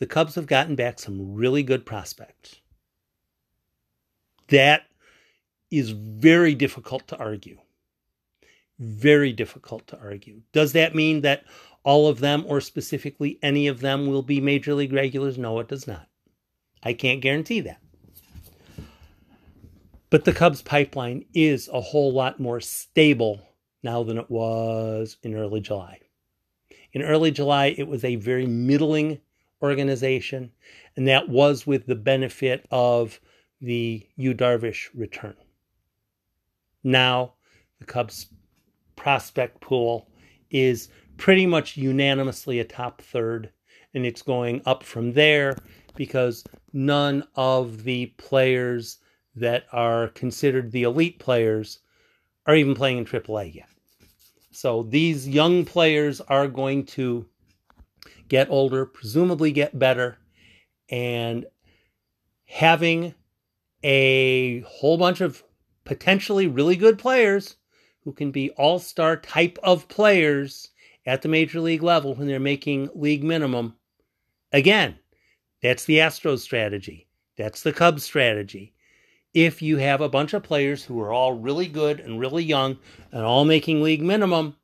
the 0.00 0.06
Cubs 0.06 0.34
have 0.34 0.46
gotten 0.46 0.74
back 0.74 0.98
some 0.98 1.32
really 1.32 1.62
good 1.62 1.86
prospects. 1.86 2.60
That 4.48 4.82
is 5.70 5.92
very 5.92 6.54
difficult 6.54 7.08
to 7.08 7.16
argue. 7.16 7.56
Very 8.78 9.32
difficult 9.32 9.86
to 9.86 9.98
argue. 9.98 10.42
Does 10.52 10.72
that 10.74 10.94
mean 10.94 11.22
that 11.22 11.44
all 11.84 12.06
of 12.06 12.20
them, 12.20 12.44
or 12.46 12.60
specifically 12.60 13.38
any 13.42 13.66
of 13.66 13.80
them, 13.80 14.08
will 14.08 14.22
be 14.22 14.42
major 14.42 14.74
league 14.74 14.92
regulars? 14.92 15.38
No, 15.38 15.58
it 15.60 15.68
does 15.68 15.86
not. 15.86 16.09
I 16.82 16.92
can't 16.92 17.20
guarantee 17.20 17.60
that. 17.60 17.80
But 20.10 20.24
the 20.24 20.32
Cubs 20.32 20.62
pipeline 20.62 21.24
is 21.34 21.68
a 21.68 21.80
whole 21.80 22.12
lot 22.12 22.40
more 22.40 22.60
stable 22.60 23.40
now 23.82 24.02
than 24.02 24.18
it 24.18 24.30
was 24.30 25.16
in 25.22 25.34
early 25.34 25.60
July. 25.60 26.00
In 26.92 27.02
early 27.02 27.30
July, 27.30 27.66
it 27.78 27.86
was 27.86 28.04
a 28.04 28.16
very 28.16 28.46
middling 28.46 29.20
organization, 29.62 30.50
and 30.96 31.06
that 31.06 31.28
was 31.28 31.66
with 31.66 31.86
the 31.86 31.94
benefit 31.94 32.66
of 32.70 33.20
the 33.60 34.04
Yu 34.16 34.34
Darvish 34.34 34.88
return. 34.94 35.36
Now, 36.82 37.34
the 37.78 37.84
Cubs 37.84 38.26
prospect 38.96 39.60
pool 39.60 40.08
is 40.50 40.88
pretty 41.18 41.46
much 41.46 41.76
unanimously 41.76 42.58
a 42.58 42.64
top 42.64 43.00
third, 43.00 43.50
and 43.94 44.04
it's 44.04 44.22
going 44.22 44.62
up 44.66 44.82
from 44.82 45.12
there 45.12 45.56
because 45.94 46.44
none 46.72 47.24
of 47.34 47.84
the 47.84 48.06
players 48.16 48.98
that 49.36 49.64
are 49.72 50.08
considered 50.08 50.70
the 50.70 50.82
elite 50.82 51.18
players 51.18 51.80
are 52.46 52.56
even 52.56 52.74
playing 52.74 52.98
in 52.98 53.04
AAA 53.04 53.54
yet. 53.54 53.68
So 54.50 54.82
these 54.82 55.28
young 55.28 55.64
players 55.64 56.20
are 56.20 56.48
going 56.48 56.84
to 56.86 57.26
get 58.28 58.50
older, 58.50 58.86
presumably 58.86 59.52
get 59.52 59.78
better, 59.78 60.18
and 60.88 61.46
having 62.46 63.14
a 63.82 64.60
whole 64.60 64.98
bunch 64.98 65.20
of 65.20 65.42
potentially 65.84 66.46
really 66.46 66.76
good 66.76 66.98
players 66.98 67.56
who 68.04 68.12
can 68.12 68.30
be 68.30 68.50
all 68.50 68.78
star 68.78 69.16
type 69.16 69.58
of 69.62 69.88
players 69.88 70.70
at 71.06 71.22
the 71.22 71.28
major 71.28 71.60
league 71.60 71.82
level 71.82 72.14
when 72.14 72.26
they're 72.28 72.40
making 72.40 72.88
league 72.94 73.24
minimum. 73.24 73.76
Again, 74.52 74.98
that's 75.62 75.84
the 75.84 75.98
Astros 75.98 76.40
strategy. 76.40 77.08
That's 77.36 77.62
the 77.62 77.72
Cubs 77.72 78.04
strategy. 78.04 78.74
If 79.32 79.62
you 79.62 79.76
have 79.76 80.00
a 80.00 80.08
bunch 80.08 80.34
of 80.34 80.42
players 80.42 80.84
who 80.84 81.00
are 81.00 81.12
all 81.12 81.32
really 81.32 81.68
good 81.68 82.00
and 82.00 82.18
really 82.18 82.42
young 82.42 82.78
and 83.12 83.22
all 83.22 83.44
making 83.44 83.82
league 83.82 84.02
minimum, 84.02 84.56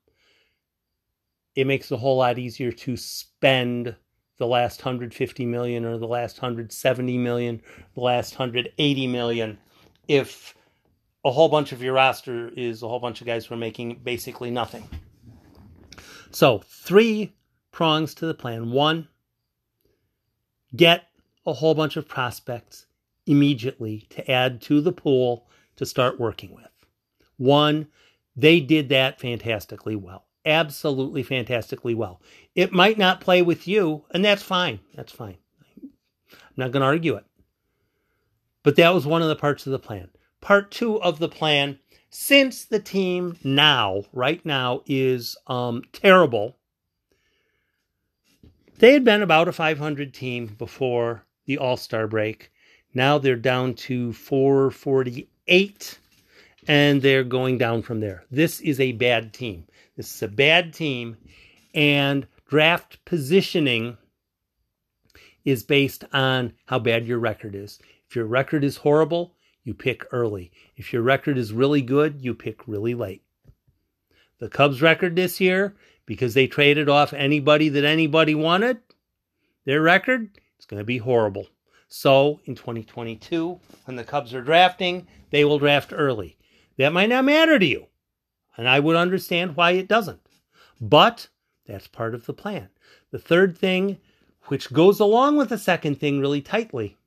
it 1.55 1.65
makes 1.65 1.89
it 1.89 1.95
a 1.95 1.97
whole 1.97 2.17
lot 2.17 2.37
easier 2.37 2.71
to 2.71 2.97
spend 2.97 3.95
the 4.37 4.47
last 4.47 4.81
150 4.81 5.45
million 5.45 5.85
or 5.85 5.97
the 5.97 6.07
last 6.07 6.37
170 6.37 7.17
million, 7.17 7.61
the 7.95 8.01
last 8.01 8.37
180 8.37 9.07
million 9.07 9.57
if 10.07 10.55
a 11.25 11.31
whole 11.31 11.49
bunch 11.49 11.71
of 11.71 11.81
your 11.81 11.93
roster 11.93 12.49
is 12.55 12.83
a 12.83 12.87
whole 12.87 12.99
bunch 12.99 13.21
of 13.21 13.27
guys 13.27 13.45
who 13.45 13.53
are 13.53 13.57
making 13.57 13.99
basically 14.03 14.51
nothing. 14.51 14.87
So, 16.31 16.61
three 16.65 17.33
prongs 17.71 18.13
to 18.15 18.25
the 18.25 18.33
plan. 18.33 18.71
One, 18.71 19.07
get 20.75 21.07
a 21.45 21.53
whole 21.53 21.73
bunch 21.73 21.95
of 21.95 22.07
prospects 22.07 22.85
immediately 23.25 24.05
to 24.09 24.29
add 24.29 24.61
to 24.61 24.81
the 24.81 24.91
pool 24.91 25.47
to 25.75 25.85
start 25.85 26.19
working 26.19 26.53
with. 26.53 26.67
One, 27.37 27.87
they 28.35 28.59
did 28.59 28.89
that 28.89 29.19
fantastically 29.19 29.95
well. 29.95 30.25
Absolutely 30.45 31.23
fantastically 31.23 31.93
well. 31.93 32.21
It 32.55 32.71
might 32.71 32.97
not 32.97 33.21
play 33.21 33.41
with 33.41 33.67
you, 33.67 34.05
and 34.11 34.23
that's 34.23 34.43
fine. 34.43 34.79
That's 34.95 35.11
fine. 35.11 35.37
I'm 35.83 35.91
not 36.55 36.71
going 36.71 36.81
to 36.81 36.87
argue 36.87 37.15
it. 37.15 37.25
But 38.63 38.75
that 38.77 38.93
was 38.93 39.05
one 39.05 39.21
of 39.21 39.27
the 39.27 39.35
parts 39.35 39.65
of 39.65 39.71
the 39.71 39.79
plan. 39.79 40.09
Part 40.41 40.71
two 40.71 41.01
of 41.01 41.19
the 41.19 41.29
plan, 41.29 41.79
since 42.09 42.65
the 42.65 42.79
team 42.79 43.37
now, 43.43 44.03
right 44.13 44.43
now, 44.45 44.81
is 44.85 45.35
um, 45.47 45.83
terrible, 45.91 46.57
they 48.79 48.93
had 48.93 49.03
been 49.03 49.21
about 49.21 49.47
a 49.47 49.53
500 49.53 50.13
team 50.13 50.55
before 50.57 51.23
the 51.45 51.57
All 51.57 51.77
Star 51.77 52.07
break. 52.07 52.51
Now 52.93 53.17
they're 53.17 53.35
down 53.35 53.73
to 53.75 54.13
448 54.13 55.99
and 56.67 57.01
they're 57.01 57.23
going 57.23 57.57
down 57.57 57.81
from 57.81 57.99
there. 57.99 58.25
This 58.29 58.59
is 58.59 58.79
a 58.79 58.91
bad 58.91 59.33
team. 59.33 59.65
This 59.95 60.13
is 60.13 60.21
a 60.21 60.27
bad 60.27 60.73
team, 60.73 61.17
and 61.73 62.27
draft 62.47 63.03
positioning 63.05 63.97
is 65.43 65.63
based 65.63 66.03
on 66.13 66.53
how 66.65 66.77
bad 66.77 67.07
your 67.07 67.19
record 67.19 67.55
is. 67.55 67.79
If 68.07 68.15
your 68.15 68.25
record 68.25 68.63
is 68.63 68.77
horrible, 68.77 69.33
you 69.63 69.73
pick 69.73 70.05
early. 70.11 70.51
If 70.75 70.93
your 70.93 71.01
record 71.01 71.37
is 71.37 71.51
really 71.51 71.81
good, 71.81 72.21
you 72.21 72.33
pick 72.33 72.67
really 72.67 72.93
late. 72.93 73.23
The 74.39 74.49
Cubs' 74.49 74.81
record 74.81 75.15
this 75.15 75.41
year, 75.41 75.75
because 76.05 76.33
they 76.33 76.47
traded 76.47 76.89
off 76.89 77.13
anybody 77.13 77.69
that 77.69 77.83
anybody 77.83 78.35
wanted, 78.35 78.77
their 79.65 79.81
record 79.81 80.29
is 80.59 80.65
going 80.65 80.79
to 80.79 80.85
be 80.85 80.99
horrible. 80.99 81.47
So 81.87 82.39
in 82.45 82.55
2022, 82.55 83.59
when 83.85 83.95
the 83.95 84.03
Cubs 84.03 84.33
are 84.33 84.41
drafting, 84.41 85.07
they 85.31 85.43
will 85.43 85.59
draft 85.59 85.93
early. 85.95 86.37
That 86.77 86.93
might 86.93 87.09
not 87.09 87.25
matter 87.25 87.57
to 87.57 87.65
you, 87.65 87.87
and 88.55 88.67
I 88.67 88.79
would 88.79 88.95
understand 88.95 89.55
why 89.55 89.71
it 89.71 89.87
doesn't. 89.87 90.21
But 90.79 91.29
that's 91.65 91.87
part 91.87 92.13
of 92.13 92.25
the 92.25 92.33
plan. 92.33 92.69
The 93.11 93.19
third 93.19 93.57
thing, 93.57 93.97
which 94.45 94.71
goes 94.71 94.99
along 94.99 95.37
with 95.37 95.49
the 95.49 95.57
second 95.57 95.99
thing 95.99 96.19
really 96.19 96.41
tightly, 96.41 96.97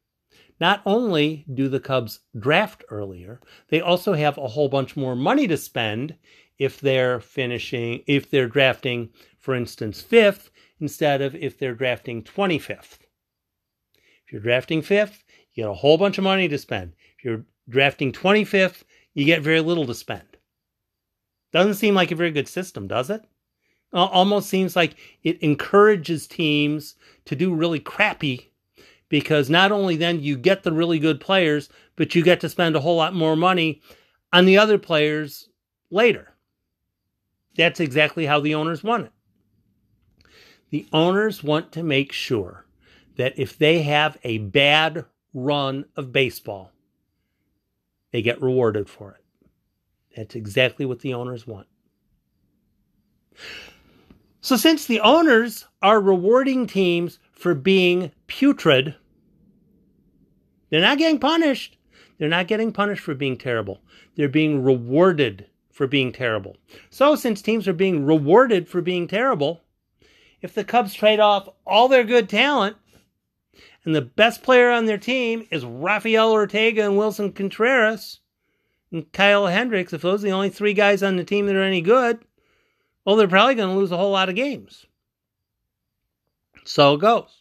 not 0.58 0.82
only 0.84 1.46
do 1.52 1.68
the 1.68 1.80
Cubs 1.80 2.20
draft 2.38 2.84
earlier, 2.90 3.40
they 3.68 3.80
also 3.80 4.14
have 4.14 4.36
a 4.36 4.48
whole 4.48 4.68
bunch 4.68 4.96
more 4.96 5.16
money 5.16 5.46
to 5.46 5.56
spend 5.56 6.16
if 6.60 6.78
they're 6.78 7.18
finishing, 7.18 8.04
if 8.06 8.30
they're 8.30 8.46
drafting, 8.46 9.08
for 9.38 9.54
instance, 9.54 10.02
fifth 10.02 10.50
instead 10.78 11.22
of 11.22 11.34
if 11.34 11.58
they're 11.58 11.74
drafting 11.74 12.22
25th. 12.22 12.98
If 14.26 14.32
you're 14.32 14.42
drafting 14.42 14.82
fifth, 14.82 15.24
you 15.52 15.64
get 15.64 15.70
a 15.70 15.74
whole 15.74 15.96
bunch 15.96 16.18
of 16.18 16.24
money 16.24 16.48
to 16.48 16.58
spend. 16.58 16.92
If 17.18 17.24
you're 17.24 17.44
drafting 17.68 18.12
25th, 18.12 18.82
you 19.14 19.24
get 19.24 19.42
very 19.42 19.60
little 19.60 19.86
to 19.86 19.94
spend. 19.94 20.36
Doesn't 21.50 21.74
seem 21.74 21.94
like 21.94 22.10
a 22.10 22.16
very 22.16 22.30
good 22.30 22.46
system, 22.46 22.86
does 22.86 23.08
it? 23.08 23.22
Almost 23.92 24.50
seems 24.50 24.76
like 24.76 24.96
it 25.24 25.42
encourages 25.42 26.28
teams 26.28 26.94
to 27.24 27.34
do 27.34 27.54
really 27.54 27.80
crappy 27.80 28.52
because 29.08 29.48
not 29.48 29.72
only 29.72 29.96
then 29.96 30.22
you 30.22 30.36
get 30.36 30.62
the 30.62 30.72
really 30.72 30.98
good 30.98 31.20
players, 31.20 31.70
but 31.96 32.14
you 32.14 32.22
get 32.22 32.40
to 32.40 32.50
spend 32.50 32.76
a 32.76 32.80
whole 32.80 32.96
lot 32.96 33.14
more 33.14 33.34
money 33.34 33.80
on 34.30 34.44
the 34.44 34.58
other 34.58 34.78
players 34.78 35.48
later. 35.90 36.29
That's 37.56 37.80
exactly 37.80 38.26
how 38.26 38.40
the 38.40 38.54
owners 38.54 38.82
want 38.82 39.06
it. 39.06 39.12
The 40.70 40.86
owners 40.92 41.42
want 41.42 41.72
to 41.72 41.82
make 41.82 42.12
sure 42.12 42.64
that 43.16 43.38
if 43.38 43.58
they 43.58 43.82
have 43.82 44.16
a 44.22 44.38
bad 44.38 45.04
run 45.34 45.84
of 45.96 46.12
baseball, 46.12 46.72
they 48.12 48.22
get 48.22 48.40
rewarded 48.40 48.88
for 48.88 49.12
it. 49.12 49.48
That's 50.16 50.34
exactly 50.34 50.86
what 50.86 51.00
the 51.00 51.14
owners 51.14 51.46
want. 51.46 51.66
So, 54.40 54.56
since 54.56 54.86
the 54.86 55.00
owners 55.00 55.66
are 55.82 56.00
rewarding 56.00 56.66
teams 56.66 57.18
for 57.32 57.54
being 57.54 58.12
putrid, 58.26 58.96
they're 60.70 60.80
not 60.80 60.98
getting 60.98 61.18
punished. 61.18 61.76
They're 62.18 62.28
not 62.28 62.46
getting 62.46 62.72
punished 62.72 63.02
for 63.02 63.14
being 63.14 63.36
terrible. 63.36 63.80
They're 64.16 64.28
being 64.28 64.62
rewarded 64.62 65.46
for 65.80 65.86
being 65.86 66.12
terrible. 66.12 66.58
So, 66.90 67.16
since 67.16 67.40
teams 67.40 67.66
are 67.66 67.72
being 67.72 68.04
rewarded 68.04 68.68
for 68.68 68.82
being 68.82 69.08
terrible, 69.08 69.62
if 70.42 70.52
the 70.52 70.62
Cubs 70.62 70.92
trade 70.92 71.20
off 71.20 71.48
all 71.66 71.88
their 71.88 72.04
good 72.04 72.28
talent 72.28 72.76
and 73.86 73.94
the 73.94 74.02
best 74.02 74.42
player 74.42 74.70
on 74.70 74.84
their 74.84 74.98
team 74.98 75.48
is 75.50 75.64
Rafael 75.64 76.32
Ortega 76.32 76.84
and 76.84 76.98
Willson 76.98 77.34
Contreras 77.34 78.20
and 78.92 79.10
Kyle 79.12 79.46
Hendricks, 79.46 79.94
if 79.94 80.02
those 80.02 80.22
are 80.22 80.26
the 80.26 80.34
only 80.34 80.50
three 80.50 80.74
guys 80.74 81.02
on 81.02 81.16
the 81.16 81.24
team 81.24 81.46
that 81.46 81.56
are 81.56 81.62
any 81.62 81.80
good, 81.80 82.18
well, 83.06 83.16
they're 83.16 83.26
probably 83.26 83.54
going 83.54 83.70
to 83.70 83.80
lose 83.80 83.90
a 83.90 83.96
whole 83.96 84.12
lot 84.12 84.28
of 84.28 84.34
games. 84.34 84.84
So 86.64 86.92
it 86.92 87.00
goes. 87.00 87.38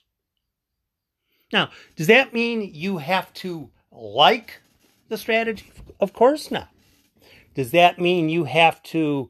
Now, 1.52 1.72
does 1.98 2.08
that 2.08 2.34
mean 2.34 2.72
you 2.74 3.00
have 3.00 3.34
to 3.34 3.70
like 3.92 4.62
the 5.10 5.18
strategy? 5.18 5.74
Of 6.00 6.14
course 6.14 6.50
not. 6.50 6.70
Does 7.54 7.72
that 7.72 8.00
mean 8.00 8.30
you 8.30 8.46
have 8.46 8.82
to 8.84 9.30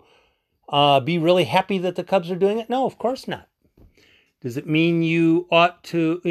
uh, 0.67 0.99
be 0.99 1.17
really 1.17 1.45
happy 1.45 1.77
that 1.79 1.95
the 1.95 2.03
Cubs 2.03 2.29
are 2.29 2.35
doing 2.35 2.59
it? 2.59 2.69
No, 2.69 2.85
of 2.85 2.97
course 2.97 3.27
not. 3.27 3.47
Does 4.41 4.55
it 4.55 4.67
mean 4.67 5.03
you 5.03 5.47
ought 5.51 5.83
to? 5.85 6.21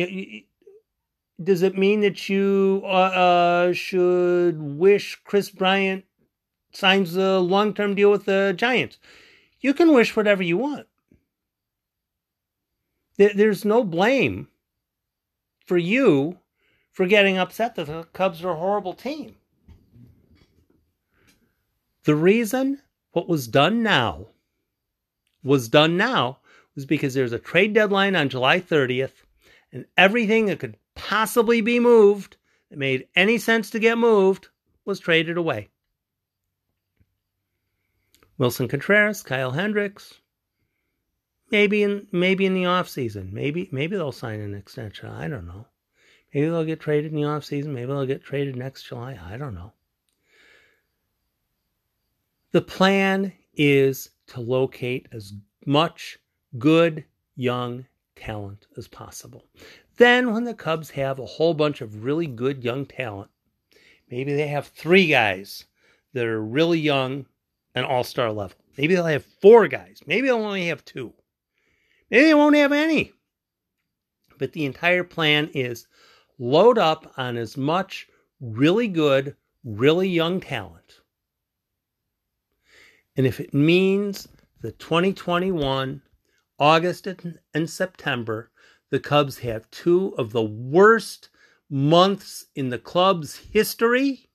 Does 1.42 1.62
it 1.62 1.76
mean 1.76 2.00
that 2.00 2.28
you 2.28 2.82
uh, 2.86 3.72
should 3.72 4.60
wish 4.60 5.16
Kris 5.24 5.50
Bryant 5.50 6.04
signs 6.72 7.16
a 7.16 7.38
long 7.38 7.74
term 7.74 7.94
deal 7.94 8.10
with 8.10 8.24
the 8.24 8.54
Giants? 8.56 8.98
You 9.60 9.74
can 9.74 9.92
wish 9.92 10.16
whatever 10.16 10.42
you 10.42 10.56
want. 10.56 10.86
There's 13.16 13.64
no 13.64 13.82
blame 13.82 14.48
for 15.66 15.76
you 15.76 16.38
for 16.92 17.06
getting 17.06 17.36
upset 17.36 17.74
that 17.74 17.86
the 17.88 18.04
Cubs 18.12 18.44
are 18.44 18.52
a 18.52 18.56
horrible 18.56 18.94
team. 18.94 19.34
The 22.08 22.16
reason 22.16 22.80
what 23.12 23.28
was 23.28 23.46
done 23.46 23.82
now 23.82 24.28
was 25.42 25.68
done 25.68 25.98
now 25.98 26.38
was 26.74 26.86
because 26.86 27.12
there's 27.12 27.34
a 27.34 27.38
trade 27.38 27.74
deadline 27.74 28.16
on 28.16 28.30
July 28.30 28.62
30th, 28.62 29.12
and 29.74 29.84
everything 29.94 30.46
that 30.46 30.58
could 30.58 30.78
possibly 30.94 31.60
be 31.60 31.78
moved 31.78 32.38
that 32.70 32.78
made 32.78 33.08
any 33.14 33.36
sense 33.36 33.68
to 33.68 33.78
get 33.78 33.98
moved 33.98 34.48
was 34.86 34.98
traded 34.98 35.36
away. 35.36 35.68
Willson 38.38 38.70
Contreras, 38.70 39.22
Kyle 39.22 39.50
Hendricks, 39.50 40.14
maybe 41.50 41.82
in 41.82 42.06
maybe 42.10 42.46
in 42.46 42.54
the 42.54 42.64
off 42.64 42.88
season, 42.88 43.34
maybe 43.34 43.68
maybe 43.70 43.96
they'll 43.96 44.12
sign 44.12 44.40
an 44.40 44.54
extension. 44.54 45.10
I 45.10 45.28
don't 45.28 45.46
know. 45.46 45.66
Maybe 46.32 46.48
they'll 46.48 46.64
get 46.64 46.80
traded 46.80 47.12
in 47.12 47.18
the 47.18 47.28
off 47.28 47.44
season. 47.44 47.74
Maybe 47.74 47.88
they'll 47.88 48.06
get 48.06 48.24
traded 48.24 48.56
next 48.56 48.84
July. 48.84 49.20
I 49.22 49.36
don't 49.36 49.54
know. 49.54 49.74
The 52.50 52.62
plan 52.62 53.32
is 53.54 54.10
to 54.28 54.40
locate 54.40 55.08
as 55.12 55.34
much 55.66 56.18
good 56.58 57.04
young 57.36 57.84
talent 58.16 58.66
as 58.76 58.88
possible. 58.88 59.44
Then, 59.96 60.32
when 60.32 60.44
the 60.44 60.54
Cubs 60.54 60.90
have 60.90 61.18
a 61.18 61.26
whole 61.26 61.54
bunch 61.54 61.80
of 61.80 62.04
really 62.04 62.26
good 62.26 62.64
young 62.64 62.86
talent, 62.86 63.30
maybe 64.10 64.34
they 64.34 64.48
have 64.48 64.68
three 64.68 65.08
guys 65.08 65.66
that 66.14 66.24
are 66.24 66.42
really 66.42 66.78
young 66.78 67.26
and 67.74 67.84
all 67.84 68.04
star 68.04 68.32
level. 68.32 68.56
Maybe 68.78 68.94
they'll 68.94 69.04
have 69.04 69.26
four 69.42 69.68
guys. 69.68 70.00
Maybe 70.06 70.28
they'll 70.28 70.36
only 70.36 70.68
have 70.68 70.84
two. 70.84 71.12
Maybe 72.10 72.26
they 72.26 72.34
won't 72.34 72.56
have 72.56 72.72
any. 72.72 73.12
But 74.38 74.52
the 74.52 74.64
entire 74.64 75.04
plan 75.04 75.50
is 75.52 75.86
load 76.38 76.78
up 76.78 77.12
on 77.16 77.36
as 77.36 77.56
much 77.56 78.08
really 78.40 78.88
good, 78.88 79.36
really 79.64 80.08
young 80.08 80.40
talent. 80.40 80.77
And 83.18 83.26
if 83.26 83.40
it 83.40 83.52
means 83.52 84.28
the 84.60 84.70
2021 84.70 86.00
August 86.60 87.08
and 87.52 87.68
September, 87.68 88.52
the 88.90 89.00
Cubs 89.00 89.38
have 89.40 89.68
two 89.72 90.14
of 90.16 90.30
the 90.30 90.44
worst 90.44 91.28
months 91.68 92.46
in 92.54 92.70
the 92.70 92.78
club's 92.78 93.34
history. 93.34 94.30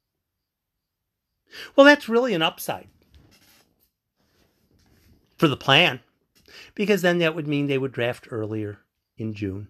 Well, 1.77 1.85
that's 1.85 2.09
really 2.09 2.33
an 2.33 2.41
upside 2.41 2.89
for 5.37 5.47
the 5.47 5.55
plan 5.55 6.01
because 6.75 7.01
then 7.01 7.19
that 7.19 7.35
would 7.35 7.47
mean 7.47 7.67
they 7.67 7.77
would 7.77 7.93
draft 7.93 8.27
earlier 8.31 8.79
in 9.17 9.33
June. 9.33 9.69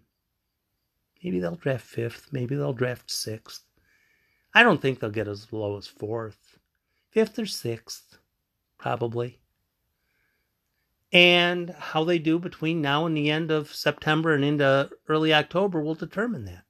Maybe 1.24 1.40
they'll 1.40 1.56
draft 1.56 1.86
fifth, 1.86 2.30
maybe 2.32 2.56
they'll 2.56 2.74
draft 2.74 3.12
sixth. 3.12 3.64
I 4.56 4.64
don't 4.64 4.82
think 4.82 5.00
they'll 5.00 5.12
get 5.12 5.28
as 5.28 5.54
low 5.54 5.78
as 5.78 5.86
fourth. 5.86 6.58
Fifth 7.12 7.38
or 7.38 7.46
sixth, 7.46 8.18
probably 8.84 9.40
and 11.14 11.70
how 11.70 12.04
they 12.04 12.20
do 12.20 12.38
between 12.38 12.82
now 12.82 13.06
and 13.06 13.16
the 13.16 13.32
end 13.32 13.50
of 13.50 13.74
September 13.74 14.34
and 14.34 14.44
into 14.44 14.90
early 15.08 15.34
October 15.34 15.80
will 15.80 15.96
determine 15.96 16.44
that. 16.44 16.64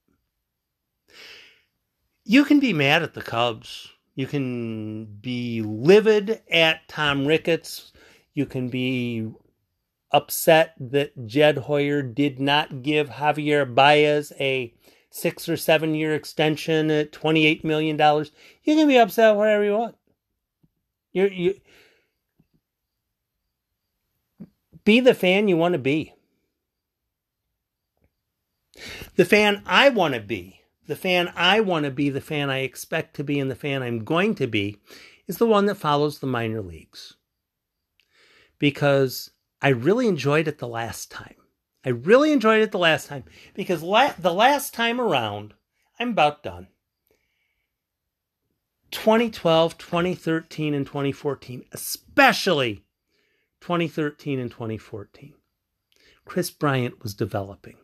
You 2.24 2.46
can 2.46 2.60
be 2.60 2.72
mad 2.72 3.02
at 3.02 3.16
the 3.16 3.24
Cubs. 3.24 3.90
You 4.14 4.28
can 4.28 5.06
be 5.06 5.64
livid 5.64 6.44
at 6.52 6.88
Tom 6.88 7.26
Ricketts. 7.26 7.94
You 8.36 8.46
can 8.46 8.70
be 8.70 9.32
upset 10.12 10.76
that 10.80 11.26
Jed 11.26 11.58
Hoyer 11.58 12.04
did 12.04 12.40
not 12.40 12.84
give 12.84 13.10
Javier 13.10 13.74
Baez 13.74 14.32
a 14.40 14.72
six 15.10 15.50
or 15.50 15.58
seven 15.58 15.96
year 15.96 16.14
extension 16.14 16.92
at 16.92 17.12
$28 17.12 17.64
million. 17.64 17.98
You 17.98 18.76
can 18.76 18.88
be 18.88 19.00
upset 19.00 19.36
whatever 19.36 19.64
you 19.64 19.74
want. 19.74 19.96
You're, 21.14 21.32
you 21.32 21.56
be 24.86 25.00
the 25.00 25.14
fan 25.14 25.48
you 25.48 25.58
want 25.58 25.74
to 25.74 25.80
be. 25.80 26.14
The 29.16 29.26
fan 29.26 29.62
I 29.66 29.90
want 29.90 30.16
to 30.16 30.20
be, 30.20 30.62
the 30.88 30.96
fan 30.96 31.32
I 31.36 31.60
want 31.60 31.86
to 31.86 31.92
be, 31.92 32.10
the 32.10 32.22
fan 32.22 32.50
I 32.50 32.60
expect 32.60 33.16
to 33.18 33.24
be, 33.24 33.40
and 33.40 33.50
the 33.50 33.56
fan 33.56 33.84
I'm 33.84 34.04
going 34.04 34.36
to 34.36 34.48
be 34.48 34.78
is 35.28 35.38
the 35.38 35.46
one 35.46 35.68
that 35.68 35.76
follows 35.76 36.20
the 36.20 36.28
minor 36.28 36.62
leagues. 36.62 37.16
Because 38.58 39.32
I 39.62 39.70
really 39.70 40.08
enjoyed 40.08 40.48
it 40.48 40.58
the 40.58 40.68
last 40.68 41.12
time. 41.12 41.36
I 41.86 41.90
really 41.90 42.32
enjoyed 42.32 42.62
it 42.62 42.72
the 42.72 42.80
last 42.80 43.08
time 43.08 43.26
because 43.54 43.84
la- 43.84 44.14
the 44.18 44.34
last 44.34 44.74
time 44.74 45.00
around, 45.00 45.54
I'm 46.00 46.10
about 46.10 46.44
done. 46.44 46.68
2012, 48.92 49.78
2013, 49.78 50.74
and 50.74 50.86
2014, 50.86 51.66
especially 51.72 52.86
2013 53.64 54.40
and 54.40 54.52
2014. 54.52 55.34
Kris 56.26 56.52
Bryant 56.52 57.02
was 57.02 57.14
developing. 57.14 57.78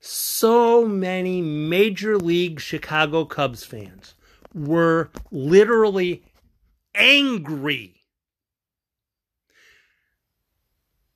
So 0.00 0.84
many 0.84 1.40
Major 1.40 2.18
League 2.18 2.58
Chicago 2.58 3.24
Cubs 3.24 3.64
fans 3.64 4.14
were 4.52 5.10
literally 5.30 6.24
angry 6.92 8.02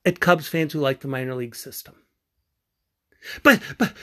at 0.05 0.21
Cubs 0.21 0.47
fans 0.47 0.71
who 0.71 0.79
like 0.79 1.01
the 1.01 1.09
minor 1.09 1.35
league 1.35 1.55
system. 1.55 1.95
But 3.43 3.61
but 3.77 3.93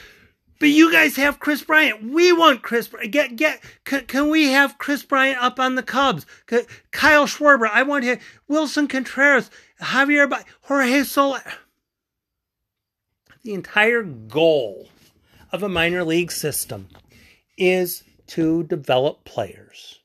but 0.60 0.68
you 0.68 0.92
guys 0.92 1.16
have 1.16 1.40
Kris 1.40 1.62
Bryant. 1.62 2.12
We 2.12 2.32
want 2.32 2.62
Kris. 2.62 2.86
Bryant. 2.86 3.10
Get 3.10 3.34
get. 3.34 3.60
Can, 3.84 4.04
can 4.04 4.28
we 4.28 4.48
have 4.48 4.78
Kris 4.78 5.02
Bryant 5.02 5.42
up 5.42 5.58
on 5.58 5.74
the 5.74 5.82
Cubs? 5.82 6.26
Kyle 6.92 7.26
Schwarber. 7.26 7.68
I 7.68 7.82
want 7.82 8.04
him. 8.04 8.18
Willson 8.48 8.88
Contreras. 8.88 9.50
Javier. 9.80 10.30
Jorge 10.62 11.02
Soler. 11.02 11.42
The 13.42 13.54
entire 13.54 14.02
goal 14.02 14.90
of 15.50 15.62
a 15.62 15.68
minor 15.68 16.04
league 16.04 16.30
system 16.30 16.88
is 17.56 18.04
to 18.26 18.62
develop 18.64 19.24
players 19.24 20.00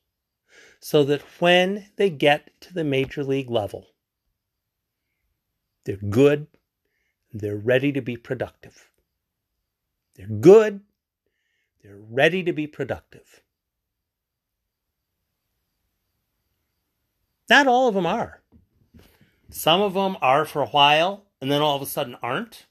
so 0.79 1.03
that 1.03 1.21
when 1.39 1.89
they 1.97 2.09
get 2.09 2.49
to 2.61 2.73
the 2.73 2.85
major 2.85 3.25
league 3.25 3.49
level, 3.49 3.87
they're 5.83 5.97
good. 5.97 6.47
They're 7.33 7.57
ready 7.57 7.91
to 7.91 8.01
be 8.01 8.15
productive. 8.15 8.89
They're 10.15 10.27
good. 10.27 10.81
They're 11.83 11.97
ready 11.97 12.43
to 12.43 12.53
be 12.53 12.67
productive. 12.67 13.41
Not 17.49 17.67
all 17.67 17.87
of 17.87 17.95
them 17.95 18.05
are. 18.05 18.41
Some 19.49 19.81
of 19.81 19.93
them 19.93 20.17
are 20.21 20.45
for 20.45 20.61
a 20.63 20.67
while 20.67 21.25
and 21.39 21.51
then 21.51 21.61
all 21.61 21.75
of 21.75 21.81
a 21.81 21.85
sudden 21.85 22.15
aren't. 22.21 22.65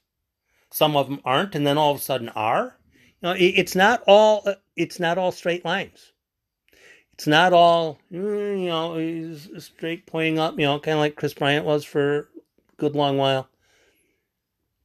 Some 0.69 0.97
of 0.97 1.07
them 1.07 1.21
aren't 1.23 1.55
and 1.55 1.65
then 1.65 1.77
all 1.77 1.91
of 1.91 1.97
a 1.97 2.03
sudden 2.03 2.29
are. 2.29 2.77
You 3.21 3.29
know, 3.29 3.35
it's 3.37 3.75
not 3.75 4.03
all 4.05 4.45
it's 4.75 4.99
not 4.99 5.17
all 5.17 5.31
straight 5.31 5.63
lines. 5.63 6.11
It's 7.13 7.27
not 7.27 7.53
all 7.53 7.99
mm, 8.11 8.59
you 8.59 8.67
know 8.67 9.59
straight 9.59 10.05
pointing 10.05 10.37
up. 10.37 10.59
You 10.59 10.65
know, 10.65 10.79
kind 10.79 10.95
of 10.95 10.99
like 10.99 11.15
Kris 11.15 11.33
Bryant 11.33 11.65
was 11.65 11.85
for 11.85 12.19
a 12.19 12.25
good 12.77 12.95
long 12.95 13.17
while. 13.17 13.47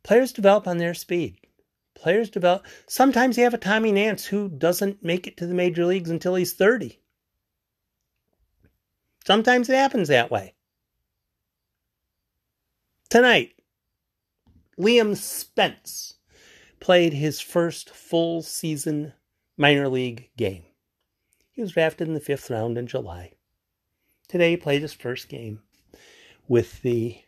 Players 0.05 0.33
develop 0.33 0.69
on 0.69 0.79
their 0.79 0.95
speed. 0.95 1.40
Players 2.01 2.31
develop. 2.31 2.67
Sometimes 2.87 3.37
you 3.37 3.45
have 3.45 3.53
a 3.53 3.59
Tommy 3.59 3.93
Nance 3.93 4.25
who 4.25 4.49
doesn't 4.49 5.05
make 5.05 5.27
it 5.27 5.37
to 5.37 5.47
the 5.47 5.53
major 5.53 5.85
leagues 5.85 6.09
until 6.09 6.35
he's 6.35 6.55
30. 6.55 6.99
Sometimes 9.27 9.69
it 9.69 9.75
happens 9.75 10.09
that 10.09 10.31
way. 10.31 10.55
Tonight, 13.11 13.53
Liam 14.79 15.15
Spence 15.15 16.15
played 16.81 17.13
his 17.13 17.39
first 17.39 17.91
full 17.91 18.41
season 18.41 19.13
minor 19.59 19.87
league 19.87 20.31
game. 20.39 20.63
He 21.51 21.61
was 21.61 21.73
drafted 21.73 22.09
in 22.09 22.15
the 22.15 22.21
fifth 22.21 22.49
round 22.49 22.79
in 22.79 22.87
July. 22.87 23.33
Today, 24.27 24.53
he 24.53 24.57
played 24.57 24.81
his 24.81 24.95
first 24.95 25.29
game 25.29 25.61
with 26.49 26.81
the 26.81 27.21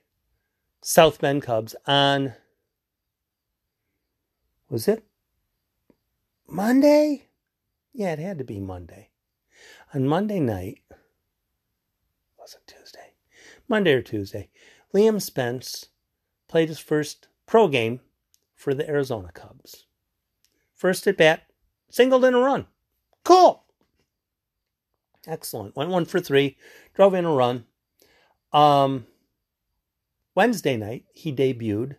South 0.80 1.20
Bend 1.20 1.42
Cubs 1.42 1.76
on 1.86 2.34
was 4.72 4.88
it 4.88 5.04
Monday? 6.48 7.28
Yeah, 7.92 8.14
it 8.14 8.18
had 8.18 8.38
to 8.38 8.44
be 8.44 8.58
Monday. 8.58 9.10
On 9.92 10.08
Monday 10.08 10.40
night, 10.40 10.78
was 12.38 12.54
it 12.54 12.66
Tuesday? 12.66 13.12
Monday 13.68 13.92
or 13.92 14.00
Tuesday, 14.00 14.48
Liam 14.94 15.20
Spence 15.20 15.90
played 16.48 16.70
his 16.70 16.78
first 16.78 17.28
pro 17.44 17.68
game 17.68 18.00
for 18.54 18.72
the 18.72 18.88
Arizona 18.88 19.30
Cubs. 19.34 19.84
First 20.74 21.06
at 21.06 21.18
bat, 21.18 21.42
singled 21.90 22.24
in 22.24 22.32
a 22.32 22.40
run. 22.40 22.66
Cool. 23.24 23.62
Excellent. 25.26 25.76
Went 25.76 25.90
one 25.90 26.06
for 26.06 26.18
three, 26.18 26.56
drove 26.94 27.12
in 27.12 27.26
a 27.26 27.32
run. 27.32 27.66
Um, 28.54 29.06
Wednesday 30.34 30.78
night, 30.78 31.04
he 31.12 31.30
debuted 31.30 31.96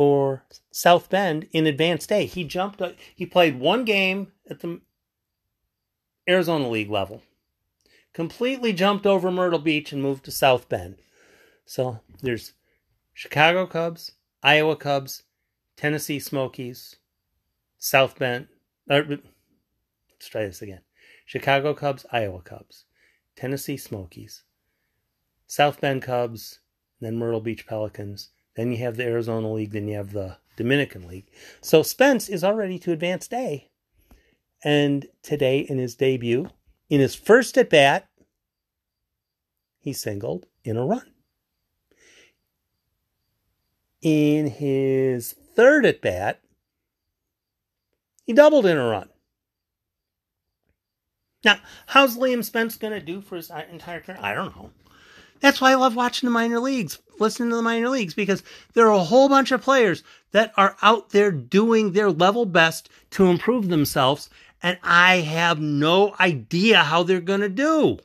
for 0.00 0.46
South 0.70 1.10
Bend 1.10 1.46
in 1.52 1.66
advanced 1.66 2.10
A. 2.10 2.24
He 2.24 2.42
jumped, 2.42 2.80
he 3.14 3.26
played 3.26 3.60
one 3.60 3.84
game 3.84 4.32
at 4.48 4.60
the 4.60 4.80
Arizona 6.26 6.70
League 6.70 6.88
level, 6.88 7.20
completely 8.14 8.72
jumped 8.72 9.04
over 9.04 9.30
Myrtle 9.30 9.58
Beach 9.58 9.92
and 9.92 10.00
moved 10.00 10.24
to 10.24 10.30
South 10.30 10.70
Bend. 10.70 10.96
So 11.66 12.00
there's 12.22 12.54
Chicago 13.12 13.66
Cubs, 13.66 14.12
Iowa 14.42 14.74
Cubs, 14.74 15.24
Tennessee 15.76 16.18
Smokies, 16.18 16.96
South 17.76 18.18
Bend. 18.18 18.48
Uh, 18.88 19.02
let's 19.06 20.28
try 20.30 20.46
this 20.46 20.62
again. 20.62 20.80
Chicago 21.26 21.74
Cubs, 21.74 22.06
Iowa 22.10 22.40
Cubs, 22.40 22.86
Tennessee 23.36 23.76
Smokies, 23.76 24.44
South 25.46 25.78
Bend 25.78 26.00
Cubs, 26.00 26.60
then 27.02 27.18
Myrtle 27.18 27.42
Beach 27.42 27.66
Pelicans. 27.66 28.30
Then 28.56 28.72
you 28.72 28.78
have 28.78 28.96
the 28.96 29.04
Arizona 29.04 29.52
League, 29.52 29.72
then 29.72 29.88
you 29.88 29.96
have 29.96 30.12
the 30.12 30.36
Dominican 30.56 31.06
League. 31.06 31.30
So 31.60 31.82
Spence 31.82 32.28
is 32.28 32.44
already 32.44 32.78
to 32.80 32.92
advanced 32.92 33.32
A. 33.32 33.70
And 34.62 35.06
today, 35.22 35.60
in 35.60 35.78
his 35.78 35.94
debut, 35.94 36.50
in 36.90 37.00
his 37.00 37.14
first 37.14 37.56
at 37.56 37.70
bat, 37.70 38.08
he 39.78 39.92
singled 39.92 40.46
in 40.64 40.76
a 40.76 40.84
run. 40.84 41.12
In 44.02 44.46
his 44.48 45.32
third 45.32 45.86
at 45.86 46.02
bat, 46.02 46.40
he 48.24 48.32
doubled 48.32 48.66
in 48.66 48.76
a 48.76 48.86
run. 48.86 49.08
Now, 51.44 51.60
how's 51.86 52.18
Liam 52.18 52.44
Spence 52.44 52.76
going 52.76 52.92
to 52.92 53.00
do 53.00 53.22
for 53.22 53.36
his 53.36 53.50
uh, 53.50 53.64
entire 53.72 54.00
career? 54.00 54.18
I 54.20 54.34
don't 54.34 54.54
know. 54.54 54.70
That's 55.40 55.60
why 55.60 55.72
I 55.72 55.76
love 55.76 55.96
watching 55.96 56.26
the 56.26 56.32
minor 56.32 56.60
leagues, 56.60 56.98
listening 57.18 57.50
to 57.50 57.56
the 57.56 57.62
minor 57.62 57.88
leagues, 57.88 58.14
because 58.14 58.42
there 58.74 58.86
are 58.86 58.98
a 58.98 59.04
whole 59.04 59.28
bunch 59.28 59.52
of 59.52 59.62
players 59.62 60.02
that 60.32 60.52
are 60.56 60.76
out 60.82 61.10
there 61.10 61.30
doing 61.30 61.92
their 61.92 62.10
level 62.10 62.46
best 62.46 62.88
to 63.12 63.26
improve 63.26 63.68
themselves, 63.68 64.28
and 64.62 64.78
I 64.82 65.16
have 65.16 65.58
no 65.58 66.14
idea 66.20 66.78
how 66.84 67.02
they're 67.02 67.20
going 67.20 67.40
to 67.40 67.48
do. 67.48 67.98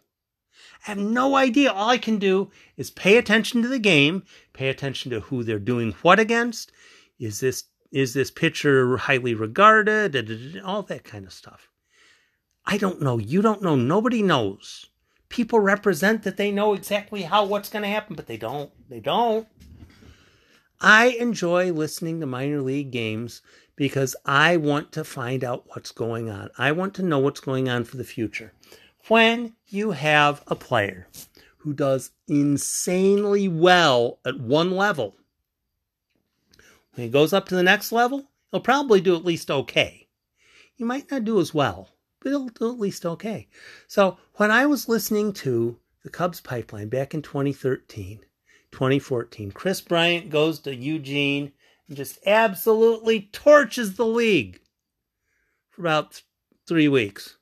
I 0.87 0.91
have 0.91 0.97
no 0.97 1.35
idea. 1.35 1.71
All 1.71 1.89
I 1.89 1.97
can 1.97 2.17
do 2.17 2.51
is 2.77 2.91
pay 2.91 3.17
attention 3.17 3.61
to 3.61 3.67
the 3.67 3.79
game, 3.79 4.23
pay 4.53 4.69
attention 4.69 5.11
to 5.11 5.19
who 5.19 5.43
they're 5.43 5.59
doing 5.59 5.93
what 6.01 6.19
against. 6.19 6.71
Is 7.19 7.39
this 7.39 7.65
is 7.91 8.13
this 8.13 8.29
pitcher 8.29 8.97
highly 8.97 9.33
regarded? 9.33 10.61
All 10.63 10.83
that 10.83 11.03
kind 11.03 11.25
of 11.25 11.33
stuff. 11.33 11.69
I 12.65 12.77
don't 12.77 13.01
know. 13.01 13.17
You 13.17 13.41
don't 13.41 13.61
know. 13.61 13.75
Nobody 13.75 14.21
knows 14.21 14.87
people 15.29 15.59
represent 15.59 16.23
that 16.23 16.37
they 16.37 16.51
know 16.51 16.73
exactly 16.73 17.23
how 17.23 17.45
what's 17.45 17.69
going 17.69 17.83
to 17.83 17.89
happen, 17.89 18.15
but 18.15 18.27
they 18.27 18.37
don't. 18.37 18.71
They 18.89 18.99
don't. 18.99 19.47
I 20.79 21.07
enjoy 21.19 21.71
listening 21.71 22.19
to 22.19 22.25
minor 22.25 22.61
league 22.61 22.91
games 22.91 23.41
because 23.75 24.15
I 24.25 24.57
want 24.57 24.91
to 24.93 25.03
find 25.03 25.43
out 25.43 25.65
what's 25.67 25.91
going 25.91 26.29
on. 26.29 26.49
I 26.57 26.71
want 26.71 26.93
to 26.95 27.03
know 27.03 27.19
what's 27.19 27.39
going 27.39 27.69
on 27.69 27.83
for 27.83 27.97
the 27.97 28.03
future. 28.03 28.53
When 29.07 29.55
you 29.67 29.91
have 29.91 30.43
a 30.47 30.55
player 30.55 31.07
who 31.57 31.73
does 31.73 32.11
insanely 32.27 33.47
well 33.47 34.19
at 34.25 34.39
one 34.39 34.71
level, 34.71 35.15
when 36.93 37.05
he 37.05 37.11
goes 37.11 37.33
up 37.33 37.47
to 37.49 37.55
the 37.55 37.63
next 37.63 37.91
level, 37.91 38.29
he'll 38.51 38.61
probably 38.61 39.01
do 39.01 39.15
at 39.15 39.25
least 39.25 39.51
okay. 39.51 40.07
He 40.73 40.83
might 40.83 41.09
not 41.11 41.23
do 41.23 41.39
as 41.39 41.53
well, 41.53 41.89
at 42.25 42.79
least 42.79 43.05
okay. 43.05 43.47
So 43.87 44.17
when 44.35 44.51
I 44.51 44.65
was 44.65 44.89
listening 44.89 45.33
to 45.33 45.77
the 46.03 46.09
Cubs 46.09 46.41
pipeline 46.41 46.89
back 46.89 47.13
in 47.13 47.21
2013, 47.21 48.19
2014, 48.71 49.51
Kris 49.51 49.81
Bryant 49.81 50.29
goes 50.29 50.59
to 50.59 50.75
Eugene 50.75 51.51
and 51.87 51.97
just 51.97 52.19
absolutely 52.25 53.29
torches 53.31 53.95
the 53.95 54.05
league 54.05 54.59
for 55.69 55.81
about 55.81 56.21
three 56.67 56.87
weeks. 56.87 57.37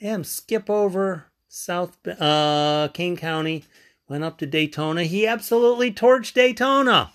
Damn, 0.00 0.24
skip 0.24 0.68
over 0.68 1.26
South 1.48 1.96
uh, 2.06 2.88
Kane 2.92 3.16
County, 3.16 3.64
went 4.08 4.24
up 4.24 4.38
to 4.38 4.46
Daytona. 4.46 5.04
He 5.04 5.26
absolutely 5.26 5.92
torched 5.92 6.34
Daytona. 6.34 7.12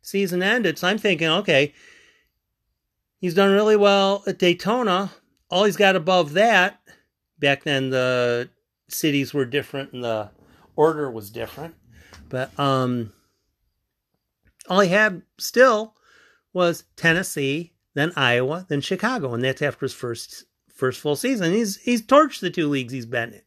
Season 0.00 0.42
ended, 0.42 0.78
so 0.78 0.88
I'm 0.88 0.98
thinking, 0.98 1.28
okay, 1.28 1.72
he's 3.18 3.34
done 3.34 3.52
really 3.52 3.76
well 3.76 4.24
at 4.26 4.38
Daytona. 4.38 5.12
All 5.52 5.64
he's 5.64 5.76
got 5.76 5.96
above 5.96 6.32
that, 6.32 6.80
back 7.38 7.64
then 7.64 7.90
the 7.90 8.48
cities 8.88 9.34
were 9.34 9.44
different 9.44 9.92
and 9.92 10.02
the 10.02 10.30
order 10.76 11.10
was 11.10 11.30
different. 11.30 11.74
But 12.30 12.58
um 12.58 13.12
all 14.66 14.80
he 14.80 14.88
had 14.88 15.20
still 15.38 15.94
was 16.54 16.84
Tennessee, 16.96 17.74
then 17.92 18.12
Iowa, 18.16 18.64
then 18.70 18.80
Chicago, 18.80 19.34
and 19.34 19.44
that's 19.44 19.60
after 19.60 19.84
his 19.84 19.92
first 19.92 20.44
first 20.72 20.98
full 20.98 21.16
season. 21.16 21.52
He's 21.52 21.76
he's 21.82 22.00
torched 22.00 22.40
the 22.40 22.48
two 22.48 22.70
leagues 22.70 22.94
he's 22.94 23.04
been 23.04 23.34
in. 23.34 23.42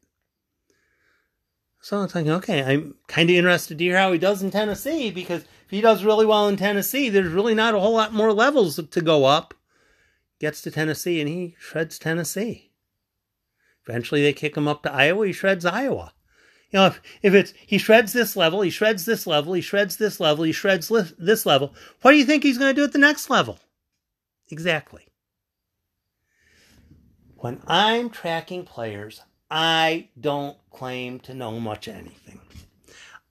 So 1.81 1.97
I'm 1.97 2.07
thinking, 2.07 2.33
okay, 2.33 2.63
I'm 2.63 2.95
kind 3.07 3.31
of 3.31 3.35
interested 3.35 3.79
to 3.79 3.83
hear 3.83 3.97
how 3.97 4.11
he 4.11 4.19
does 4.19 4.43
in 4.43 4.51
Tennessee 4.51 5.09
because 5.09 5.41
if 5.41 5.71
he 5.71 5.81
does 5.81 6.03
really 6.03 6.27
well 6.27 6.47
in 6.47 6.57
Tennessee, 6.57 7.09
there's 7.09 7.33
really 7.33 7.55
not 7.55 7.73
a 7.73 7.79
whole 7.79 7.93
lot 7.93 8.13
more 8.13 8.31
levels 8.31 8.75
to 8.75 9.01
go 9.01 9.25
up. 9.25 9.55
Gets 10.39 10.61
to 10.63 10.71
Tennessee 10.71 11.19
and 11.19 11.29
he 11.29 11.55
shreds 11.59 11.97
Tennessee. 11.97 12.71
Eventually, 13.87 14.21
they 14.21 14.33
kick 14.33 14.57
him 14.57 14.67
up 14.67 14.83
to 14.83 14.91
Iowa. 14.91 15.27
He 15.27 15.33
shreds 15.33 15.65
Iowa. 15.65 16.13
You 16.71 16.79
know, 16.79 16.85
if, 16.87 17.01
if 17.21 17.33
it's 17.33 17.53
he 17.65 17.77
shreds 17.77 18.11
this 18.11 18.35
level, 18.35 18.61
he 18.61 18.69
shreds 18.69 19.05
this 19.05 19.27
level, 19.27 19.53
he 19.53 19.61
shreds 19.61 19.97
this 19.97 20.19
level, 20.19 20.43
he 20.43 20.51
shreds 20.51 20.89
li- 20.91 21.13
this 21.17 21.45
level. 21.45 21.73
What 22.01 22.11
do 22.11 22.17
you 22.17 22.25
think 22.25 22.43
he's 22.43 22.57
going 22.57 22.73
to 22.73 22.79
do 22.79 22.83
at 22.83 22.91
the 22.91 22.97
next 22.97 23.29
level? 23.29 23.59
Exactly. 24.49 25.07
When 27.35 27.61
I'm 27.67 28.09
tracking 28.09 28.65
players, 28.65 29.21
I 29.49 30.09
don't 30.19 30.57
claim 30.71 31.19
to 31.21 31.33
know 31.33 31.59
much 31.59 31.87
anything. 31.87 32.41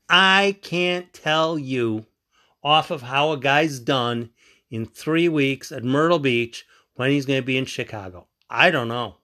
I 0.08 0.56
can't 0.62 1.12
tell 1.12 1.58
you 1.58 2.06
off 2.62 2.90
of 2.90 3.02
how 3.02 3.32
a 3.32 3.36
guy's 3.36 3.80
done 3.80 4.30
in 4.70 4.86
three 4.86 5.28
weeks 5.28 5.72
at 5.72 5.84
Myrtle 5.84 6.18
Beach 6.18 6.64
when 6.94 7.10
he's 7.10 7.26
going 7.26 7.40
to 7.40 7.46
be 7.46 7.58
in 7.58 7.64
Chicago. 7.64 8.26
I 8.48 8.70
don't 8.70 8.88
know. 8.88 9.16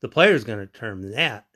The 0.00 0.08
player's 0.08 0.44
going 0.44 0.58
to 0.58 0.66
determine 0.66 1.12
that. 1.12 1.46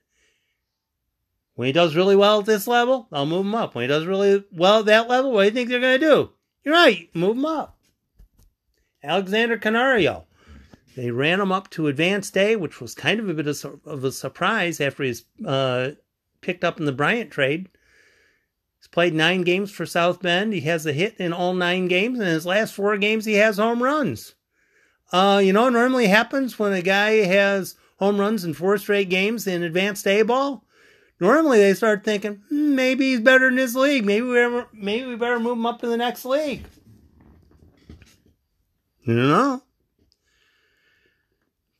When 1.54 1.66
he 1.66 1.72
does 1.72 1.94
really 1.94 2.16
well 2.16 2.40
at 2.40 2.46
this 2.46 2.66
level, 2.66 3.08
I'll 3.12 3.26
move 3.26 3.46
him 3.46 3.54
up. 3.54 3.74
When 3.74 3.82
he 3.82 3.88
does 3.88 4.06
really 4.06 4.44
well 4.52 4.80
at 4.80 4.86
that 4.86 5.08
level, 5.08 5.32
what 5.32 5.42
do 5.42 5.46
you 5.46 5.50
think 5.52 5.68
they're 5.68 5.80
going 5.80 6.00
to 6.00 6.06
do? 6.06 6.30
You're 6.64 6.74
right, 6.74 7.08
move 7.14 7.36
him 7.36 7.46
up. 7.46 7.78
Alexander 9.02 9.58
Canario. 9.58 10.26
They 10.96 11.10
ran 11.10 11.40
him 11.40 11.52
up 11.52 11.70
to 11.70 11.88
advanced 11.88 12.36
A, 12.36 12.56
which 12.56 12.80
was 12.80 12.94
kind 12.94 13.20
of 13.20 13.28
a 13.28 13.34
bit 13.34 13.46
of 13.46 14.04
a 14.04 14.12
surprise 14.12 14.80
after 14.80 15.02
he's 15.02 15.24
uh, 15.44 15.90
picked 16.40 16.64
up 16.64 16.78
in 16.78 16.86
the 16.86 16.92
Bryant 16.92 17.30
trade. 17.30 17.68
He's 18.78 18.88
played 18.88 19.14
nine 19.14 19.42
games 19.42 19.70
for 19.70 19.86
South 19.86 20.22
Bend. 20.22 20.52
He 20.52 20.60
has 20.62 20.86
a 20.86 20.92
hit 20.92 21.16
in 21.18 21.32
all 21.32 21.54
nine 21.54 21.88
games. 21.88 22.20
In 22.20 22.26
his 22.26 22.46
last 22.46 22.74
four 22.74 22.96
games, 22.96 23.24
he 23.24 23.34
has 23.34 23.58
home 23.58 23.82
runs. 23.82 24.33
Uh, 25.14 25.38
you 25.38 25.52
know, 25.52 25.68
normally 25.68 26.08
happens 26.08 26.58
when 26.58 26.72
a 26.72 26.82
guy 26.82 27.24
has 27.24 27.76
home 27.98 28.18
runs 28.18 28.44
in 28.44 28.52
four 28.52 28.76
straight 28.78 29.08
games 29.08 29.46
in 29.46 29.62
advanced 29.62 30.08
A 30.08 30.22
ball. 30.22 30.64
Normally 31.20 31.58
they 31.58 31.72
start 31.74 32.02
thinking, 32.02 32.42
hmm, 32.48 32.74
maybe 32.74 33.12
he's 33.12 33.20
better 33.20 33.46
in 33.46 33.54
this 33.54 33.76
league. 33.76 34.04
Maybe 34.04 34.26
we 34.26 34.62
maybe 34.72 35.06
we 35.06 35.14
better 35.14 35.38
move 35.38 35.56
him 35.56 35.66
up 35.66 35.80
to 35.82 35.86
the 35.86 35.96
next 35.96 36.24
league. 36.24 36.64
You 39.02 39.14
know. 39.14 39.62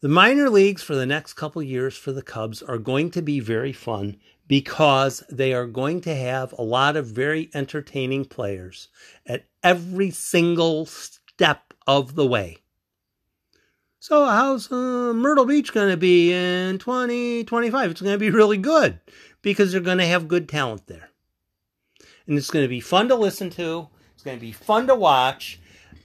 The 0.00 0.08
minor 0.08 0.48
leagues 0.48 0.84
for 0.84 0.94
the 0.94 1.04
next 1.04 1.32
couple 1.32 1.60
years 1.60 1.96
for 1.96 2.12
the 2.12 2.22
Cubs 2.22 2.62
are 2.62 2.78
going 2.78 3.10
to 3.10 3.22
be 3.22 3.40
very 3.40 3.72
fun 3.72 4.16
because 4.46 5.24
they 5.28 5.52
are 5.52 5.66
going 5.66 6.02
to 6.02 6.14
have 6.14 6.52
a 6.52 6.62
lot 6.62 6.96
of 6.96 7.08
very 7.08 7.50
entertaining 7.52 8.26
players 8.26 8.90
at 9.26 9.46
every 9.64 10.12
single 10.12 10.86
step 10.86 11.74
of 11.88 12.14
the 12.14 12.26
way. 12.26 12.58
So, 14.06 14.26
how's 14.26 14.70
uh, 14.70 15.14
Myrtle 15.14 15.46
Beach 15.46 15.72
going 15.72 15.88
to 15.88 15.96
be 15.96 16.30
in 16.30 16.76
2025? 16.76 17.90
It's 17.90 18.02
going 18.02 18.12
to 18.12 18.18
be 18.18 18.28
really 18.28 18.58
good 18.58 19.00
because 19.40 19.72
they're 19.72 19.80
going 19.80 19.96
to 19.96 20.04
have 20.04 20.28
good 20.28 20.46
talent 20.46 20.86
there. 20.88 21.08
And 22.26 22.36
it's 22.36 22.50
going 22.50 22.66
to 22.66 22.68
be 22.68 22.80
fun 22.80 23.08
to 23.08 23.14
listen 23.14 23.48
to, 23.52 23.88
it's 24.12 24.22
going 24.22 24.36
to 24.36 24.40
be 24.42 24.52
fun 24.52 24.88
to 24.88 24.94
watch. 24.94 25.58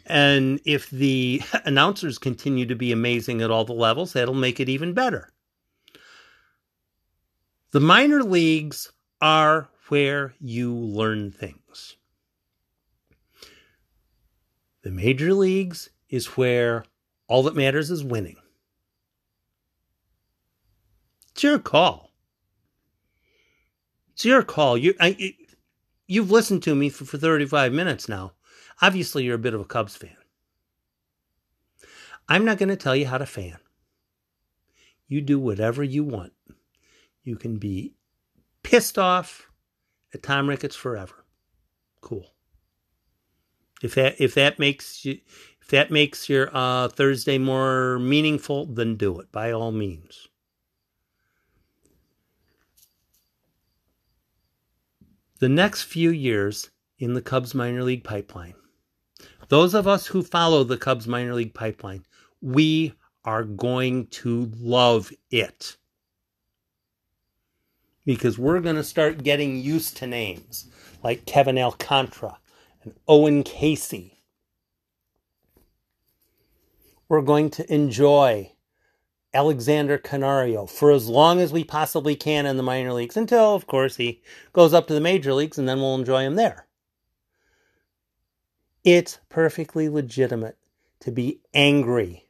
And 0.06 0.62
if 0.64 0.90
the 0.90 1.42
announcers 1.66 2.18
continue 2.18 2.66
to 2.68 2.76
be 2.76 2.94
amazing 2.94 3.42
at 3.42 3.52
all 3.52 3.66
the 3.66 3.74
levels, 3.74 4.14
that'll 4.14 4.34
make 4.34 4.62
it 4.62 4.70
even 4.70 4.94
better. 4.94 5.34
The 7.72 7.82
minor 7.82 8.24
leagues 8.24 8.94
are 9.20 9.68
where 9.90 10.36
you 10.40 10.74
learn 10.74 11.32
things. 11.34 11.98
The 14.84 14.92
major 14.92 15.34
leagues 15.34 15.90
is 16.10 16.38
where 16.38 16.86
all 17.30 17.44
that 17.44 17.56
matters 17.56 17.92
is 17.92 18.04
winning. 18.04 18.36
It's 21.32 21.44
your 21.44 21.60
call. 21.60 22.12
It's 24.12 24.26
your 24.26 24.44
call. 24.44 24.78
You, 24.78 24.96
I, 25.00 25.36
you've 26.08 26.32
listened 26.32 26.64
to 26.64 26.76
me 26.76 26.90
for, 26.90 27.06
for 27.06 27.18
35 27.18 27.72
minutes 27.72 28.10
now. 28.10 28.34
Obviously, 28.82 29.24
you're 29.24 29.36
a 29.36 29.40
bit 29.40 29.54
of 29.54 29.62
a 29.62 29.66
Cubs 29.66 29.96
fan. 29.96 30.18
I'm 32.28 32.44
not 32.44 32.58
going 32.58 32.70
to 32.70 32.76
tell 32.76 32.96
you 32.96 33.06
how 33.08 33.20
to 33.20 33.26
fan. 33.26 33.58
You 35.08 35.22
do 35.22 35.40
whatever 35.40 35.84
you 35.84 36.04
want. 36.04 36.34
You 37.24 37.36
can 37.36 37.58
be 37.58 37.94
pissed 38.64 38.98
off 38.98 39.50
at 40.14 40.24
Tom 40.24 40.50
Ricketts 40.50 40.76
forever. 40.76 41.26
Cool. 42.02 42.26
If 43.82 43.96
that 43.96 44.20
if 44.20 44.34
that 44.36 44.60
makes 44.60 45.06
you 45.06 45.20
that 45.70 45.92
makes 45.92 46.30
your 46.30 46.50
uh, 46.54 46.88
Thursday 46.90 47.38
more 47.38 48.00
meaningful, 48.00 48.66
then 48.66 48.96
do 48.96 49.20
it 49.20 49.32
by 49.32 49.52
all 49.52 49.72
means. 49.72 50.28
The 55.40 55.50
next 55.50 55.84
few 55.84 56.10
years 56.10 56.70
in 56.98 57.14
the 57.14 57.22
Cubs 57.22 57.56
minor 57.56 57.84
league 57.84 58.04
pipeline, 58.04 58.56
those 59.48 59.74
of 59.74 59.88
us 59.88 60.08
who 60.08 60.22
follow 60.22 60.64
the 60.64 60.78
Cubs 60.78 61.08
minor 61.08 61.34
league 61.34 61.54
pipeline, 61.54 62.06
we 62.42 62.94
are 63.24 63.44
going 63.44 64.08
to 64.08 64.52
love 64.60 65.12
it. 65.32 65.78
Because 68.06 68.38
we're 68.40 68.60
going 68.60 68.76
to 68.76 68.84
start 68.84 69.24
getting 69.24 69.58
used 69.58 69.98
to 69.98 70.08
names 70.08 70.68
like 71.04 71.26
Kevin 71.26 71.58
Alcantara 71.58 72.40
and 72.84 72.94
Owen 73.08 73.44
Caissie 73.44 74.19
we're 77.10 77.22
going 77.22 77.50
to 77.50 77.74
enjoy 77.74 78.54
Alexander 79.34 79.98
Canario 79.98 80.66
for 80.66 80.92
as 80.92 81.10
long 81.10 81.42
as 81.42 81.52
we 81.52 81.64
possibly 81.64 82.16
can 82.16 82.46
in 82.46 82.56
the 82.56 82.64
minor 82.64 82.94
leagues 82.94 83.18
until, 83.18 83.56
of 83.56 83.68
course, 83.68 83.98
he 83.98 84.22
goes 84.54 84.74
up 84.74 84.88
to 84.88 84.94
the 84.94 85.02
major 85.02 85.34
leagues 85.34 85.58
and 85.58 85.68
then 85.68 85.80
we'll 85.80 85.96
enjoy 85.96 86.22
him 86.22 86.36
there. 86.36 86.68
It's 88.84 89.20
perfectly 89.28 89.90
legitimate 89.90 90.58
to 91.02 91.12
be 91.12 91.42
angry 91.54 92.28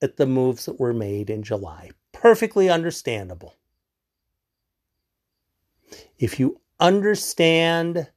at 0.00 0.16
the 0.16 0.26
moves 0.26 0.66
that 0.66 0.78
were 0.78 0.92
made 0.92 1.30
in 1.30 1.42
July. 1.42 1.90
Perfectly 2.12 2.70
understandable. 2.70 3.54
If 6.18 6.38
you 6.38 6.60
understand 6.78 8.08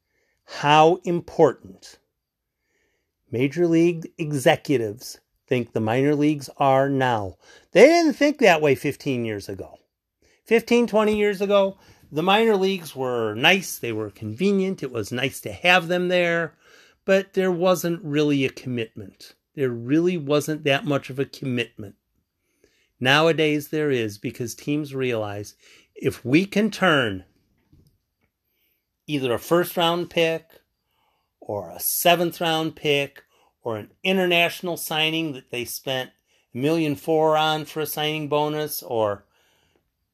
how 0.46 1.00
important 1.04 2.00
major 3.32 3.68
league 3.68 4.12
executives 4.18 5.20
think 5.50 5.74
the 5.74 5.82
minor 5.82 6.16
leagues 6.16 6.50
are 6.58 6.88
now. 6.88 7.36
They 7.72 7.88
didn't 7.88 8.14
think 8.14 8.38
that 8.38 8.62
way 8.62 8.76
15 8.76 9.26
years 9.26 9.50
ago. 9.50 9.80
15, 10.46 10.88
20 10.88 11.18
years 11.18 11.42
ago, 11.42 11.78
the 12.12 12.24
minor 12.24 12.56
leagues 12.56 12.96
were 12.96 13.34
nice, 13.34 13.78
they 13.78 13.92
were 13.92 14.10
convenient, 14.10 14.82
it 14.84 14.92
was 14.92 15.12
nice 15.12 15.42
to 15.42 15.52
have 15.52 15.88
them 15.88 16.08
there, 16.08 16.56
but 17.06 17.34
there 17.34 17.52
wasn't 17.52 18.04
really 18.04 18.46
a 18.46 18.50
commitment. 18.50 19.36
There 19.56 19.70
really 19.70 20.18
wasn't 20.18 20.64
that 20.64 20.86
much 20.86 21.10
of 21.10 21.20
a 21.20 21.26
commitment. 21.26 21.96
Nowadays, 23.00 23.70
there 23.70 23.92
is 23.92 24.18
because 24.18 24.56
teams 24.56 24.94
realize 24.94 25.56
if 25.96 26.24
we 26.24 26.46
can 26.46 26.72
turn 26.72 27.26
either 29.08 29.34
a 29.34 29.40
first 29.40 29.76
round 29.78 30.10
pick 30.10 30.46
or 31.40 31.70
a 31.70 31.80
seventh 31.80 32.40
round 32.40 32.76
pick 32.76 33.24
or 33.64 33.78
an 33.78 33.92
international 34.04 34.78
signing 34.78 35.34
that 35.34 35.52
they 35.52 35.66
spent 35.66 36.12
a 36.54 36.58
million 36.58 36.96
four 36.96 37.38
on 37.38 37.66
for 37.66 37.82
a 37.82 37.86
signing 37.86 38.28
bonus 38.28 38.82
or 38.84 39.26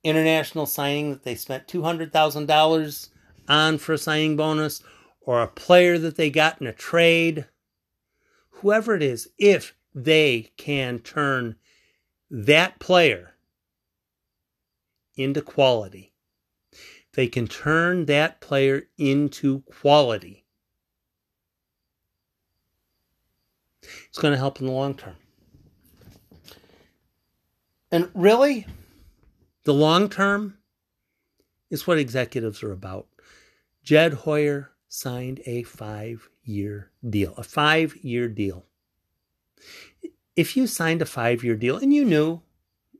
international 0.03 0.65
signing 0.65 1.09
that 1.09 1.23
they 1.23 1.35
spent 1.35 1.67
$200,000 1.67 3.09
on 3.47 3.77
for 3.77 3.93
a 3.93 3.97
signing 3.97 4.35
bonus 4.35 4.81
or 5.21 5.41
a 5.41 5.47
player 5.47 5.97
that 5.97 6.15
they 6.15 6.29
got 6.29 6.61
in 6.61 6.67
a 6.67 6.73
trade, 6.73 7.47
whoever 8.49 8.95
it 8.95 9.01
is, 9.01 9.29
if 9.37 9.75
they 9.93 10.51
can 10.57 10.99
turn 10.99 11.55
that 12.29 12.79
player 12.79 13.35
into 15.15 15.41
quality, 15.41 16.13
they 17.13 17.27
can 17.27 17.47
turn 17.47 18.05
that 18.05 18.41
player 18.41 18.83
into 18.97 19.61
quality. 19.61 20.44
It's 24.07 24.17
going 24.17 24.33
to 24.33 24.38
help 24.38 24.59
in 24.59 24.67
the 24.67 24.71
long 24.71 24.95
term. 24.95 25.15
And 27.91 28.09
really, 28.13 28.65
the 29.63 29.73
long 29.73 30.09
term 30.09 30.57
is 31.69 31.88
what 31.88 31.97
executives 31.97 32.63
are 32.63 32.71
about. 32.71 33.07
Jed 33.83 34.13
Hoyer 34.13 34.71
signed 34.88 35.41
a 35.45 35.63
five 35.63 36.29
year 36.43 36.91
deal, 37.07 37.33
a 37.38 37.43
five 37.43 37.95
year 37.97 38.27
deal. 38.27 38.65
If 40.36 40.57
you 40.57 40.67
signed 40.67 41.01
a 41.01 41.05
five 41.05 41.43
year 41.43 41.55
deal 41.55 41.77
and 41.77 41.93
you 41.93 42.03
knew 42.03 42.41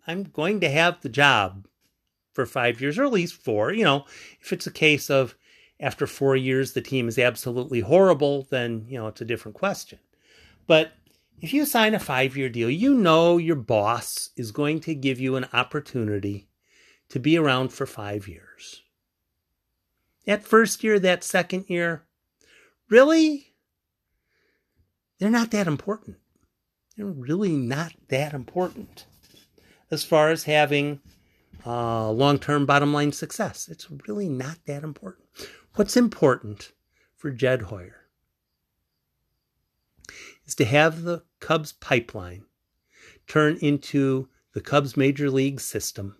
I'm 0.07 0.23
going 0.23 0.59
to 0.61 0.69
have 0.69 1.01
the 1.01 1.09
job 1.09 1.67
for 2.33 2.45
five 2.45 2.81
years, 2.81 2.99
or 2.99 3.05
at 3.05 3.13
least 3.13 3.33
four. 3.33 3.71
You 3.71 3.86
know, 3.86 4.05
if 4.41 4.53
it's 4.53 4.67
a 4.67 4.71
case 4.71 5.09
of 5.09 5.36
after 5.79 6.05
four 6.05 6.36
years 6.36 6.73
the 6.73 6.81
team 6.81 7.07
is 7.07 7.17
absolutely 7.17 7.79
horrible, 7.79 8.47
then, 8.51 8.86
you 8.88 8.97
know, 8.97 9.07
it's 9.07 9.21
a 9.21 9.25
different 9.25 9.55
question. 9.55 9.99
But 10.68 10.93
if 11.41 11.53
you 11.53 11.66
sign 11.66 11.93
a 11.93 11.99
five 11.99 12.36
year 12.36 12.49
deal, 12.49 12.70
you 12.70 12.93
know 12.93 13.38
your 13.38 13.55
boss 13.55 14.30
is 14.36 14.51
going 14.51 14.80
to 14.82 14.95
give 14.95 15.20
you 15.20 15.36
an 15.36 15.47
opportunity 15.53 16.47
to 17.09 17.20
be 17.20 17.38
around 17.38 17.70
for 17.70 17.86
five 17.86 18.28
years. 18.28 18.82
That 20.26 20.43
first 20.43 20.84
year, 20.84 20.97
that 20.99 21.24
second 21.24 21.66
year, 21.70 22.03
really, 22.89 23.53
they're 25.20 25.30
not 25.30 25.51
that 25.51 25.68
important. 25.68 26.18
They're 26.97 27.05
really 27.05 27.55
not 27.55 27.93
that 28.07 28.34
important 28.34 29.05
as 29.91 30.03
far 30.03 30.30
as 30.30 30.45
having 30.45 30.99
uh, 31.66 32.09
long 32.09 32.39
term 32.39 32.66
bottom 32.66 32.93
line 32.93 33.11
success. 33.11 33.68
It's 33.70 33.88
really 34.07 34.30
not 34.30 34.57
that 34.66 34.84
important. 34.84 35.26
What's 35.76 35.97
important 35.97 36.72
for 37.16 37.30
Jed 37.30 37.63
Hoyer 37.63 38.05
is 40.45 40.55
to 40.55 40.65
have 40.65 41.03
the 41.03 41.23
Cubs 41.39 41.73
pipeline 41.73 42.45
turn 43.27 43.57
into 43.61 44.29
the 44.53 44.61
Cubs 44.61 44.95
major 44.95 45.29
league 45.29 45.59
system, 45.59 46.15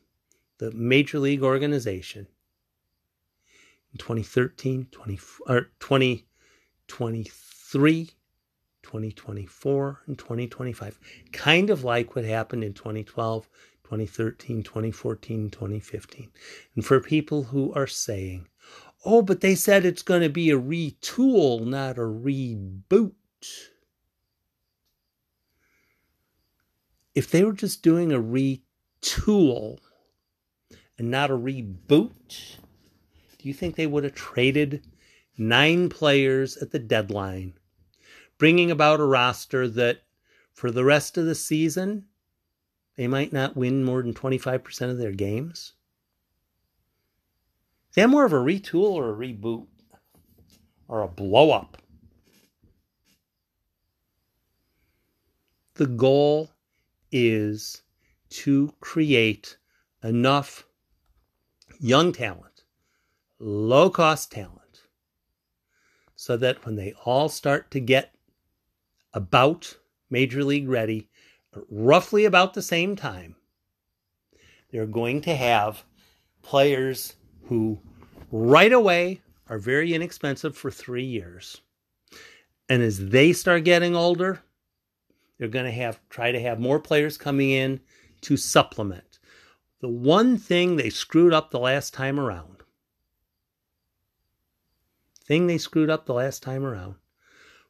the 0.58 0.72
major 0.72 1.20
league 1.20 1.44
organization 1.44 2.28
in 3.94 3.98
2013, 3.98 4.88
20, 4.92 5.20
or 5.48 5.70
2023, 5.80 8.10
2024, 8.84 10.02
and 10.08 10.18
2025. 10.18 11.00
Kind 11.32 11.70
of 11.70 11.84
like 11.84 12.16
what 12.16 12.26
happened 12.26 12.64
in 12.64 12.74
2012, 12.74 13.48
2013, 13.84 14.64
2014, 14.64 15.50
2015. 15.50 16.32
And 16.76 16.86
for 16.86 17.00
people 17.00 17.44
who 17.44 17.74
are 17.74 17.88
saying, 17.88 18.48
oh, 19.06 19.22
but 19.22 19.42
they 19.42 19.56
said 19.56 19.86
it's 19.86 20.02
going 20.02 20.22
to 20.22 20.30
be 20.30 20.50
a 20.50 20.60
retool, 20.60 21.66
not 21.66 21.98
a 21.98 22.02
reboot. 22.02 23.14
If 27.16 27.32
they 27.32 27.46
were 27.46 27.54
just 27.54 27.82
doing 27.82 28.12
a 28.12 28.22
retool 28.22 29.80
and 30.98 31.10
not 31.10 31.32
a 31.32 31.38
reboot, 31.38 32.58
do 33.38 33.48
you 33.48 33.54
think 33.54 33.76
they 33.76 33.88
would 33.88 34.04
have 34.04 34.14
traded 34.14 34.86
nine 35.38 35.88
players 35.88 36.58
at 36.58 36.72
the 36.72 36.80
deadline, 36.80 37.54
bringing 38.38 38.70
about 38.70 39.00
a 39.00 39.06
roster 39.06 39.68
that 39.70 40.04
for 40.54 40.72
the 40.72 40.84
rest 40.84 41.18
of 41.18 41.26
the 41.26 41.36
season 41.36 42.06
they 42.98 43.08
might 43.08 43.34
not 43.34 43.58
win 43.58 43.84
more 43.84 44.02
than 44.02 44.14
25% 44.14 44.90
of 44.90 44.98
their 44.98 45.12
games. 45.12 45.74
That 47.96 48.10
more 48.10 48.26
of 48.26 48.34
a 48.34 48.38
retool 48.38 48.92
or 48.92 49.10
a 49.10 49.16
reboot? 49.16 49.68
Or 50.88 51.02
a 51.02 51.08
blow 51.08 51.52
up? 51.52 51.82
The 55.76 55.88
goal 55.88 56.52
is 57.18 57.82
to 58.30 58.74
create 58.82 59.56
enough 60.04 60.68
young 61.80 62.12
talent, 62.12 62.66
low 63.40 63.90
cost 63.90 64.34
talent, 64.34 64.82
so 66.18 66.36
that 66.36 66.66
when 66.66 66.76
they 66.76 66.94
all 67.06 67.30
start 67.30 67.72
to 67.72 67.80
get 67.80 68.14
about 69.14 69.78
major 70.10 70.44
league 70.44 70.68
ready, 70.68 71.10
roughly 71.70 72.26
about 72.26 72.54
the 72.54 72.62
same 72.62 72.98
time, 72.98 73.38
they're 74.70 74.86
going 74.86 75.22
to 75.22 75.36
have 75.36 75.86
players 76.42 77.16
who 77.46 77.80
right 78.30 78.74
away 78.74 79.22
are 79.48 79.58
very 79.58 79.94
inexpensive 79.94 80.58
for 80.58 80.70
three 80.70 81.06
years. 81.06 81.62
And 82.68 82.84
as 82.84 83.08
they 83.08 83.32
start 83.32 83.64
getting 83.64 83.96
older, 83.96 84.42
they're 85.38 85.48
going 85.48 85.66
to 85.66 85.72
have 85.72 86.00
try 86.10 86.32
to 86.32 86.40
have 86.40 86.60
more 86.60 86.80
players 86.80 87.18
coming 87.18 87.50
in 87.50 87.82
to 88.22 88.38
supplement. 88.38 89.20
The 89.82 89.90
one 89.90 90.38
thing 90.38 90.76
they 90.76 90.90
screwed 90.90 91.34
up 91.34 91.52
the 91.52 91.60
last 91.60 91.94
time 91.94 92.20
around, 92.20 92.64
thing 95.26 95.48
they 95.48 95.58
screwed 95.58 95.90
up 95.90 96.06
the 96.06 96.14
last 96.14 96.42
time 96.42 96.66
around, 96.66 96.96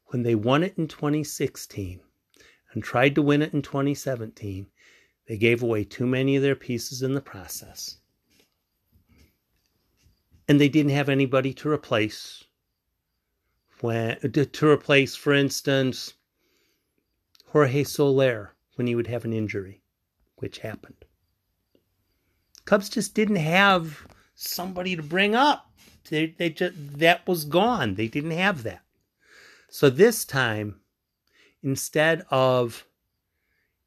when 0.08 0.24
they 0.24 0.36
won 0.36 0.64
it 0.64 0.78
in 0.78 0.88
2016, 0.88 2.00
and 2.72 2.84
tried 2.84 3.16
to 3.16 3.22
win 3.22 3.42
it 3.42 3.54
in 3.54 3.62
2017, 3.62 4.68
they 5.28 5.38
gave 5.38 5.64
away 5.64 5.84
too 5.84 6.06
many 6.06 6.36
of 6.36 6.44
their 6.44 6.56
pieces 6.56 7.02
in 7.02 7.14
the 7.14 7.22
process. 7.22 7.98
And 10.48 10.62
they 10.62 10.70
didn't 10.70 10.92
have 10.92 11.10
anybody 11.10 11.54
to 11.56 11.70
replace 11.70 12.44
when 13.82 14.20
to, 14.20 14.46
to 14.46 14.70
replace, 14.70 15.16
for 15.16 15.34
instance, 15.34 16.14
Jorge 17.56 17.86
Soler 17.86 18.54
when 18.76 18.86
he 18.86 18.96
would 18.96 19.08
have 19.08 19.24
an 19.24 19.32
injury, 19.32 19.82
which 20.36 20.58
happened. 20.58 21.06
Cubs 22.66 22.90
just 22.90 23.14
didn't 23.14 23.38
have 23.38 24.06
somebody 24.34 24.94
to 24.94 25.02
bring 25.02 25.36
up. 25.36 25.72
They, 26.10 26.36
they 26.38 26.50
just 26.50 26.76
that 27.00 27.26
was 27.26 27.46
gone. 27.46 27.96
They 27.96 28.10
didn't 28.10 28.32
have 28.32 28.64
that. 28.64 28.82
So 29.70 29.90
this 29.90 30.26
time 30.26 30.82
instead 31.64 32.26
of 32.30 32.86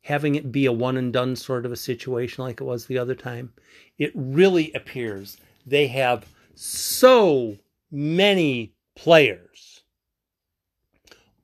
having 0.01 0.35
it 0.35 0.51
be 0.51 0.65
a 0.65 0.73
one 0.73 0.97
and 0.97 1.13
done 1.13 1.37
sort 1.37 1.67
of 1.67 1.73
a 1.73 1.77
situation 1.77 2.45
like 2.45 2.63
it 2.63 2.65
was 2.65 2.87
the 2.87 2.97
other 2.97 3.15
time, 3.15 3.53
it 3.99 4.13
really 4.15 4.73
appears 4.73 5.37
they 5.67 5.89
have 5.89 6.25
so 6.55 7.59
many 7.91 8.73
players, 8.95 9.83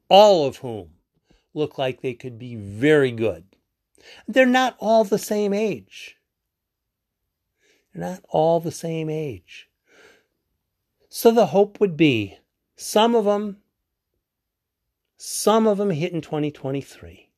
all 0.08 0.46
of 0.46 0.56
whom 0.56 0.93
look 1.55 1.78
like 1.78 2.00
they 2.00 2.14
could 2.14 2.38
be 2.38 2.57
very 2.57 3.11
good. 3.11 3.44
They're 4.28 4.46
not 4.46 4.76
all 4.78 5.05
the 5.05 5.18
same 5.18 5.52
age. 5.52 6.16
They're 7.92 8.05
not 8.05 8.24
all 8.28 8.61
the 8.61 8.72
same 8.72 9.09
age. 9.09 9.68
So 11.09 11.30
the 11.30 11.46
hope 11.46 11.80
would 11.80 11.96
be 11.96 12.38
some 12.76 13.14
of 13.14 13.24
them 13.24 13.59
some 15.16 15.66
of 15.66 15.78
them 15.78 15.88
hit 15.88 16.12
in 16.12 16.20
2023. 16.20 17.30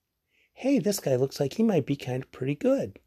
Hey, 0.55 0.79
this 0.81 0.99
guy 0.99 1.15
looks 1.15 1.39
like 1.39 1.53
he 1.53 1.63
might 1.63 1.87
be 1.87 1.95
kind 1.95 2.25
of 2.25 2.33
pretty 2.33 2.57
good. 2.57 2.99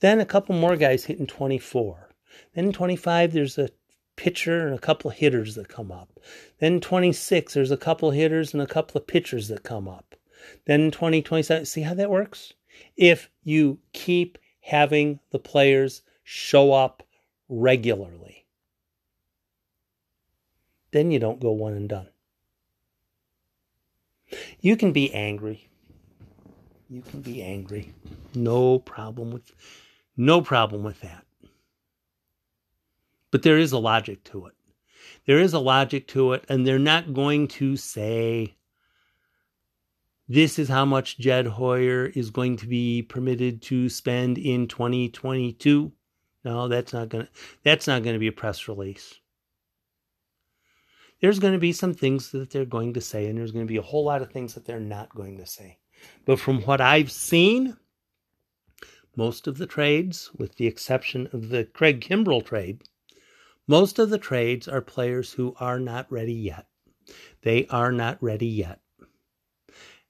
Then 0.00 0.20
a 0.20 0.26
couple 0.26 0.54
more 0.54 0.76
guys 0.76 1.04
hit 1.04 1.18
in 1.18 1.26
24. 1.26 2.10
Then 2.54 2.66
in 2.66 2.72
25, 2.72 3.32
there's 3.32 3.56
a 3.56 3.70
pitcher 4.16 4.66
and 4.66 4.74
a 4.74 4.80
couple 4.80 5.10
hitters 5.12 5.54
that 5.54 5.68
come 5.68 5.90
up. 5.90 6.20
Then 6.58 6.80
26, 6.80 7.54
there's 7.54 7.70
a 7.70 7.76
couple 7.76 8.10
hitters 8.10 8.52
and 8.52 8.62
a 8.62 8.66
couple 8.66 9.00
of 9.00 9.06
pitchers 9.06 9.48
that 9.48 9.62
come 9.62 9.88
up. 9.88 10.16
Then 10.66 10.80
in 10.82 10.90
2027, 10.90 11.66
see 11.66 11.82
how 11.82 11.94
that 11.94 12.10
works? 12.10 12.52
If 12.96 13.30
you 13.44 13.78
keep 13.92 14.38
having 14.60 15.20
the 15.30 15.38
players 15.38 16.02
show 16.24 16.72
up 16.72 17.02
regularly, 17.48 18.46
then 20.90 21.10
you 21.10 21.18
don't 21.18 21.40
go 21.40 21.50
one 21.52 21.74
and 21.74 21.88
done. 21.88 22.08
You 24.60 24.76
can 24.76 24.92
be 24.92 25.12
angry. 25.14 25.68
You 26.90 27.02
can 27.02 27.20
be 27.20 27.42
angry. 27.42 27.94
No 28.34 28.78
problem 28.78 29.30
with 29.30 29.52
no 30.16 30.40
problem 30.42 30.82
with 30.82 31.00
that. 31.00 31.24
But 33.30 33.42
there 33.42 33.58
is 33.58 33.72
a 33.72 33.78
logic 33.78 34.24
to 34.24 34.46
it. 34.46 34.54
There 35.26 35.38
is 35.38 35.52
a 35.52 35.58
logic 35.58 36.08
to 36.08 36.32
it, 36.32 36.44
and 36.48 36.66
they're 36.66 36.78
not 36.78 37.14
going 37.14 37.48
to 37.48 37.76
say 37.76 38.56
this 40.28 40.58
is 40.58 40.68
how 40.68 40.84
much 40.84 41.18
Jed 41.18 41.46
Hoyer 41.46 42.06
is 42.06 42.30
going 42.30 42.58
to 42.58 42.66
be 42.66 43.02
permitted 43.02 43.62
to 43.62 43.88
spend 43.88 44.36
in 44.36 44.68
2022. 44.68 45.90
No, 46.44 46.68
that's 46.68 46.92
not 46.92 47.08
going 47.08 47.24
to 47.24 47.30
that's 47.64 47.86
not 47.86 48.02
going 48.02 48.14
to 48.14 48.20
be 48.20 48.28
a 48.28 48.32
press 48.32 48.68
release. 48.68 49.14
there's 51.20 51.38
going 51.38 51.54
to 51.54 51.58
be 51.58 51.72
some 51.72 51.94
things 51.94 52.30
that 52.30 52.50
they're 52.50 52.64
going 52.64 52.94
to 52.94 53.00
say, 53.00 53.26
and 53.26 53.38
there's 53.38 53.52
going 53.52 53.64
to 53.66 53.72
be 53.72 53.78
a 53.78 53.82
whole 53.82 54.04
lot 54.04 54.22
of 54.22 54.30
things 54.30 54.54
that 54.54 54.64
they're 54.64 54.78
not 54.78 55.14
going 55.14 55.38
to 55.38 55.46
say. 55.46 55.78
But 56.24 56.38
from 56.38 56.62
what 56.62 56.80
I've 56.80 57.10
seen, 57.10 57.76
most 59.16 59.46
of 59.48 59.58
the 59.58 59.66
trades, 59.66 60.30
with 60.36 60.54
the 60.56 60.66
exception 60.66 61.28
of 61.32 61.48
the 61.48 61.64
Craig 61.64 62.00
Kimbrel 62.00 62.44
trade, 62.44 62.82
most 63.66 63.98
of 63.98 64.10
the 64.10 64.18
trades 64.18 64.68
are 64.68 64.80
players 64.80 65.32
who 65.32 65.54
are 65.58 65.80
not 65.80 66.10
ready 66.12 66.34
yet. 66.34 66.66
They 67.42 67.66
are 67.66 67.90
not 67.90 68.22
ready 68.22 68.46
yet. 68.46 68.80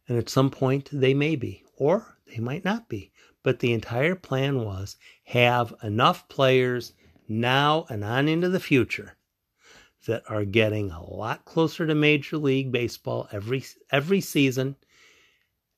And 0.09 0.16
at 0.16 0.30
some 0.30 0.50
point, 0.50 0.88
they 0.90 1.12
may 1.12 1.36
be, 1.36 1.64
or 1.76 2.16
they 2.26 2.38
might 2.38 2.64
not 2.64 2.88
be. 2.88 3.12
But 3.42 3.61
the 3.61 3.72
entire 3.72 4.14
plan 4.14 4.64
was 4.64 4.96
have 5.24 5.74
enough 5.82 6.28
players 6.28 6.94
now 7.28 7.86
and 7.88 8.02
on 8.02 8.26
into 8.26 8.48
the 8.48 8.61
future 8.61 9.16
that 10.06 10.22
are 10.28 10.44
getting 10.44 10.90
a 10.90 11.04
lot 11.04 11.44
closer 11.44 11.86
to 11.86 11.94
Major 11.94 12.38
League 12.38 12.72
Baseball 12.72 13.28
every 13.30 13.62
every 13.92 14.20
season, 14.20 14.76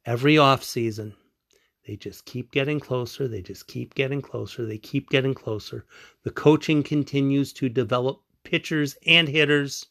every 0.07 0.39
off 0.39 0.62
season. 0.62 1.14
They 1.87 1.97
just 1.97 2.24
keep 2.24 2.53
getting 2.53 2.78
closer. 2.78 3.26
They 3.26 3.43
just 3.43 3.66
keep 3.66 3.95
getting 3.95 4.22
closer. 4.22 4.64
They 4.64 4.78
keep 4.78 5.11
getting 5.11 5.35
closer. 5.35 5.87
The 6.22 6.31
coaching 6.31 6.83
continues 6.85 7.53
to 7.55 7.68
develop 7.68 8.22
pitchers 8.45 8.97
and 9.05 9.28
hitters. 9.28 9.87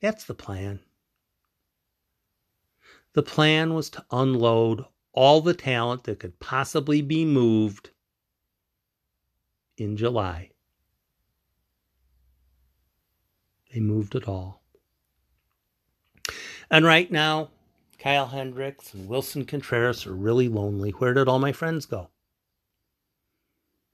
That's 0.00 0.24
the 0.24 0.34
plan. 0.34 0.80
The 3.14 3.22
plan 3.22 3.74
was 3.74 3.90
to 3.90 4.04
unload 4.10 4.84
all 5.12 5.40
the 5.40 5.54
talent 5.54 6.04
that 6.04 6.18
could 6.18 6.40
possibly 6.40 7.00
be 7.00 7.24
moved 7.24 7.90
in 9.76 9.96
July. 9.96 10.50
They 13.72 13.80
moved 13.80 14.14
it 14.14 14.28
all. 14.28 14.62
And 16.70 16.84
right 16.84 17.10
now, 17.10 17.50
Kyle 17.98 18.26
Hendricks 18.26 18.92
and 18.94 19.08
Willson 19.08 19.46
Contreras 19.46 20.06
are 20.06 20.14
really 20.14 20.48
lonely. 20.48 20.90
Where 20.90 21.14
did 21.14 21.28
all 21.28 21.38
my 21.38 21.52
friends 21.52 21.86
go? 21.86 22.10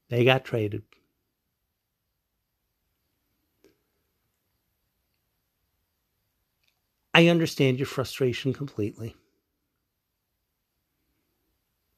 They 0.08 0.24
got 0.24 0.44
traded. 0.44 0.82
I 7.12 7.28
understand 7.28 7.78
your 7.78 7.86
frustration 7.86 8.52
completely. 8.52 9.16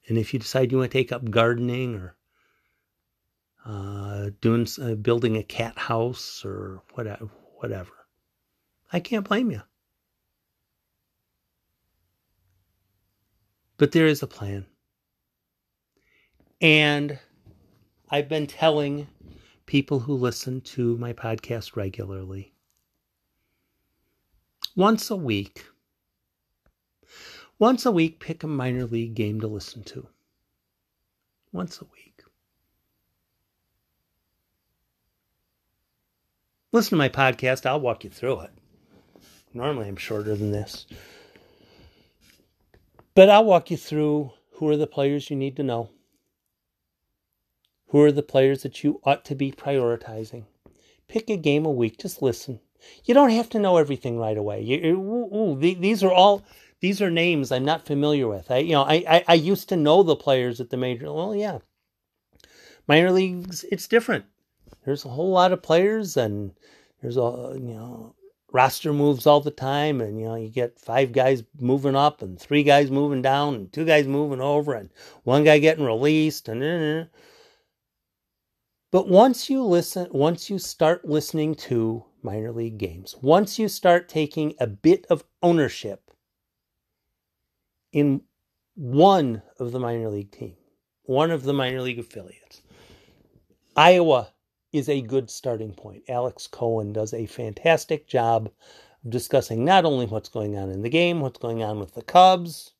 And 0.08 0.18
if 0.18 0.32
you 0.32 0.40
decide 0.40 0.72
you 0.72 0.78
want 0.78 0.90
to 0.90 0.98
take 0.98 1.12
up 1.12 1.30
gardening 1.30 1.96
or 1.96 2.16
uh, 3.64 4.30
doing 4.40 4.66
uh, 4.80 4.94
building 4.94 5.36
a 5.36 5.42
cat 5.42 5.78
house 5.78 6.44
or 6.44 6.82
whatever, 6.94 7.28
whatever. 7.56 7.92
I 8.92 9.00
can't 9.00 9.26
blame 9.26 9.50
you. 9.50 9.62
But 13.76 13.92
there 13.92 14.06
is 14.06 14.22
a 14.22 14.26
plan. 14.26 14.66
And 16.60 17.18
I've 18.10 18.28
been 18.28 18.46
telling 18.46 19.08
people 19.66 20.00
who 20.00 20.14
listen 20.14 20.60
to 20.60 20.96
my 20.98 21.12
podcast 21.12 21.76
regularly 21.76 22.51
once 24.76 25.10
a 25.10 25.16
week, 25.16 25.64
once 27.58 27.86
a 27.86 27.92
week, 27.92 28.18
pick 28.18 28.42
a 28.42 28.46
minor 28.46 28.86
league 28.86 29.14
game 29.14 29.40
to 29.40 29.46
listen 29.46 29.84
to. 29.84 30.08
Once 31.52 31.80
a 31.80 31.84
week. 31.84 32.22
Listen 36.72 36.90
to 36.90 36.96
my 36.96 37.08
podcast, 37.08 37.66
I'll 37.66 37.80
walk 37.80 38.02
you 38.02 38.10
through 38.10 38.40
it. 38.40 38.50
Normally 39.52 39.88
I'm 39.88 39.96
shorter 39.96 40.34
than 40.34 40.52
this. 40.52 40.86
But 43.14 43.28
I'll 43.28 43.44
walk 43.44 43.70
you 43.70 43.76
through 43.76 44.32
who 44.54 44.68
are 44.68 44.76
the 44.78 44.86
players 44.86 45.28
you 45.28 45.36
need 45.36 45.56
to 45.56 45.62
know. 45.62 45.90
Who 47.88 48.00
are 48.00 48.12
the 48.12 48.22
players 48.22 48.62
that 48.62 48.82
you 48.82 49.00
ought 49.04 49.24
to 49.26 49.34
be 49.34 49.52
prioritizing? 49.52 50.44
Pick 51.08 51.28
a 51.28 51.36
game 51.36 51.66
a 51.66 51.70
week, 51.70 51.98
just 51.98 52.22
listen. 52.22 52.58
You 53.04 53.14
don't 53.14 53.30
have 53.30 53.48
to 53.50 53.58
know 53.58 53.76
everything 53.76 54.18
right 54.18 54.36
away. 54.36 54.62
You, 54.62 54.96
ooh, 54.96 55.36
ooh, 55.36 55.58
these 55.58 56.02
are 56.02 56.12
all 56.12 56.42
these 56.80 57.00
are 57.00 57.10
names 57.10 57.52
I'm 57.52 57.64
not 57.64 57.86
familiar 57.86 58.28
with. 58.28 58.50
I 58.50 58.58
you 58.58 58.72
know 58.72 58.82
I, 58.82 59.04
I, 59.08 59.24
I 59.28 59.34
used 59.34 59.68
to 59.70 59.76
know 59.76 60.02
the 60.02 60.16
players 60.16 60.60
at 60.60 60.70
the 60.70 60.76
major. 60.76 61.12
Well, 61.12 61.34
yeah, 61.34 61.58
minor 62.88 63.10
leagues 63.10 63.64
it's 63.70 63.86
different 63.88 64.24
there's 64.84 65.04
a 65.04 65.08
whole 65.08 65.30
lot 65.30 65.52
of 65.52 65.62
players 65.62 66.16
and 66.16 66.52
there's 67.00 67.16
a 67.16 67.54
you 67.54 67.74
know 67.74 68.14
roster 68.52 68.92
moves 68.92 69.26
all 69.26 69.40
the 69.40 69.50
time 69.50 70.00
and 70.00 70.20
you 70.20 70.26
know 70.26 70.34
you 70.34 70.48
get 70.48 70.78
five 70.78 71.12
guys 71.12 71.42
moving 71.58 71.96
up 71.96 72.20
and 72.22 72.38
three 72.38 72.62
guys 72.62 72.90
moving 72.90 73.22
down 73.22 73.54
and 73.54 73.72
two 73.72 73.84
guys 73.84 74.06
moving 74.06 74.40
over 74.40 74.74
and 74.74 74.90
one 75.24 75.44
guy 75.44 75.58
getting 75.58 75.84
released 75.84 76.48
and 76.48 76.62
uh, 76.62 77.04
but 78.92 79.08
once 79.08 79.50
you 79.50 79.64
listen 79.64 80.06
once 80.12 80.48
you 80.48 80.58
start 80.58 81.04
listening 81.04 81.56
to 81.56 82.04
minor 82.22 82.52
league 82.52 82.78
games 82.78 83.16
once 83.20 83.58
you 83.58 83.68
start 83.68 84.08
taking 84.08 84.54
a 84.60 84.66
bit 84.68 85.04
of 85.10 85.24
ownership 85.42 86.12
in 87.92 88.22
one 88.74 89.42
of 89.58 89.72
the 89.72 89.80
minor 89.80 90.08
league 90.08 90.30
team 90.30 90.54
one 91.02 91.32
of 91.32 91.42
the 91.42 91.52
minor 91.52 91.82
league 91.82 91.98
affiliates 91.98 92.62
Iowa 93.76 94.28
is 94.72 94.88
a 94.88 95.00
good 95.00 95.30
starting 95.30 95.72
point. 95.72 96.04
Alex 96.08 96.46
Cohen 96.46 96.92
does 96.92 97.14
a 97.14 97.26
fantastic 97.26 98.06
job 98.06 98.50
of 99.04 99.10
discussing 99.10 99.64
not 99.64 99.84
only 99.84 100.06
what's 100.06 100.28
going 100.28 100.56
on 100.58 100.70
in 100.70 100.82
the 100.82 100.90
game, 100.90 101.20
what's 101.20 101.38
going 101.38 101.62
on 101.62 101.78
with 101.78 101.94
the 101.94 102.02
Cubs, 102.02 102.72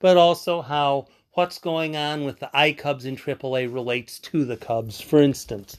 but 0.00 0.16
also 0.16 0.62
how 0.62 1.06
what's 1.38 1.60
going 1.60 1.96
on 1.96 2.24
with 2.24 2.40
the 2.40 2.50
iCubs 2.52 3.04
in 3.04 3.14
AAA 3.14 3.72
relates 3.72 4.18
to 4.18 4.44
the 4.44 4.56
Cubs. 4.56 5.00
For 5.00 5.22
instance, 5.22 5.78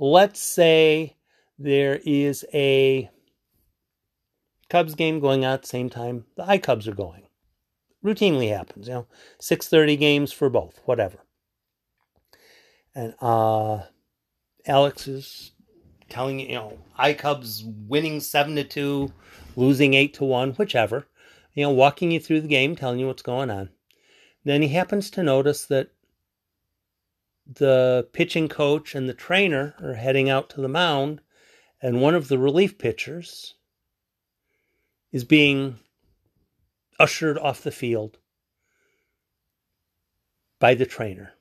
let's 0.00 0.40
say 0.40 1.14
there 1.56 2.00
is 2.04 2.44
a 2.52 3.08
Cubs 4.68 4.96
game 4.96 5.20
going 5.20 5.42
the 5.42 5.60
same 5.62 5.88
time 5.88 6.24
the 6.34 6.42
iCubs 6.42 6.88
are 6.88 6.96
going. 6.96 7.22
Routinely 8.04 8.48
happens, 8.48 8.88
you 8.88 8.94
know, 8.94 9.06
6:30 9.40 9.96
games 9.96 10.32
for 10.32 10.50
both, 10.50 10.80
whatever. 10.84 11.18
And 12.92 13.14
uh 13.20 13.82
Alex 14.66 15.06
is 15.06 15.52
telling 16.08 16.40
you, 16.40 16.46
you 16.48 16.54
know, 16.56 16.78
iCubs 16.98 17.62
winning 17.86 18.18
seven 18.18 18.56
to 18.56 18.64
two, 18.64 19.12
losing 19.54 19.94
eight 19.94 20.14
to 20.14 20.24
one, 20.24 20.54
whichever. 20.54 21.06
You 21.54 21.62
know, 21.62 21.70
walking 21.70 22.10
you 22.10 22.18
through 22.18 22.40
the 22.40 22.48
game, 22.48 22.74
telling 22.74 22.98
you 22.98 23.06
what's 23.06 23.22
going 23.22 23.48
on. 23.48 23.70
Then 24.44 24.62
he 24.62 24.68
happens 24.68 25.10
to 25.10 25.22
notice 25.22 25.64
that 25.66 25.90
the 27.46 28.08
pitching 28.12 28.48
coach 28.48 28.94
and 28.94 29.08
the 29.08 29.14
trainer 29.14 29.74
are 29.82 29.94
heading 29.94 30.28
out 30.28 30.50
to 30.50 30.60
the 30.60 30.68
mound, 30.68 31.20
and 31.80 32.00
one 32.00 32.14
of 32.14 32.28
the 32.28 32.38
relief 32.38 32.78
pitchers 32.78 33.54
is 35.12 35.24
being 35.24 35.78
ushered 36.98 37.38
off 37.38 37.62
the 37.62 37.70
field 37.70 38.18
by 40.58 40.74
the 40.74 40.86
trainer, 40.86 41.34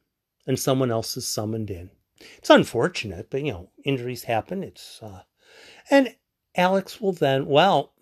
and 0.46 0.60
someone 0.60 0.92
else 0.92 1.18
is 1.18 1.28
summoned 1.28 1.70
in. 1.70 1.90
It's 2.38 2.50
unfortunate, 2.50 3.30
but 3.30 3.44
you 3.44 3.52
know, 3.52 3.70
injuries 3.84 4.24
happen. 4.24 4.64
It's 4.64 5.00
uh, 5.02 5.24
and 5.90 6.16
Alex 6.56 7.00
will 7.00 7.14
then, 7.14 7.46
well, 7.46 7.94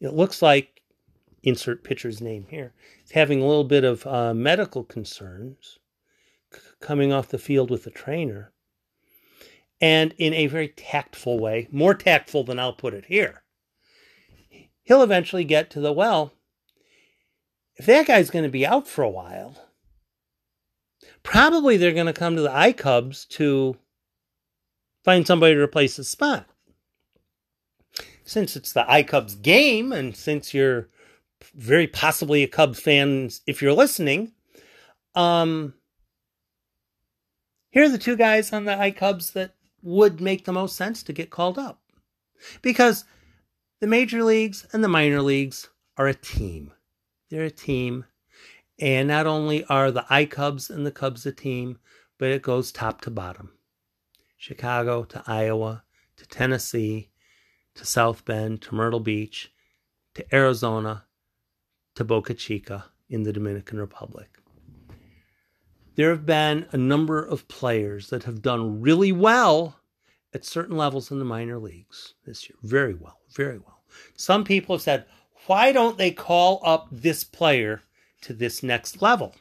it 0.00 0.12
looks 0.12 0.42
like 0.42 0.73
insert 1.44 1.84
pitcher's 1.84 2.20
name 2.20 2.46
here. 2.48 2.72
Having 3.12 3.42
a 3.42 3.46
little 3.46 3.64
bit 3.64 3.84
of 3.84 4.06
uh, 4.06 4.34
medical 4.34 4.84
concerns 4.84 5.78
c- 6.52 6.60
coming 6.80 7.12
off 7.12 7.28
the 7.28 7.38
field 7.38 7.70
with 7.70 7.84
the 7.84 7.90
trainer. 7.90 8.52
And 9.80 10.14
in 10.18 10.32
a 10.34 10.46
very 10.46 10.68
tactful 10.68 11.38
way, 11.38 11.68
more 11.70 11.94
tactful 11.94 12.44
than 12.44 12.58
I'll 12.58 12.72
put 12.72 12.94
it 12.94 13.06
here, 13.06 13.42
he'll 14.82 15.02
eventually 15.02 15.44
get 15.44 15.70
to 15.70 15.80
the 15.80 15.92
well. 15.92 16.32
If 17.76 17.86
that 17.86 18.06
guy's 18.06 18.30
going 18.30 18.44
to 18.44 18.50
be 18.50 18.66
out 18.66 18.86
for 18.86 19.02
a 19.02 19.10
while, 19.10 19.58
Probably 21.24 21.76
they're 21.76 21.92
going 21.92 22.06
to 22.06 22.12
come 22.12 22.36
to 22.36 22.42
the 22.42 22.50
iCubs 22.50 23.26
to 23.30 23.76
find 25.02 25.26
somebody 25.26 25.54
to 25.54 25.60
replace 25.60 25.96
the 25.96 26.04
spot. 26.04 26.46
Since 28.24 28.56
it's 28.56 28.72
the 28.72 28.84
iCubs 28.84 29.40
game, 29.40 29.90
and 29.90 30.14
since 30.14 30.54
you're 30.54 30.88
very 31.54 31.86
possibly 31.86 32.42
a 32.42 32.48
Cubs 32.48 32.80
fan 32.80 33.30
if 33.46 33.62
you're 33.62 33.72
listening, 33.72 34.32
um, 35.14 35.74
here 37.70 37.84
are 37.84 37.88
the 37.88 37.98
two 37.98 38.16
guys 38.16 38.52
on 38.52 38.64
the 38.64 38.72
iCubs 38.72 39.32
that 39.32 39.54
would 39.82 40.20
make 40.20 40.44
the 40.44 40.52
most 40.52 40.76
sense 40.76 41.02
to 41.02 41.12
get 41.12 41.30
called 41.30 41.58
up. 41.58 41.80
Because 42.62 43.04
the 43.80 43.86
major 43.86 44.22
leagues 44.22 44.66
and 44.72 44.82
the 44.82 44.88
minor 44.88 45.22
leagues 45.22 45.68
are 45.96 46.08
a 46.08 46.14
team. 46.14 46.72
They're 47.30 47.44
a 47.44 47.50
team. 47.50 48.04
And 48.78 49.08
not 49.08 49.26
only 49.26 49.64
are 49.66 49.90
the 49.90 50.06
iCubs 50.10 50.70
and 50.70 50.84
the 50.84 50.90
Cubs 50.90 51.26
a 51.26 51.32
team, 51.32 51.78
but 52.18 52.28
it 52.28 52.42
goes 52.42 52.72
top 52.72 53.00
to 53.02 53.10
bottom. 53.10 53.52
Chicago 54.36 55.04
to 55.04 55.22
Iowa 55.26 55.84
to 56.16 56.26
Tennessee, 56.26 57.10
to 57.74 57.84
South 57.84 58.24
Bend, 58.24 58.62
to 58.62 58.74
Myrtle 58.74 59.00
Beach, 59.00 59.52
to 60.14 60.34
Arizona, 60.34 61.04
to 61.94 62.04
Boca 62.04 62.34
Chica 62.34 62.86
in 63.08 63.22
the 63.22 63.32
Dominican 63.32 63.78
Republic. 63.78 64.28
There 65.96 66.10
have 66.10 66.26
been 66.26 66.66
a 66.72 66.76
number 66.76 67.24
of 67.24 67.46
players 67.46 68.10
that 68.10 68.24
have 68.24 68.42
done 68.42 68.80
really 68.80 69.12
well 69.12 69.78
at 70.32 70.44
certain 70.44 70.76
levels 70.76 71.10
in 71.10 71.20
the 71.20 71.24
minor 71.24 71.58
leagues 71.58 72.14
this 72.26 72.48
year. 72.48 72.56
Very 72.62 72.94
well, 72.94 73.20
very 73.34 73.58
well. 73.58 73.82
Some 74.16 74.42
people 74.42 74.74
have 74.74 74.82
said, 74.82 75.04
why 75.46 75.70
don't 75.70 75.96
they 75.96 76.10
call 76.10 76.60
up 76.64 76.88
this 76.90 77.22
player 77.22 77.82
to 78.22 78.32
this 78.32 78.62
next 78.62 79.00
level? 79.00 79.34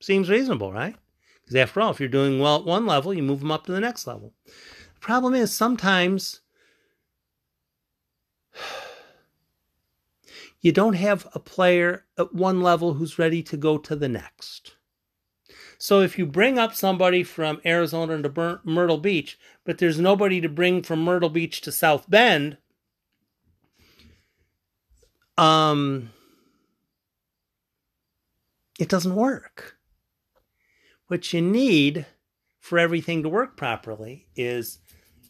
Seems 0.00 0.28
reasonable, 0.28 0.72
right? 0.72 0.96
Because 1.40 1.56
after 1.56 1.80
all, 1.80 1.90
if 1.90 2.00
you're 2.00 2.08
doing 2.08 2.38
well 2.38 2.56
at 2.56 2.66
one 2.66 2.84
level, 2.84 3.14
you 3.14 3.22
move 3.22 3.40
them 3.40 3.50
up 3.52 3.64
to 3.64 3.72
the 3.72 3.80
next 3.80 4.06
level. 4.06 4.34
The 4.44 5.00
problem 5.00 5.32
is 5.34 5.54
sometimes 5.54 6.40
you 10.66 10.72
don't 10.72 10.94
have 10.94 11.28
a 11.32 11.38
player 11.38 12.06
at 12.18 12.34
one 12.34 12.60
level 12.60 12.94
who's 12.94 13.20
ready 13.20 13.40
to 13.40 13.56
go 13.56 13.78
to 13.78 13.94
the 13.94 14.08
next. 14.08 14.74
So 15.78 16.00
if 16.00 16.18
you 16.18 16.26
bring 16.26 16.58
up 16.58 16.74
somebody 16.74 17.22
from 17.22 17.60
Arizona 17.64 18.20
to 18.20 18.60
Myrtle 18.64 18.98
Beach, 18.98 19.38
but 19.64 19.78
there's 19.78 20.00
nobody 20.00 20.40
to 20.40 20.48
bring 20.48 20.82
from 20.82 21.04
Myrtle 21.04 21.30
Beach 21.30 21.60
to 21.60 21.70
South 21.70 22.10
Bend, 22.10 22.58
um, 25.38 26.10
it 28.80 28.88
doesn't 28.88 29.14
work. 29.14 29.76
What 31.06 31.32
you 31.32 31.42
need 31.42 32.06
for 32.58 32.76
everything 32.76 33.22
to 33.22 33.28
work 33.28 33.56
properly 33.56 34.26
is, 34.34 34.80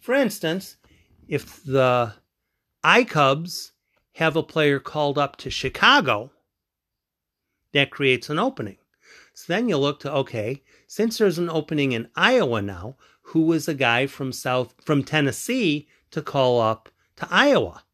for 0.00 0.14
instance, 0.14 0.76
if 1.28 1.62
the 1.62 2.14
iCubs 2.82 3.72
have 4.16 4.34
a 4.34 4.42
player 4.42 4.80
called 4.80 5.18
up 5.18 5.36
to 5.36 5.50
Chicago, 5.50 6.30
that 7.72 7.90
creates 7.90 8.30
an 8.30 8.38
opening. 8.38 8.78
So 9.34 9.52
then 9.52 9.68
you 9.68 9.76
look 9.76 10.00
to 10.00 10.12
okay, 10.12 10.62
since 10.86 11.18
there's 11.18 11.38
an 11.38 11.50
opening 11.50 11.92
in 11.92 12.08
Iowa 12.16 12.62
now, 12.62 12.96
who 13.20 13.52
is 13.52 13.68
a 13.68 13.74
guy 13.74 14.06
from 14.06 14.32
South 14.32 14.74
from 14.82 15.04
Tennessee 15.04 15.86
to 16.12 16.22
call 16.22 16.62
up 16.62 16.88
to 17.16 17.28
Iowa? 17.30 17.84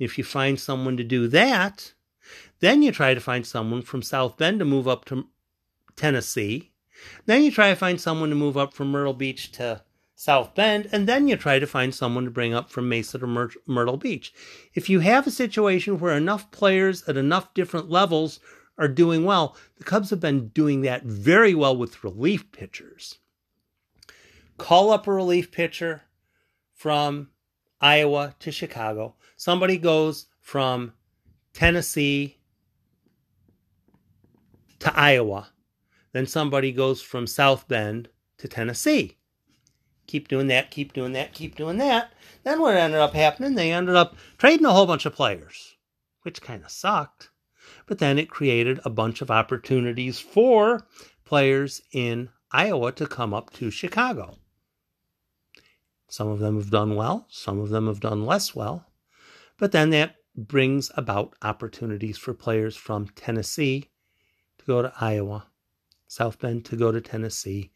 If 0.00 0.18
you 0.18 0.24
find 0.24 0.58
someone 0.58 0.96
to 0.96 1.04
do 1.04 1.28
that, 1.28 1.92
then 2.58 2.82
you 2.82 2.90
try 2.90 3.14
to 3.14 3.20
find 3.20 3.46
someone 3.46 3.82
from 3.82 4.02
South 4.02 4.36
Bend 4.36 4.58
to 4.58 4.64
move 4.64 4.88
up 4.88 5.04
to 5.06 5.28
Tennessee. 5.94 6.72
Then 7.26 7.44
you 7.44 7.52
try 7.52 7.70
to 7.70 7.76
find 7.76 8.00
someone 8.00 8.30
to 8.30 8.34
move 8.34 8.56
up 8.56 8.74
from 8.74 8.90
Myrtle 8.90 9.14
Beach 9.14 9.52
to 9.52 9.82
South 10.20 10.54
Bend, 10.54 10.86
and 10.92 11.08
then 11.08 11.28
you 11.28 11.34
try 11.34 11.58
to 11.58 11.66
find 11.66 11.94
someone 11.94 12.26
to 12.26 12.30
bring 12.30 12.52
up 12.52 12.68
from 12.68 12.90
Mesa 12.90 13.18
to 13.18 13.26
Myr- 13.26 13.54
Myrtle 13.64 13.96
Beach. 13.96 14.34
If 14.74 14.90
you 14.90 15.00
have 15.00 15.26
a 15.26 15.30
situation 15.30 15.98
where 15.98 16.14
enough 16.14 16.50
players 16.50 17.02
at 17.08 17.16
enough 17.16 17.54
different 17.54 17.88
levels 17.88 18.38
are 18.76 18.86
doing 18.86 19.24
well, 19.24 19.56
the 19.78 19.84
Cubs 19.84 20.10
have 20.10 20.20
been 20.20 20.48
doing 20.48 20.82
that 20.82 21.04
very 21.04 21.54
well 21.54 21.74
with 21.74 22.04
relief 22.04 22.52
pitchers. 22.52 23.16
Call 24.58 24.90
up 24.90 25.06
a 25.06 25.12
relief 25.14 25.50
pitcher 25.50 26.02
from 26.74 27.30
Iowa 27.80 28.34
to 28.40 28.52
Chicago. 28.52 29.14
Somebody 29.38 29.78
goes 29.78 30.26
from 30.38 30.92
Tennessee 31.54 32.36
to 34.80 34.94
Iowa. 34.94 35.48
Then 36.12 36.26
somebody 36.26 36.72
goes 36.72 37.00
from 37.00 37.26
South 37.26 37.66
Bend 37.68 38.10
to 38.36 38.48
Tennessee. 38.48 39.16
Keep 40.10 40.26
doing 40.26 40.48
that, 40.48 40.72
keep 40.72 40.92
doing 40.92 41.12
that, 41.12 41.34
keep 41.34 41.54
doing 41.54 41.76
that. 41.76 42.12
Then 42.42 42.60
what 42.60 42.74
ended 42.74 42.98
up 42.98 43.14
happening, 43.14 43.54
they 43.54 43.70
ended 43.70 43.94
up 43.94 44.16
trading 44.38 44.66
a 44.66 44.72
whole 44.72 44.84
bunch 44.84 45.06
of 45.06 45.14
players, 45.14 45.76
which 46.22 46.42
kind 46.42 46.64
of 46.64 46.70
sucked. 46.72 47.30
But 47.86 48.00
then 48.00 48.18
it 48.18 48.28
created 48.28 48.80
a 48.84 48.90
bunch 48.90 49.22
of 49.22 49.30
opportunities 49.30 50.18
for 50.18 50.84
players 51.24 51.80
in 51.92 52.28
Iowa 52.50 52.90
to 52.90 53.06
come 53.06 53.32
up 53.32 53.52
to 53.52 53.70
Chicago. 53.70 54.38
Some 56.08 56.26
of 56.26 56.40
them 56.40 56.56
have 56.56 56.70
done 56.70 56.96
well, 56.96 57.28
some 57.30 57.60
of 57.60 57.68
them 57.68 57.86
have 57.86 58.00
done 58.00 58.26
less 58.26 58.52
well. 58.52 58.86
But 59.58 59.70
then 59.70 59.90
that 59.90 60.16
brings 60.36 60.90
about 60.96 61.36
opportunities 61.40 62.18
for 62.18 62.34
players 62.34 62.74
from 62.74 63.06
Tennessee 63.10 63.90
to 64.58 64.64
go 64.64 64.82
to 64.82 64.92
Iowa, 65.00 65.46
South 66.08 66.40
Bend 66.40 66.64
to 66.64 66.74
go 66.74 66.90
to 66.90 67.00
Tennessee. 67.00 67.70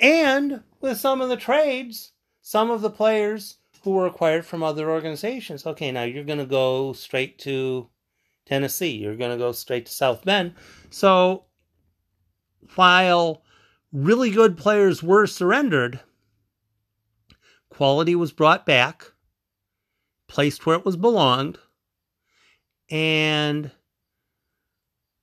And 0.00 0.62
with 0.80 0.98
some 0.98 1.20
of 1.20 1.28
the 1.28 1.36
trades, 1.36 2.12
some 2.40 2.70
of 2.70 2.80
the 2.80 2.90
players 2.90 3.58
who 3.82 3.92
were 3.92 4.06
acquired 4.06 4.44
from 4.44 4.62
other 4.62 4.90
organizations. 4.90 5.66
Okay, 5.66 5.92
now 5.92 6.02
you're 6.02 6.24
going 6.24 6.38
to 6.38 6.46
go 6.46 6.92
straight 6.92 7.38
to 7.40 7.88
Tennessee. 8.46 8.96
You're 8.96 9.16
going 9.16 9.30
to 9.30 9.38
go 9.38 9.52
straight 9.52 9.86
to 9.86 9.92
South 9.92 10.24
Bend. 10.24 10.54
So 10.90 11.44
while 12.74 13.42
really 13.92 14.30
good 14.30 14.56
players 14.56 15.02
were 15.02 15.26
surrendered, 15.26 16.00
Quality 17.70 18.14
was 18.14 18.32
brought 18.32 18.66
back, 18.66 19.12
placed 20.28 20.66
where 20.66 20.76
it 20.76 20.84
was 20.84 20.96
belonged, 20.96 21.58
and 22.90 23.70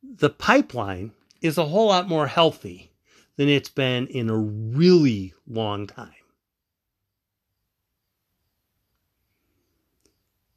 the 0.02 0.32
pipeline 0.32 1.12
is 1.40 1.60
a 1.60 1.66
whole 1.66 1.90
lot 1.90 2.08
more 2.08 2.26
healthy 2.26 2.94
than 3.38 3.48
it's 3.50 3.70
been 3.70 4.08
in 4.08 4.30
a 4.30 4.38
really 4.38 5.34
long 5.48 5.88
time. 5.88 6.12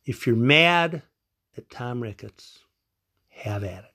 If 0.04 0.26
you're 0.26 0.34
mad 0.34 1.02
at 1.56 1.70
Tom 1.70 2.02
Ricketts, 2.02 2.60
have 3.28 3.62
at 3.62 3.84
it. 3.84 3.94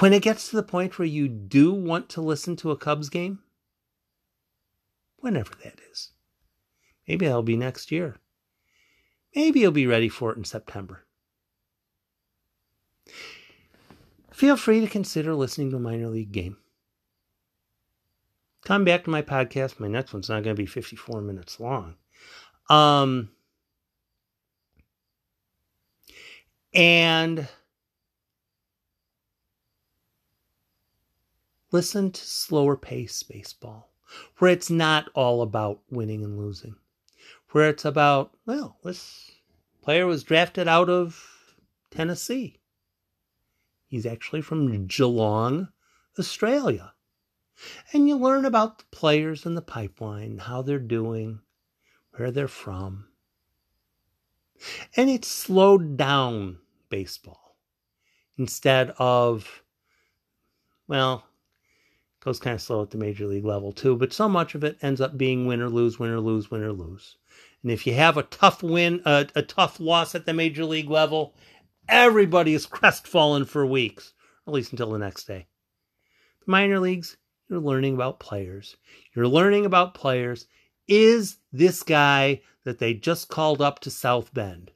When 0.00 0.12
it 0.12 0.22
gets 0.22 0.48
to 0.48 0.56
the 0.56 0.62
point 0.62 0.98
where 0.98 1.06
you 1.06 1.28
do 1.28 1.72
want 1.72 2.08
to 2.10 2.22
listen 2.22 2.56
to 2.56 2.70
a 2.70 2.76
Cubs 2.76 3.10
game, 3.10 3.40
whenever 5.22 5.54
that 5.62 5.78
is. 5.90 6.10
Maybe 7.08 7.26
that'll 7.26 7.42
be 7.42 7.56
next 7.56 7.90
year. 7.90 8.16
Maybe 9.34 9.60
you'll 9.60 9.72
be 9.72 9.86
ready 9.86 10.08
for 10.08 10.32
it 10.32 10.36
in 10.36 10.44
September. 10.44 11.06
Feel 14.42 14.56
free 14.56 14.80
to 14.80 14.88
consider 14.88 15.36
listening 15.36 15.70
to 15.70 15.76
a 15.76 15.78
minor 15.78 16.08
league 16.08 16.32
game. 16.32 16.56
Come 18.64 18.84
back 18.84 19.04
to 19.04 19.10
my 19.10 19.22
podcast. 19.22 19.78
My 19.78 19.86
next 19.86 20.12
one's 20.12 20.28
not 20.28 20.42
going 20.42 20.56
to 20.56 20.60
be 20.60 20.66
54 20.66 21.20
minutes 21.20 21.60
long. 21.60 21.94
Um, 22.68 23.28
and 26.74 27.46
listen 31.70 32.10
to 32.10 32.20
slower 32.20 32.76
pace 32.76 33.22
baseball 33.22 33.92
where 34.38 34.50
it's 34.50 34.70
not 34.70 35.08
all 35.14 35.42
about 35.42 35.82
winning 35.88 36.24
and 36.24 36.36
losing, 36.36 36.74
where 37.50 37.68
it's 37.68 37.84
about, 37.84 38.36
well, 38.44 38.76
this 38.82 39.30
player 39.82 40.04
was 40.04 40.24
drafted 40.24 40.66
out 40.66 40.90
of 40.90 41.24
Tennessee. 41.92 42.58
He's 43.92 44.06
actually 44.06 44.40
from 44.40 44.86
Geelong, 44.86 45.68
Australia. 46.18 46.94
And 47.92 48.08
you 48.08 48.16
learn 48.16 48.46
about 48.46 48.78
the 48.78 48.84
players 48.90 49.44
in 49.44 49.54
the 49.54 49.60
pipeline, 49.60 50.38
how 50.38 50.62
they're 50.62 50.78
doing, 50.78 51.40
where 52.16 52.30
they're 52.30 52.48
from. 52.48 53.08
And 54.96 55.10
it's 55.10 55.28
slowed 55.28 55.98
down 55.98 56.60
baseball 56.88 57.58
instead 58.38 58.94
of, 58.96 59.62
well, 60.88 61.26
it 62.18 62.24
goes 62.24 62.40
kind 62.40 62.54
of 62.54 62.62
slow 62.62 62.80
at 62.80 62.92
the 62.92 62.96
major 62.96 63.26
league 63.26 63.44
level 63.44 63.72
too, 63.72 63.94
but 63.94 64.14
so 64.14 64.26
much 64.26 64.54
of 64.54 64.64
it 64.64 64.78
ends 64.80 65.02
up 65.02 65.18
being 65.18 65.46
win 65.46 65.60
or 65.60 65.68
lose, 65.68 65.98
win 65.98 66.12
or 66.12 66.20
lose, 66.20 66.50
win 66.50 66.62
or 66.62 66.72
lose. 66.72 67.18
And 67.62 67.70
if 67.70 67.86
you 67.86 67.92
have 67.92 68.16
a 68.16 68.22
tough 68.22 68.62
win, 68.62 69.02
a, 69.04 69.28
a 69.34 69.42
tough 69.42 69.78
loss 69.78 70.14
at 70.14 70.24
the 70.24 70.32
major 70.32 70.64
league 70.64 70.88
level, 70.88 71.34
everybody 71.88 72.54
is 72.54 72.66
crestfallen 72.66 73.44
for 73.44 73.66
weeks, 73.66 74.12
at 74.46 74.52
least 74.52 74.72
until 74.72 74.92
the 74.92 74.98
next 74.98 75.24
day. 75.24 75.46
The 76.44 76.50
minor 76.50 76.78
leagues, 76.78 77.16
you're 77.48 77.60
learning 77.60 77.94
about 77.94 78.20
players. 78.20 78.76
You're 79.14 79.28
learning 79.28 79.66
about 79.66 79.94
players. 79.94 80.46
Is 80.88 81.36
this 81.52 81.82
guy 81.82 82.40
that 82.64 82.78
they 82.78 82.94
just 82.94 83.28
called 83.28 83.60
up 83.60 83.80
to 83.80 83.90
South 83.90 84.32
Bend? 84.34 84.70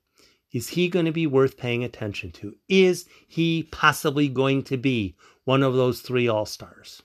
Is 0.52 0.68
he 0.68 0.88
going 0.88 1.06
to 1.06 1.12
be 1.12 1.26
worth 1.26 1.56
paying 1.56 1.84
attention 1.84 2.32
to? 2.32 2.54
Is 2.68 3.06
he 3.26 3.64
possibly 3.72 4.28
going 4.28 4.62
to 4.64 4.76
be 4.76 5.16
one 5.44 5.62
of 5.62 5.74
those 5.74 6.00
three 6.00 6.28
All 6.28 6.46
Stars? 6.46 7.02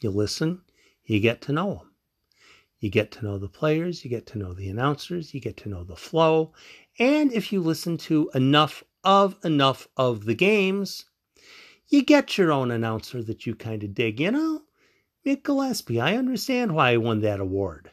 You 0.00 0.10
listen, 0.10 0.62
you 1.04 1.20
get 1.20 1.40
to 1.42 1.52
know 1.52 1.74
them. 1.74 1.93
You 2.84 2.90
get 2.90 3.10
to 3.12 3.24
know 3.24 3.38
the 3.38 3.48
players, 3.48 4.04
you 4.04 4.10
get 4.10 4.26
to 4.26 4.38
know 4.38 4.52
the 4.52 4.68
announcers, 4.68 5.32
you 5.32 5.40
get 5.40 5.56
to 5.56 5.70
know 5.70 5.84
the 5.84 5.96
flow. 5.96 6.52
And 6.98 7.32
if 7.32 7.50
you 7.50 7.62
listen 7.62 7.96
to 7.96 8.30
enough 8.34 8.84
of 9.02 9.42
enough 9.42 9.88
of 9.96 10.26
the 10.26 10.34
games, 10.34 11.06
you 11.88 12.02
get 12.02 12.36
your 12.36 12.52
own 12.52 12.70
announcer 12.70 13.22
that 13.22 13.46
you 13.46 13.54
kind 13.54 13.82
of 13.82 13.94
dig. 13.94 14.20
You 14.20 14.32
know, 14.32 14.62
Mick 15.24 15.44
Gillespie, 15.44 15.98
I 15.98 16.18
understand 16.18 16.74
why 16.74 16.90
he 16.90 16.98
won 16.98 17.22
that 17.22 17.40
award 17.40 17.90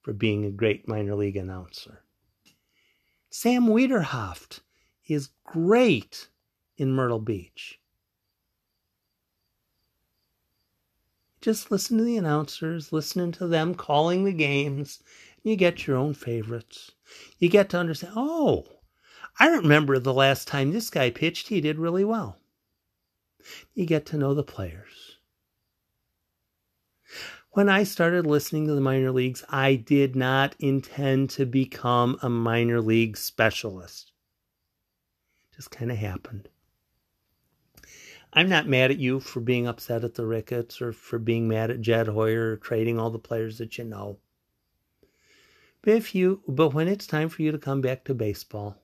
for 0.00 0.12
being 0.12 0.44
a 0.44 0.52
great 0.52 0.86
minor 0.86 1.16
league 1.16 1.36
announcer. 1.36 2.04
Sam 3.30 3.66
Wiederhoft 3.66 4.60
is 5.08 5.30
great 5.42 6.28
in 6.78 6.92
Myrtle 6.92 7.18
Beach. 7.18 7.80
Just 11.40 11.70
listen 11.70 11.96
to 11.98 12.04
the 12.04 12.18
announcers, 12.18 12.92
listening 12.92 13.32
to 13.32 13.46
them 13.46 13.74
calling 13.74 14.24
the 14.24 14.32
games, 14.32 15.02
and 15.42 15.50
you 15.50 15.56
get 15.56 15.86
your 15.86 15.96
own 15.96 16.12
favorites. 16.12 16.92
You 17.38 17.48
get 17.48 17.70
to 17.70 17.78
understand, 17.78 18.12
oh, 18.16 18.66
I 19.38 19.48
remember 19.48 19.98
the 19.98 20.12
last 20.12 20.46
time 20.46 20.70
this 20.70 20.90
guy 20.90 21.08
pitched, 21.10 21.48
he 21.48 21.62
did 21.62 21.78
really 21.78 22.04
well. 22.04 22.36
You 23.74 23.86
get 23.86 24.04
to 24.06 24.18
know 24.18 24.34
the 24.34 24.42
players. 24.42 25.16
When 27.52 27.68
I 27.68 27.84
started 27.84 28.26
listening 28.26 28.66
to 28.66 28.74
the 28.74 28.80
minor 28.80 29.10
leagues, 29.10 29.42
I 29.48 29.74
did 29.74 30.14
not 30.14 30.54
intend 30.60 31.30
to 31.30 31.46
become 31.46 32.18
a 32.22 32.28
minor 32.28 32.80
league 32.80 33.16
specialist. 33.16 34.12
It 35.50 35.56
just 35.56 35.70
kind 35.70 35.90
of 35.90 35.96
happened. 35.96 36.48
I'm 38.32 38.48
not 38.48 38.68
mad 38.68 38.90
at 38.90 38.98
you 38.98 39.18
for 39.18 39.40
being 39.40 39.66
upset 39.66 40.04
at 40.04 40.14
the 40.14 40.24
Ricketts 40.24 40.80
or 40.80 40.92
for 40.92 41.18
being 41.18 41.48
mad 41.48 41.70
at 41.70 41.80
Jed 41.80 42.06
Hoyer 42.06 42.52
or 42.52 42.56
trading 42.56 42.98
all 42.98 43.10
the 43.10 43.18
players 43.18 43.58
that 43.58 43.76
you 43.76 43.84
know. 43.84 44.18
But 45.82 45.94
if 45.94 46.14
you 46.14 46.42
but 46.46 46.74
when 46.74 46.88
it's 46.88 47.06
time 47.06 47.28
for 47.28 47.42
you 47.42 47.50
to 47.52 47.58
come 47.58 47.80
back 47.80 48.04
to 48.04 48.14
baseball, 48.14 48.76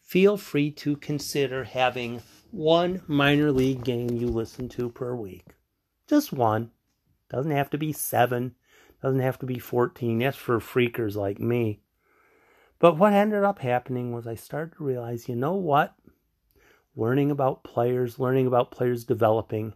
feel 0.00 0.36
free 0.36 0.70
to 0.72 0.96
consider 0.96 1.64
having 1.64 2.22
one 2.50 3.02
minor 3.06 3.50
league 3.50 3.84
game 3.84 4.10
you 4.10 4.28
listen 4.28 4.68
to 4.70 4.88
per 4.90 5.14
week. 5.14 5.46
Just 6.06 6.32
one. 6.32 6.70
Doesn't 7.28 7.50
have 7.50 7.70
to 7.70 7.78
be 7.78 7.92
seven. 7.92 8.54
Doesn't 9.02 9.20
have 9.20 9.38
to 9.40 9.46
be 9.46 9.58
14. 9.58 10.18
That's 10.18 10.36
for 10.36 10.60
freakers 10.60 11.16
like 11.16 11.40
me. 11.40 11.80
But 12.78 12.98
what 12.98 13.12
ended 13.12 13.42
up 13.42 13.58
happening 13.58 14.12
was 14.12 14.26
I 14.26 14.34
started 14.34 14.76
to 14.76 14.84
realize, 14.84 15.28
you 15.28 15.34
know 15.34 15.54
what? 15.54 15.94
Learning 16.96 17.30
about 17.30 17.62
players, 17.62 18.18
learning 18.18 18.46
about 18.46 18.70
players 18.70 19.04
developing, 19.04 19.74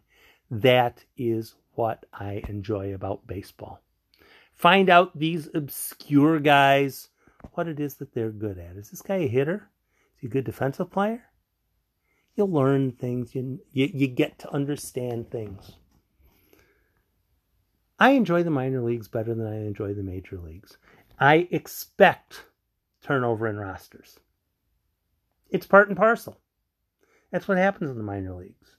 that 0.50 1.04
is 1.16 1.54
what 1.74 2.06
I 2.12 2.42
enjoy 2.48 2.94
about 2.94 3.26
baseball. 3.26 3.80
Find 4.54 4.90
out 4.90 5.18
these 5.18 5.48
obscure 5.54 6.40
guys, 6.40 7.08
what 7.52 7.68
it 7.68 7.78
is 7.78 7.94
that 7.96 8.14
they're 8.14 8.30
good 8.30 8.58
at. 8.58 8.76
Is 8.76 8.90
this 8.90 9.02
guy 9.02 9.16
a 9.16 9.28
hitter? 9.28 9.70
Is 10.16 10.20
he 10.22 10.26
a 10.26 10.30
good 10.30 10.44
defensive 10.44 10.90
player? 10.90 11.30
you 12.40 12.46
learn 12.46 12.92
things, 12.92 13.34
you, 13.34 13.60
you, 13.72 13.90
you 13.92 14.06
get 14.06 14.38
to 14.40 14.52
understand 14.52 15.30
things. 15.30 15.72
I 17.98 18.10
enjoy 18.12 18.42
the 18.42 18.50
minor 18.50 18.82
leagues 18.82 19.08
better 19.08 19.34
than 19.34 19.46
I 19.46 19.56
enjoy 19.56 19.92
the 19.92 20.02
major 20.02 20.38
leagues. 20.38 20.78
I 21.18 21.48
expect 21.50 22.44
turnover 23.02 23.46
in 23.46 23.58
rosters. 23.58 24.18
It's 25.50 25.66
part 25.66 25.88
and 25.88 25.96
parcel. 25.96 26.40
That's 27.30 27.48
what 27.48 27.58
happens 27.58 27.90
in 27.90 27.96
the 27.96 28.02
minor 28.02 28.34
leagues. 28.34 28.76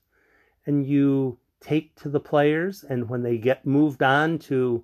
And 0.66 0.86
you 0.86 1.40
take 1.60 1.96
to 2.02 2.10
the 2.10 2.20
players, 2.20 2.84
and 2.84 3.10
when 3.10 3.24
they 3.24 3.38
get 3.38 3.66
moved 3.66 4.04
on 4.04 4.40
to 4.40 4.84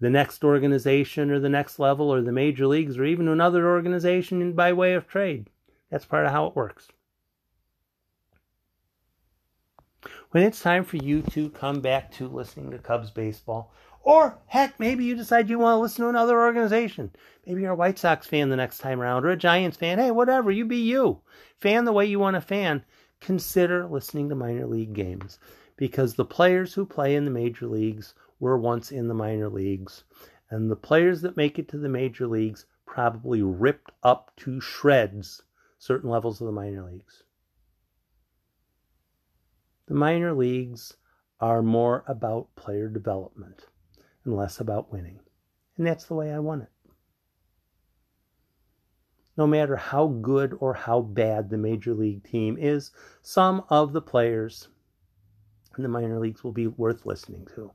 the 0.00 0.10
next 0.10 0.44
organization 0.44 1.30
or 1.30 1.38
the 1.38 1.48
next 1.48 1.78
level 1.78 2.12
or 2.12 2.20
the 2.22 2.32
major 2.32 2.66
leagues 2.66 2.98
or 2.98 3.04
even 3.04 3.28
another 3.28 3.68
organization 3.68 4.52
by 4.52 4.72
way 4.72 4.94
of 4.94 5.06
trade, 5.06 5.48
that's 5.90 6.04
part 6.04 6.26
of 6.26 6.32
how 6.32 6.46
it 6.46 6.56
works. 6.56 6.88
when 10.36 10.44
it's 10.44 10.60
time 10.60 10.84
for 10.84 10.98
you 10.98 11.22
to 11.22 11.48
come 11.48 11.80
back 11.80 12.10
to 12.12 12.28
listening 12.28 12.70
to 12.70 12.78
Cubs 12.78 13.10
baseball, 13.10 13.72
or 14.06 14.38
heck, 14.46 14.78
maybe 14.78 15.04
you 15.04 15.16
decide 15.16 15.50
you 15.50 15.58
want 15.58 15.74
to 15.74 15.80
listen 15.80 16.04
to 16.04 16.08
another 16.08 16.40
organization. 16.40 17.10
Maybe 17.44 17.62
you're 17.62 17.72
a 17.72 17.74
White 17.74 17.98
Sox 17.98 18.24
fan 18.24 18.50
the 18.50 18.56
next 18.56 18.78
time 18.78 19.00
around, 19.00 19.24
or 19.24 19.30
a 19.30 19.36
Giants 19.36 19.76
fan. 19.76 19.98
Hey, 19.98 20.12
whatever, 20.12 20.48
you 20.48 20.64
be 20.64 20.76
you. 20.76 21.22
Fan 21.58 21.84
the 21.84 21.92
way 21.92 22.06
you 22.06 22.20
want 22.20 22.34
to 22.34 22.40
fan. 22.40 22.84
Consider 23.20 23.84
listening 23.84 24.28
to 24.28 24.36
minor 24.36 24.64
league 24.64 24.92
games 24.92 25.40
because 25.76 26.14
the 26.14 26.24
players 26.24 26.72
who 26.72 26.86
play 26.86 27.16
in 27.16 27.24
the 27.24 27.32
major 27.32 27.66
leagues 27.66 28.14
were 28.38 28.56
once 28.56 28.92
in 28.92 29.08
the 29.08 29.14
minor 29.14 29.48
leagues. 29.48 30.04
And 30.50 30.70
the 30.70 30.76
players 30.76 31.20
that 31.22 31.36
make 31.36 31.58
it 31.58 31.66
to 31.70 31.78
the 31.78 31.88
major 31.88 32.28
leagues 32.28 32.64
probably 32.86 33.42
ripped 33.42 33.90
up 34.04 34.30
to 34.36 34.60
shreds 34.60 35.42
certain 35.80 36.10
levels 36.10 36.40
of 36.40 36.46
the 36.46 36.52
minor 36.52 36.84
leagues. 36.84 37.24
The 39.88 39.94
minor 39.94 40.32
leagues 40.32 40.96
are 41.40 41.60
more 41.60 42.04
about 42.06 42.54
player 42.54 42.88
development 42.88 43.66
and 44.26 44.36
less 44.36 44.60
about 44.60 44.92
winning. 44.92 45.20
And 45.78 45.86
that's 45.86 46.04
the 46.04 46.14
way 46.14 46.32
I 46.32 46.38
want 46.38 46.62
it. 46.62 46.68
No 49.36 49.46
matter 49.46 49.76
how 49.76 50.08
good 50.08 50.56
or 50.60 50.74
how 50.74 51.00
bad 51.00 51.50
the 51.50 51.58
major 51.58 51.94
league 51.94 52.24
team 52.24 52.56
is, 52.58 52.90
some 53.22 53.64
of 53.68 53.92
the 53.92 54.00
players 54.00 54.68
in 55.76 55.82
the 55.82 55.88
minor 55.88 56.18
leagues 56.18 56.42
will 56.42 56.52
be 56.52 56.66
worth 56.66 57.04
listening 57.04 57.46
to. 57.54 57.70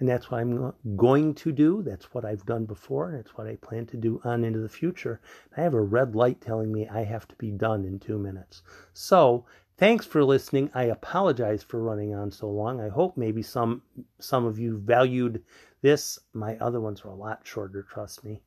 And 0.00 0.08
that's 0.08 0.30
what 0.30 0.40
I'm 0.40 0.72
going 0.96 1.34
to 1.36 1.52
do. 1.52 1.82
That's 1.82 2.12
what 2.14 2.24
I've 2.24 2.46
done 2.46 2.66
before. 2.66 3.10
And 3.10 3.18
it's 3.18 3.36
what 3.36 3.48
I 3.48 3.56
plan 3.56 3.86
to 3.86 3.96
do 3.96 4.20
on 4.24 4.44
into 4.44 4.60
the 4.60 4.68
future. 4.68 5.20
I 5.56 5.62
have 5.62 5.74
a 5.74 5.80
red 5.80 6.14
light 6.14 6.40
telling 6.40 6.72
me 6.72 6.88
I 6.88 7.02
have 7.04 7.26
to 7.28 7.36
be 7.36 7.50
done 7.50 7.84
in 7.84 7.98
two 7.98 8.18
minutes. 8.18 8.62
So 8.92 9.44
Thanks 9.78 10.04
for 10.04 10.24
listening. 10.24 10.70
I 10.74 10.84
apologize 10.84 11.62
for 11.62 11.80
running 11.80 12.12
on 12.12 12.32
so 12.32 12.50
long. 12.50 12.80
I 12.80 12.88
hope 12.88 13.16
maybe 13.16 13.42
some 13.42 13.82
some 14.18 14.44
of 14.44 14.58
you 14.58 14.78
valued 14.78 15.44
this. 15.82 16.18
My 16.32 16.56
other 16.58 16.80
ones 16.80 17.04
were 17.04 17.12
a 17.12 17.14
lot 17.14 17.42
shorter, 17.44 17.86
trust 17.88 18.24
me. 18.24 18.42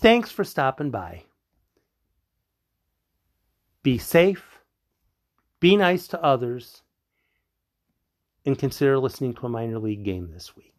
Thanks 0.00 0.30
for 0.30 0.44
stopping 0.44 0.90
by. 0.90 1.24
Be 3.82 3.96
safe, 3.96 4.60
be 5.58 5.74
nice 5.76 6.06
to 6.08 6.22
others, 6.22 6.82
and 8.44 8.58
consider 8.58 8.98
listening 8.98 9.34
to 9.34 9.46
a 9.46 9.48
minor 9.48 9.78
league 9.78 10.04
game 10.04 10.30
this 10.30 10.54
week. 10.54 10.77